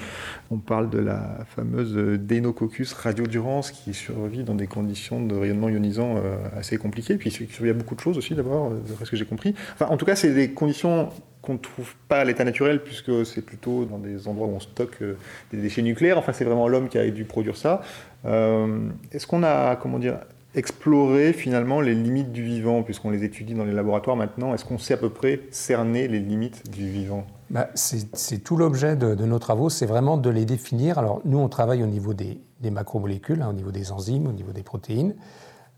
on 0.50 0.58
parle 0.58 0.90
de 0.90 1.00
la 1.00 1.46
fameuse 1.56 1.94
Deinococcus 1.94 2.94
radiodurans 2.94 3.62
qui 3.62 3.94
survit 3.94 4.44
dans 4.44 4.56
des 4.56 4.68
conditions 4.68 5.24
de 5.24 5.36
rayonnement 5.36 5.70
ionisant 5.70 6.16
assez 6.56 6.78
compliquées. 6.78 7.16
Puis 7.16 7.30
il 7.30 7.68
y 7.68 7.70
a 7.70 7.74
beaucoup 7.74 7.96
de 7.96 8.00
choses 8.00 8.18
aussi 8.18 8.36
d'abord, 8.36 8.72
d'après 8.72 9.06
ce 9.06 9.12
que 9.12 9.18
j'ai 9.18 9.26
compris. 9.26 9.54
Enfin, 9.74 9.88
en 9.88 9.98
tout 9.98 10.06
cas, 10.06 10.16
c'est 10.16 10.34
des 10.34 10.52
conditions 10.52 11.10
qu'on 11.42 11.54
ne 11.54 11.58
trouve 11.58 11.96
pas 12.08 12.20
à 12.20 12.24
l'état 12.24 12.44
naturel, 12.44 12.84
puisque 12.84 13.26
c'est 13.26 13.42
plutôt 13.42 13.86
dans 13.86 13.98
des 13.98 14.28
endroits 14.28 14.48
où 14.48 14.56
on 14.56 14.60
stocke 14.60 15.02
euh, 15.02 15.18
des 15.52 15.58
déchets 15.58 15.82
nucléaires. 15.82 16.18
Enfin, 16.18 16.34
c'est 16.34 16.46
vraiment 16.46 16.68
l'homme 16.68 16.88
qui 16.88 16.98
a 16.98 17.10
dû 17.10 17.26
produire 17.26 17.58
ça. 17.58 17.82
Euh, 18.26 18.90
est-ce 19.12 19.26
qu'on 19.26 19.44
a, 19.44 19.76
comment 19.76 19.98
dire, 19.98 20.20
exploré 20.54 21.34
finalement 21.34 21.82
les 21.82 21.96
limites 21.96 22.32
du 22.32 22.44
vivant, 22.44 22.84
puisqu'on 22.84 23.10
les 23.10 23.24
étudie 23.24 23.54
dans 23.54 23.64
les 23.64 23.72
laboratoires 23.72 24.16
maintenant? 24.16 24.54
Est-ce 24.54 24.66
qu'on 24.66 24.78
sait 24.78 24.94
à 24.94 24.98
peu 24.98 25.10
près 25.10 25.42
cerner 25.50 26.08
les 26.08 26.20
limites 26.20 26.70
du 26.70 26.88
vivant? 26.88 27.26
Bah, 27.50 27.70
c'est, 27.74 28.44
tout 28.44 28.56
l'objet 28.56 28.96
de, 28.96 29.14
nos 29.26 29.40
travaux, 29.40 29.70
c'est 29.70 29.86
vraiment 29.86 30.18
de 30.18 30.30
les 30.30 30.46
définir. 30.46 31.00
Alors, 31.00 31.22
nous, 31.26 31.40
on 31.40 31.50
travaille 31.50 31.84
au 31.84 31.88
niveau 31.88 32.14
des, 32.14 32.40
macromolécules, 32.64 33.42
hein, 33.42 33.50
au 33.50 33.54
niveau 33.54 33.72
des 33.72 33.92
enzymes, 33.92 34.28
au 34.28 34.32
niveau 34.32 34.52
des 34.52 34.64
protéines. 34.64 35.16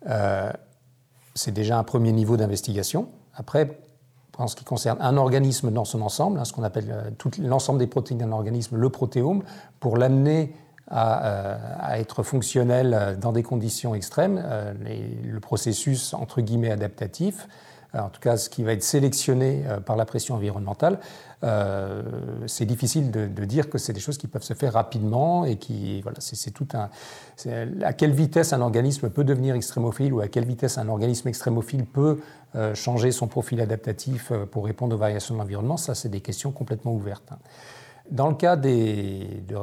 Euh, 0.10 0.52
c'est 1.36 1.54
déjà 1.54 1.78
un 1.78 1.84
premier 1.84 2.12
niveau 2.12 2.38
d'investigation. 2.38 3.10
Après, 3.34 3.80
en 4.38 4.48
ce 4.48 4.56
qui 4.56 4.64
concerne 4.64 4.98
un 5.02 5.18
organisme 5.18 5.72
dans 5.72 5.86
son 5.86 6.02
ensemble, 6.02 6.40
hein, 6.40 6.46
ce 6.46 6.54
qu'on 6.54 6.64
appelle 6.64 6.88
euh, 6.90 7.30
l'ensemble 7.40 7.80
des 7.80 7.88
protéines 7.88 8.20
d'un 8.20 8.32
organisme, 8.32 8.78
le 8.78 8.90
protéome, 8.90 9.44
pour 9.80 9.98
l'amener 9.98 10.54
à, 10.90 11.26
euh, 11.26 11.96
être 11.96 12.24
fonctionnel 12.24 12.94
euh, 12.94 13.16
dans 13.16 13.32
des 13.32 13.44
conditions 13.44 13.96
extrêmes, 13.96 14.44
le 14.84 15.40
processus 15.40 16.14
entre 16.14 16.42
guillemets 16.42 16.72
adaptatif, 16.72 17.48
en 17.94 18.10
tout 18.10 18.20
cas 18.22 18.38
ce 18.38 18.50
qui 18.50 18.64
va 18.64 18.74
être 18.74 18.84
sélectionné 18.84 19.64
par 19.86 19.96
la 19.96 20.06
pression 20.06 20.36
environnementale, 20.36 21.00
euh, 21.44 22.02
c'est 22.48 22.66
difficile 22.66 23.12
de, 23.12 23.46
dire 23.46 23.70
que 23.70 23.78
c'est 23.78 23.92
des 23.92 24.00
choses 24.00 24.18
qui 24.18 24.28
peuvent 24.28 24.44
se 24.44 24.54
faire 24.54 24.74
rapidement 24.74 25.44
et 25.44 25.58
qui, 25.58 26.02
voilà, 26.02 26.20
c'est 26.22 26.52
tout 26.52 26.68
un. 26.74 26.90
À 27.84 27.94
quelle 27.94 28.14
vitesse 28.14 28.54
un 28.54 28.62
organisme 28.62 29.10
peut 29.10 29.24
devenir 29.24 29.56
extrémophile 29.56 30.14
ou 30.14 30.22
à 30.22 30.28
quelle 30.28 30.46
vitesse 30.46 30.78
un 30.78 30.88
organisme 30.88 31.28
extrémophile 31.28 31.86
peut 31.86 32.20
euh, 32.56 32.74
changer 32.76 33.12
son 33.12 33.28
profil 33.28 33.60
adaptatif 33.60 34.32
euh, 34.32 34.46
pour 34.46 34.66
répondre 34.66 34.96
aux 34.96 35.00
variations 35.00 35.36
de 35.36 35.40
l'environnement, 35.40 35.76
ça, 35.76 35.96
c'est 35.96 36.10
des 36.10 36.22
questions 36.22 36.52
complètement 36.52 36.94
ouvertes. 36.94 37.30
Hein. 37.32 37.40
Dans 38.12 38.28
le 38.28 38.36
cas 38.36 38.56
des, 38.56 39.44
de, 39.48 39.56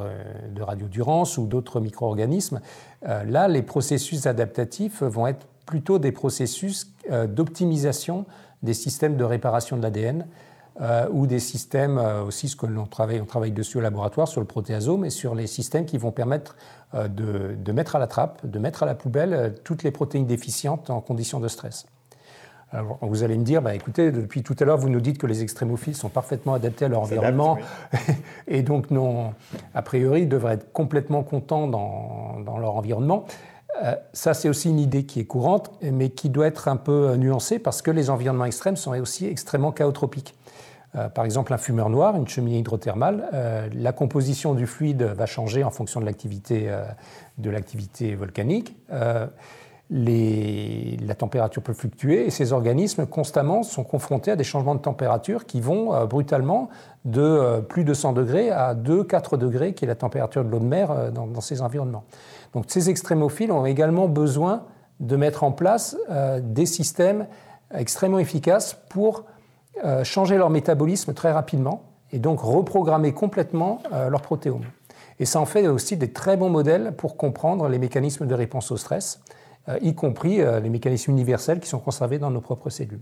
de 0.53 0.61
radiodurance 0.61 1.37
ou 1.37 1.45
d'autres 1.45 1.79
micro-organismes, 1.79 2.59
là, 3.03 3.47
les 3.47 3.61
processus 3.61 4.25
adaptatifs 4.25 5.03
vont 5.03 5.27
être 5.27 5.45
plutôt 5.67 5.99
des 5.99 6.11
processus 6.11 6.91
d'optimisation 7.09 8.25
des 8.63 8.73
systèmes 8.73 9.17
de 9.17 9.23
réparation 9.23 9.77
de 9.77 9.81
l'ADN 9.81 10.25
euh, 10.79 11.05
ou 11.11 11.27
des 11.27 11.39
systèmes 11.39 11.97
euh, 11.97 12.23
aussi, 12.23 12.47
ce 12.47 12.55
que 12.55 12.65
l'on 12.65 12.85
travaille, 12.85 13.19
on 13.19 13.25
travaille 13.25 13.51
dessus 13.51 13.77
au 13.77 13.81
laboratoire 13.81 14.27
sur 14.27 14.39
le 14.39 14.47
protéasome 14.47 15.03
et 15.03 15.09
sur 15.09 15.35
les 15.35 15.45
systèmes 15.45 15.85
qui 15.85 15.97
vont 15.97 16.11
permettre 16.11 16.55
euh, 16.93 17.09
de, 17.09 17.71
mettre 17.73 17.97
à 17.97 17.99
la 17.99 18.07
trappe, 18.07 18.45
de 18.45 18.57
mettre 18.57 18.83
à 18.83 18.85
la 18.85 18.95
poubelle 18.95 19.55
toutes 19.65 19.83
les 19.83 19.91
protéines 19.91 20.25
déficientes 20.25 20.89
en 20.89 21.01
conditions 21.01 21.41
de 21.41 21.49
stress. 21.49 21.85
Alors, 22.71 22.97
vous 23.01 23.23
allez 23.23 23.37
me 23.37 23.43
dire, 23.43 23.61
bah, 23.61 23.75
écoutez, 23.75 24.13
depuis 24.13 24.43
tout 24.43 24.55
à 24.61 24.63
l'heure, 24.63 24.77
vous 24.77 24.87
nous 24.87 25.01
dites 25.01 25.17
que 25.17 25.27
les 25.27 25.43
extrémophiles 25.43 25.95
sont 25.95 26.07
parfaitement 26.07 26.53
adaptés 26.53 26.85
à 26.85 26.87
leur 26.87 27.01
environnement 27.01 27.57
et 28.47 28.61
donc, 28.63 28.91
non, 28.91 29.33
a 29.75 29.81
priori, 29.81 30.25
devraient 30.25 30.53
être 30.53 30.71
complètement 30.71 31.21
contents 31.21 31.67
dans, 31.67 32.39
dans 32.45 32.57
leur 32.59 32.77
environnement. 32.77 33.25
Ça, 34.13 34.33
c'est 34.33 34.49
aussi 34.49 34.69
une 34.69 34.79
idée 34.79 35.05
qui 35.05 35.19
est 35.19 35.25
courante, 35.25 35.71
mais 35.81 36.09
qui 36.09 36.29
doit 36.29 36.47
être 36.47 36.67
un 36.67 36.75
peu 36.75 37.15
nuancée 37.15 37.57
parce 37.57 37.81
que 37.81 37.89
les 37.89 38.09
environnements 38.09 38.45
extrêmes 38.45 38.75
sont 38.75 38.91
aussi 38.99 39.25
extrêmement 39.25 39.71
chaotropiques. 39.71 40.35
Euh, 40.95 41.07
par 41.09 41.25
exemple, 41.25 41.53
un 41.53 41.57
fumeur 41.57 41.89
noir, 41.89 42.15
une 42.17 42.27
cheminée 42.27 42.59
hydrothermale, 42.59 43.29
euh, 43.33 43.69
la 43.73 43.93
composition 43.93 44.53
du 44.53 44.67
fluide 44.67 45.03
va 45.03 45.25
changer 45.25 45.63
en 45.63 45.71
fonction 45.71 46.01
de 46.01 46.05
l'activité 46.05 46.69
euh, 46.69 46.83
volcanique. 48.17 48.75
la 49.89 51.15
température 51.17 51.61
peut 51.61 51.73
fluctuer 51.73 52.25
et 52.25 52.29
ces 52.29 52.51
organismes 52.51 53.05
constamment 53.05 53.63
sont 53.63 53.83
confrontés 53.83 54.31
à 54.31 54.35
des 54.35 54.43
changements 54.43 54.75
de 54.75 54.81
température 54.81 55.45
qui 55.45 55.61
vont 55.61 56.05
brutalement 56.05 56.69
de 57.03 57.61
plus 57.67 57.83
de 57.83 57.93
100 57.93 58.13
degrés 58.13 58.51
à 58.51 58.75
2-4 58.75 59.37
degrés, 59.37 59.73
qui 59.73 59.85
est 59.85 59.87
la 59.87 59.95
température 59.95 60.45
de 60.45 60.49
l'eau 60.49 60.59
de 60.59 60.65
mer 60.65 61.11
dans, 61.11 61.41
ces 61.41 61.61
environnements. 61.61 62.03
Donc 62.53 62.65
ces 62.67 62.89
extrémophiles 62.89 63.51
ont 63.51 63.65
également 63.65 64.07
besoin 64.07 64.65
de 64.99 65.15
mettre 65.15 65.43
en 65.43 65.51
place 65.51 65.97
des 66.41 66.65
systèmes 66.65 67.27
extrêmement 67.73 68.19
efficaces 68.19 68.77
pour 68.89 69.25
euh, 69.83 70.03
changer 70.03 70.37
leur 70.37 70.49
métabolisme 70.49 71.13
très 71.13 71.31
rapidement 71.31 71.83
et 72.11 72.19
donc 72.19 72.41
reprogrammer 72.41 73.13
complètement 73.13 73.81
euh, 73.93 74.09
leur 74.09 74.21
protéome. 74.21 74.65
Et 75.19 75.25
ça 75.25 75.39
en 75.39 75.45
fait 75.45 75.65
aussi 75.67 75.95
des 75.95 76.11
très 76.11 76.35
bons 76.35 76.49
modèles 76.49 76.93
pour 76.97 77.15
comprendre 77.15 77.69
les 77.69 77.79
mécanismes 77.79 78.27
de 78.27 78.35
réponse 78.35 78.69
au 78.71 78.77
stress, 78.77 79.21
euh, 79.69 79.79
y 79.81 79.95
compris 79.95 80.37
les 80.37 80.69
mécanismes 80.69 81.11
universels 81.11 81.59
qui 81.59 81.69
sont 81.69 81.79
conservés 81.79 82.19
dans 82.19 82.31
nos 82.31 82.41
propres 82.41 82.69
cellules. 82.69 83.01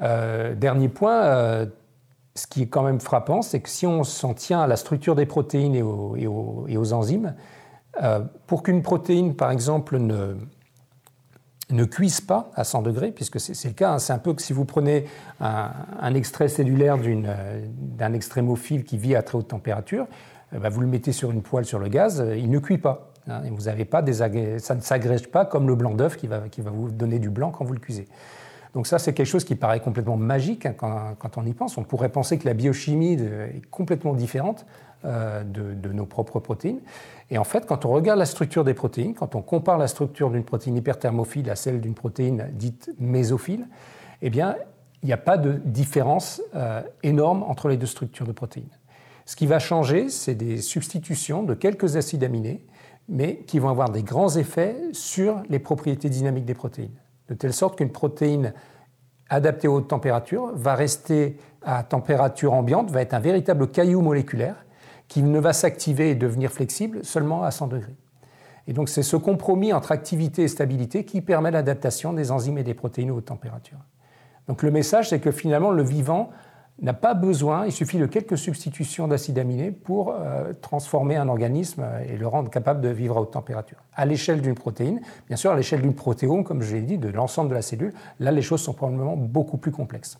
dernier 0.00 0.88
point, 0.88 1.66
ce 2.34 2.46
qui 2.46 2.62
est 2.62 2.68
quand 2.68 2.82
même 2.82 3.00
frappant, 3.00 3.42
c'est 3.42 3.60
que 3.60 3.68
si 3.68 3.86
on 3.86 4.02
s'en 4.02 4.32
tient 4.32 4.62
à 4.62 4.66
la 4.66 4.76
structure 4.76 5.14
des 5.14 5.26
protéines 5.26 5.74
et 5.74 5.82
aux 5.82 6.92
enzymes, 6.92 7.34
pour 8.46 8.62
qu'une 8.62 8.82
protéine, 8.82 9.34
par 9.34 9.50
exemple, 9.50 9.98
ne, 9.98 10.36
ne 11.72 11.84
cuisent 11.84 12.20
pas 12.20 12.50
à 12.54 12.64
100 12.64 12.82
degrés, 12.82 13.10
puisque 13.12 13.40
c'est 13.40 13.68
le 13.68 13.74
cas. 13.74 13.92
Hein. 13.92 13.98
C'est 13.98 14.12
un 14.12 14.18
peu 14.18 14.34
que 14.34 14.42
si 14.42 14.52
vous 14.52 14.64
prenez 14.64 15.06
un, 15.40 16.14
extrait 16.14 16.48
cellulaire 16.48 16.96
euh, 17.04 17.66
d'un 17.76 18.12
extrémophile 18.12 18.84
qui 18.84 18.98
vit 18.98 19.14
à 19.14 19.22
très 19.22 19.38
haute 19.38 19.48
température, 19.48 20.06
euh, 20.54 20.58
bah, 20.58 20.68
vous 20.68 20.80
le 20.80 20.86
mettez 20.86 21.12
sur 21.12 21.30
une 21.30 21.42
poêle 21.42 21.64
sur 21.64 21.78
le 21.78 21.88
gaz, 21.88 22.20
euh, 22.20 22.36
il 22.36 22.50
ne 22.50 22.58
cuit 22.58 22.78
pas. 22.78 23.12
Hein. 23.28 23.42
vous 23.50 23.68
avez 23.68 23.84
pas 23.84 24.00
des 24.00 24.14
ça 24.58 24.74
ne 24.74 24.80
s'agrège 24.80 25.28
pas 25.28 25.44
comme 25.44 25.68
le 25.68 25.74
blanc 25.74 25.94
d'œuf 25.94 26.16
qui 26.16 26.26
va, 26.26 26.48
qui 26.48 26.62
va 26.62 26.70
vous 26.70 26.90
donner 26.90 27.18
du 27.18 27.28
blanc 27.28 27.50
quand 27.50 27.64
vous 27.64 27.74
le 27.74 27.80
cuisez. 27.80 28.08
Donc 28.72 28.86
ça, 28.86 28.98
c'est 28.98 29.12
quelque 29.12 29.26
chose 29.26 29.44
qui 29.44 29.56
paraît 29.56 29.80
complètement 29.80 30.16
magique 30.16 30.64
hein, 30.64 30.74
quand, 30.74 31.36
on 31.36 31.44
y 31.44 31.52
pense. 31.52 31.76
On 31.76 31.82
pourrait 31.82 32.08
penser 32.08 32.38
que 32.38 32.46
la 32.46 32.54
biochimie 32.54 33.14
est 33.14 33.68
complètement 33.68 34.14
différente 34.14 34.64
de, 35.04 35.74
de, 35.74 35.92
nos 35.92 36.04
propres 36.04 36.40
protéines. 36.40 36.80
Et 37.30 37.38
en 37.38 37.44
fait, 37.44 37.64
quand 37.66 37.84
on 37.84 37.90
regarde 37.90 38.18
la 38.18 38.26
structure 38.26 38.64
des 38.64 38.74
protéines, 38.74 39.14
quand 39.14 39.34
on 39.34 39.42
compare 39.42 39.78
la 39.78 39.88
structure 39.88 40.30
d'une 40.30 40.44
protéine 40.44 40.76
hyperthermophile 40.76 41.48
à 41.48 41.56
celle 41.56 41.80
d'une 41.80 41.94
protéine 41.94 42.50
dite 42.52 42.90
mésophile, 42.98 43.66
eh 44.20 44.30
bien, 44.30 44.56
il 45.02 45.06
n'y 45.06 45.12
a 45.12 45.18
pas 45.18 45.38
de 45.38 45.52
différence 45.64 46.42
euh, 46.54 46.82
énorme 47.02 47.42
entre 47.44 47.68
les 47.68 47.76
deux 47.76 47.86
structures 47.86 48.26
de 48.26 48.32
protéines. 48.32 48.68
Ce 49.24 49.36
qui 49.36 49.46
va 49.46 49.58
changer, 49.58 50.08
c'est 50.08 50.34
des 50.34 50.58
substitutions 50.58 51.42
de 51.42 51.54
quelques 51.54 51.96
acides 51.96 52.24
aminés, 52.24 52.66
mais 53.08 53.36
qui 53.46 53.58
vont 53.58 53.68
avoir 53.68 53.90
des 53.90 54.02
grands 54.02 54.36
effets 54.36 54.76
sur 54.92 55.42
les 55.48 55.58
propriétés 55.58 56.08
dynamiques 56.08 56.44
des 56.44 56.54
protéines. 56.54 56.98
De 57.28 57.34
telle 57.34 57.52
sorte 57.52 57.78
qu'une 57.78 57.92
protéine 57.92 58.52
adaptée 59.28 59.68
aux 59.68 59.76
hautes 59.76 59.88
températures 59.88 60.50
va 60.54 60.74
rester 60.74 61.36
à 61.62 61.82
température 61.82 62.52
ambiante, 62.52 62.90
va 62.90 63.02
être 63.02 63.14
un 63.14 63.20
véritable 63.20 63.68
caillou 63.68 64.00
moléculaire 64.00 64.64
qui 65.10 65.22
ne 65.24 65.40
va 65.40 65.52
s'activer 65.52 66.10
et 66.10 66.14
devenir 66.14 66.52
flexible 66.52 67.04
seulement 67.04 67.42
à 67.42 67.50
100 67.50 67.66
degrés. 67.66 67.96
Et 68.68 68.72
donc 68.72 68.88
c'est 68.88 69.02
ce 69.02 69.16
compromis 69.16 69.72
entre 69.72 69.90
activité 69.90 70.44
et 70.44 70.48
stabilité 70.48 71.04
qui 71.04 71.20
permet 71.20 71.50
l'adaptation 71.50 72.12
des 72.12 72.30
enzymes 72.30 72.58
et 72.58 72.62
des 72.62 72.74
protéines 72.74 73.10
aux 73.10 73.20
températures. 73.20 73.80
Donc 74.46 74.62
le 74.62 74.70
message, 74.70 75.10
c'est 75.10 75.18
que 75.18 75.32
finalement 75.32 75.72
le 75.72 75.82
vivant 75.82 76.30
n'a 76.80 76.92
pas 76.92 77.14
besoin, 77.14 77.66
il 77.66 77.72
suffit 77.72 77.98
de 77.98 78.06
quelques 78.06 78.38
substitutions 78.38 79.08
d'acides 79.08 79.38
aminés 79.38 79.72
pour 79.72 80.14
euh, 80.14 80.52
transformer 80.60 81.16
un 81.16 81.28
organisme 81.28 81.84
et 82.08 82.16
le 82.16 82.28
rendre 82.28 82.48
capable 82.48 82.80
de 82.80 82.88
vivre 82.88 83.16
à 83.16 83.20
haute 83.20 83.32
température. 83.32 83.78
À 83.94 84.06
l'échelle 84.06 84.40
d'une 84.40 84.54
protéine, 84.54 85.00
bien 85.26 85.36
sûr 85.36 85.50
à 85.50 85.56
l'échelle 85.56 85.82
d'une 85.82 85.94
protéome, 85.94 86.44
comme 86.44 86.62
je 86.62 86.76
l'ai 86.76 86.82
dit, 86.82 86.98
de 86.98 87.08
l'ensemble 87.08 87.50
de 87.50 87.54
la 87.54 87.62
cellule, 87.62 87.92
là 88.20 88.30
les 88.30 88.42
choses 88.42 88.62
sont 88.62 88.74
probablement 88.74 89.16
beaucoup 89.16 89.58
plus 89.58 89.72
complexes. 89.72 90.18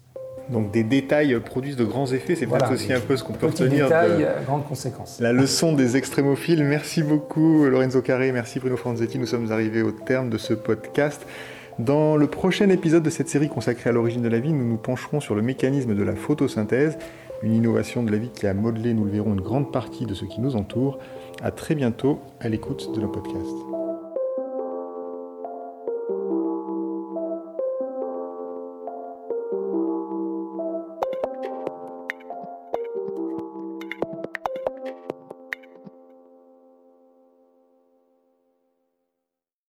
Donc 0.50 0.72
des 0.72 0.82
détails 0.82 1.38
produisent 1.40 1.76
de 1.76 1.84
grands 1.84 2.10
effets, 2.12 2.34
c'est 2.34 2.46
peut-être 2.46 2.72
aussi 2.72 2.92
un 2.92 3.00
peu 3.00 3.16
ce 3.16 3.24
qu'on 3.24 3.32
peut 3.32 3.46
retenir. 3.46 3.84
Détails, 3.84 4.26
de 4.40 4.46
grandes 4.46 4.66
conséquences. 4.66 5.18
La 5.20 5.32
leçon 5.32 5.72
des 5.72 5.96
extrémophiles. 5.96 6.64
Merci 6.64 7.02
beaucoup 7.02 7.64
Lorenzo 7.66 8.02
Carré, 8.02 8.32
merci 8.32 8.58
Bruno 8.58 8.76
Franzetti. 8.76 9.18
Nous 9.18 9.26
sommes 9.26 9.52
arrivés 9.52 9.82
au 9.82 9.92
terme 9.92 10.28
de 10.28 10.38
ce 10.38 10.54
podcast. 10.54 11.24
Dans 11.78 12.16
le 12.16 12.26
prochain 12.26 12.68
épisode 12.68 13.02
de 13.02 13.10
cette 13.10 13.28
série 13.28 13.48
consacrée 13.48 13.88
à 13.88 13.92
l'origine 13.92 14.20
de 14.20 14.28
la 14.28 14.38
vie, 14.38 14.52
nous 14.52 14.66
nous 14.66 14.76
pencherons 14.76 15.20
sur 15.20 15.34
le 15.34 15.40
mécanisme 15.40 15.94
de 15.94 16.02
la 16.02 16.14
photosynthèse, 16.14 16.98
une 17.42 17.54
innovation 17.54 18.02
de 18.02 18.10
la 18.10 18.18
vie 18.18 18.28
qui 18.28 18.46
a 18.46 18.52
modelé, 18.52 18.92
nous 18.92 19.04
le 19.04 19.12
verrons, 19.12 19.32
une 19.32 19.40
grande 19.40 19.72
partie 19.72 20.04
de 20.04 20.12
ce 20.12 20.26
qui 20.26 20.40
nous 20.42 20.56
entoure. 20.56 20.98
À 21.42 21.50
très 21.50 21.74
bientôt 21.74 22.20
à 22.40 22.50
l'écoute 22.50 22.94
de 22.94 23.00
nos 23.00 23.08
podcasts. 23.08 23.79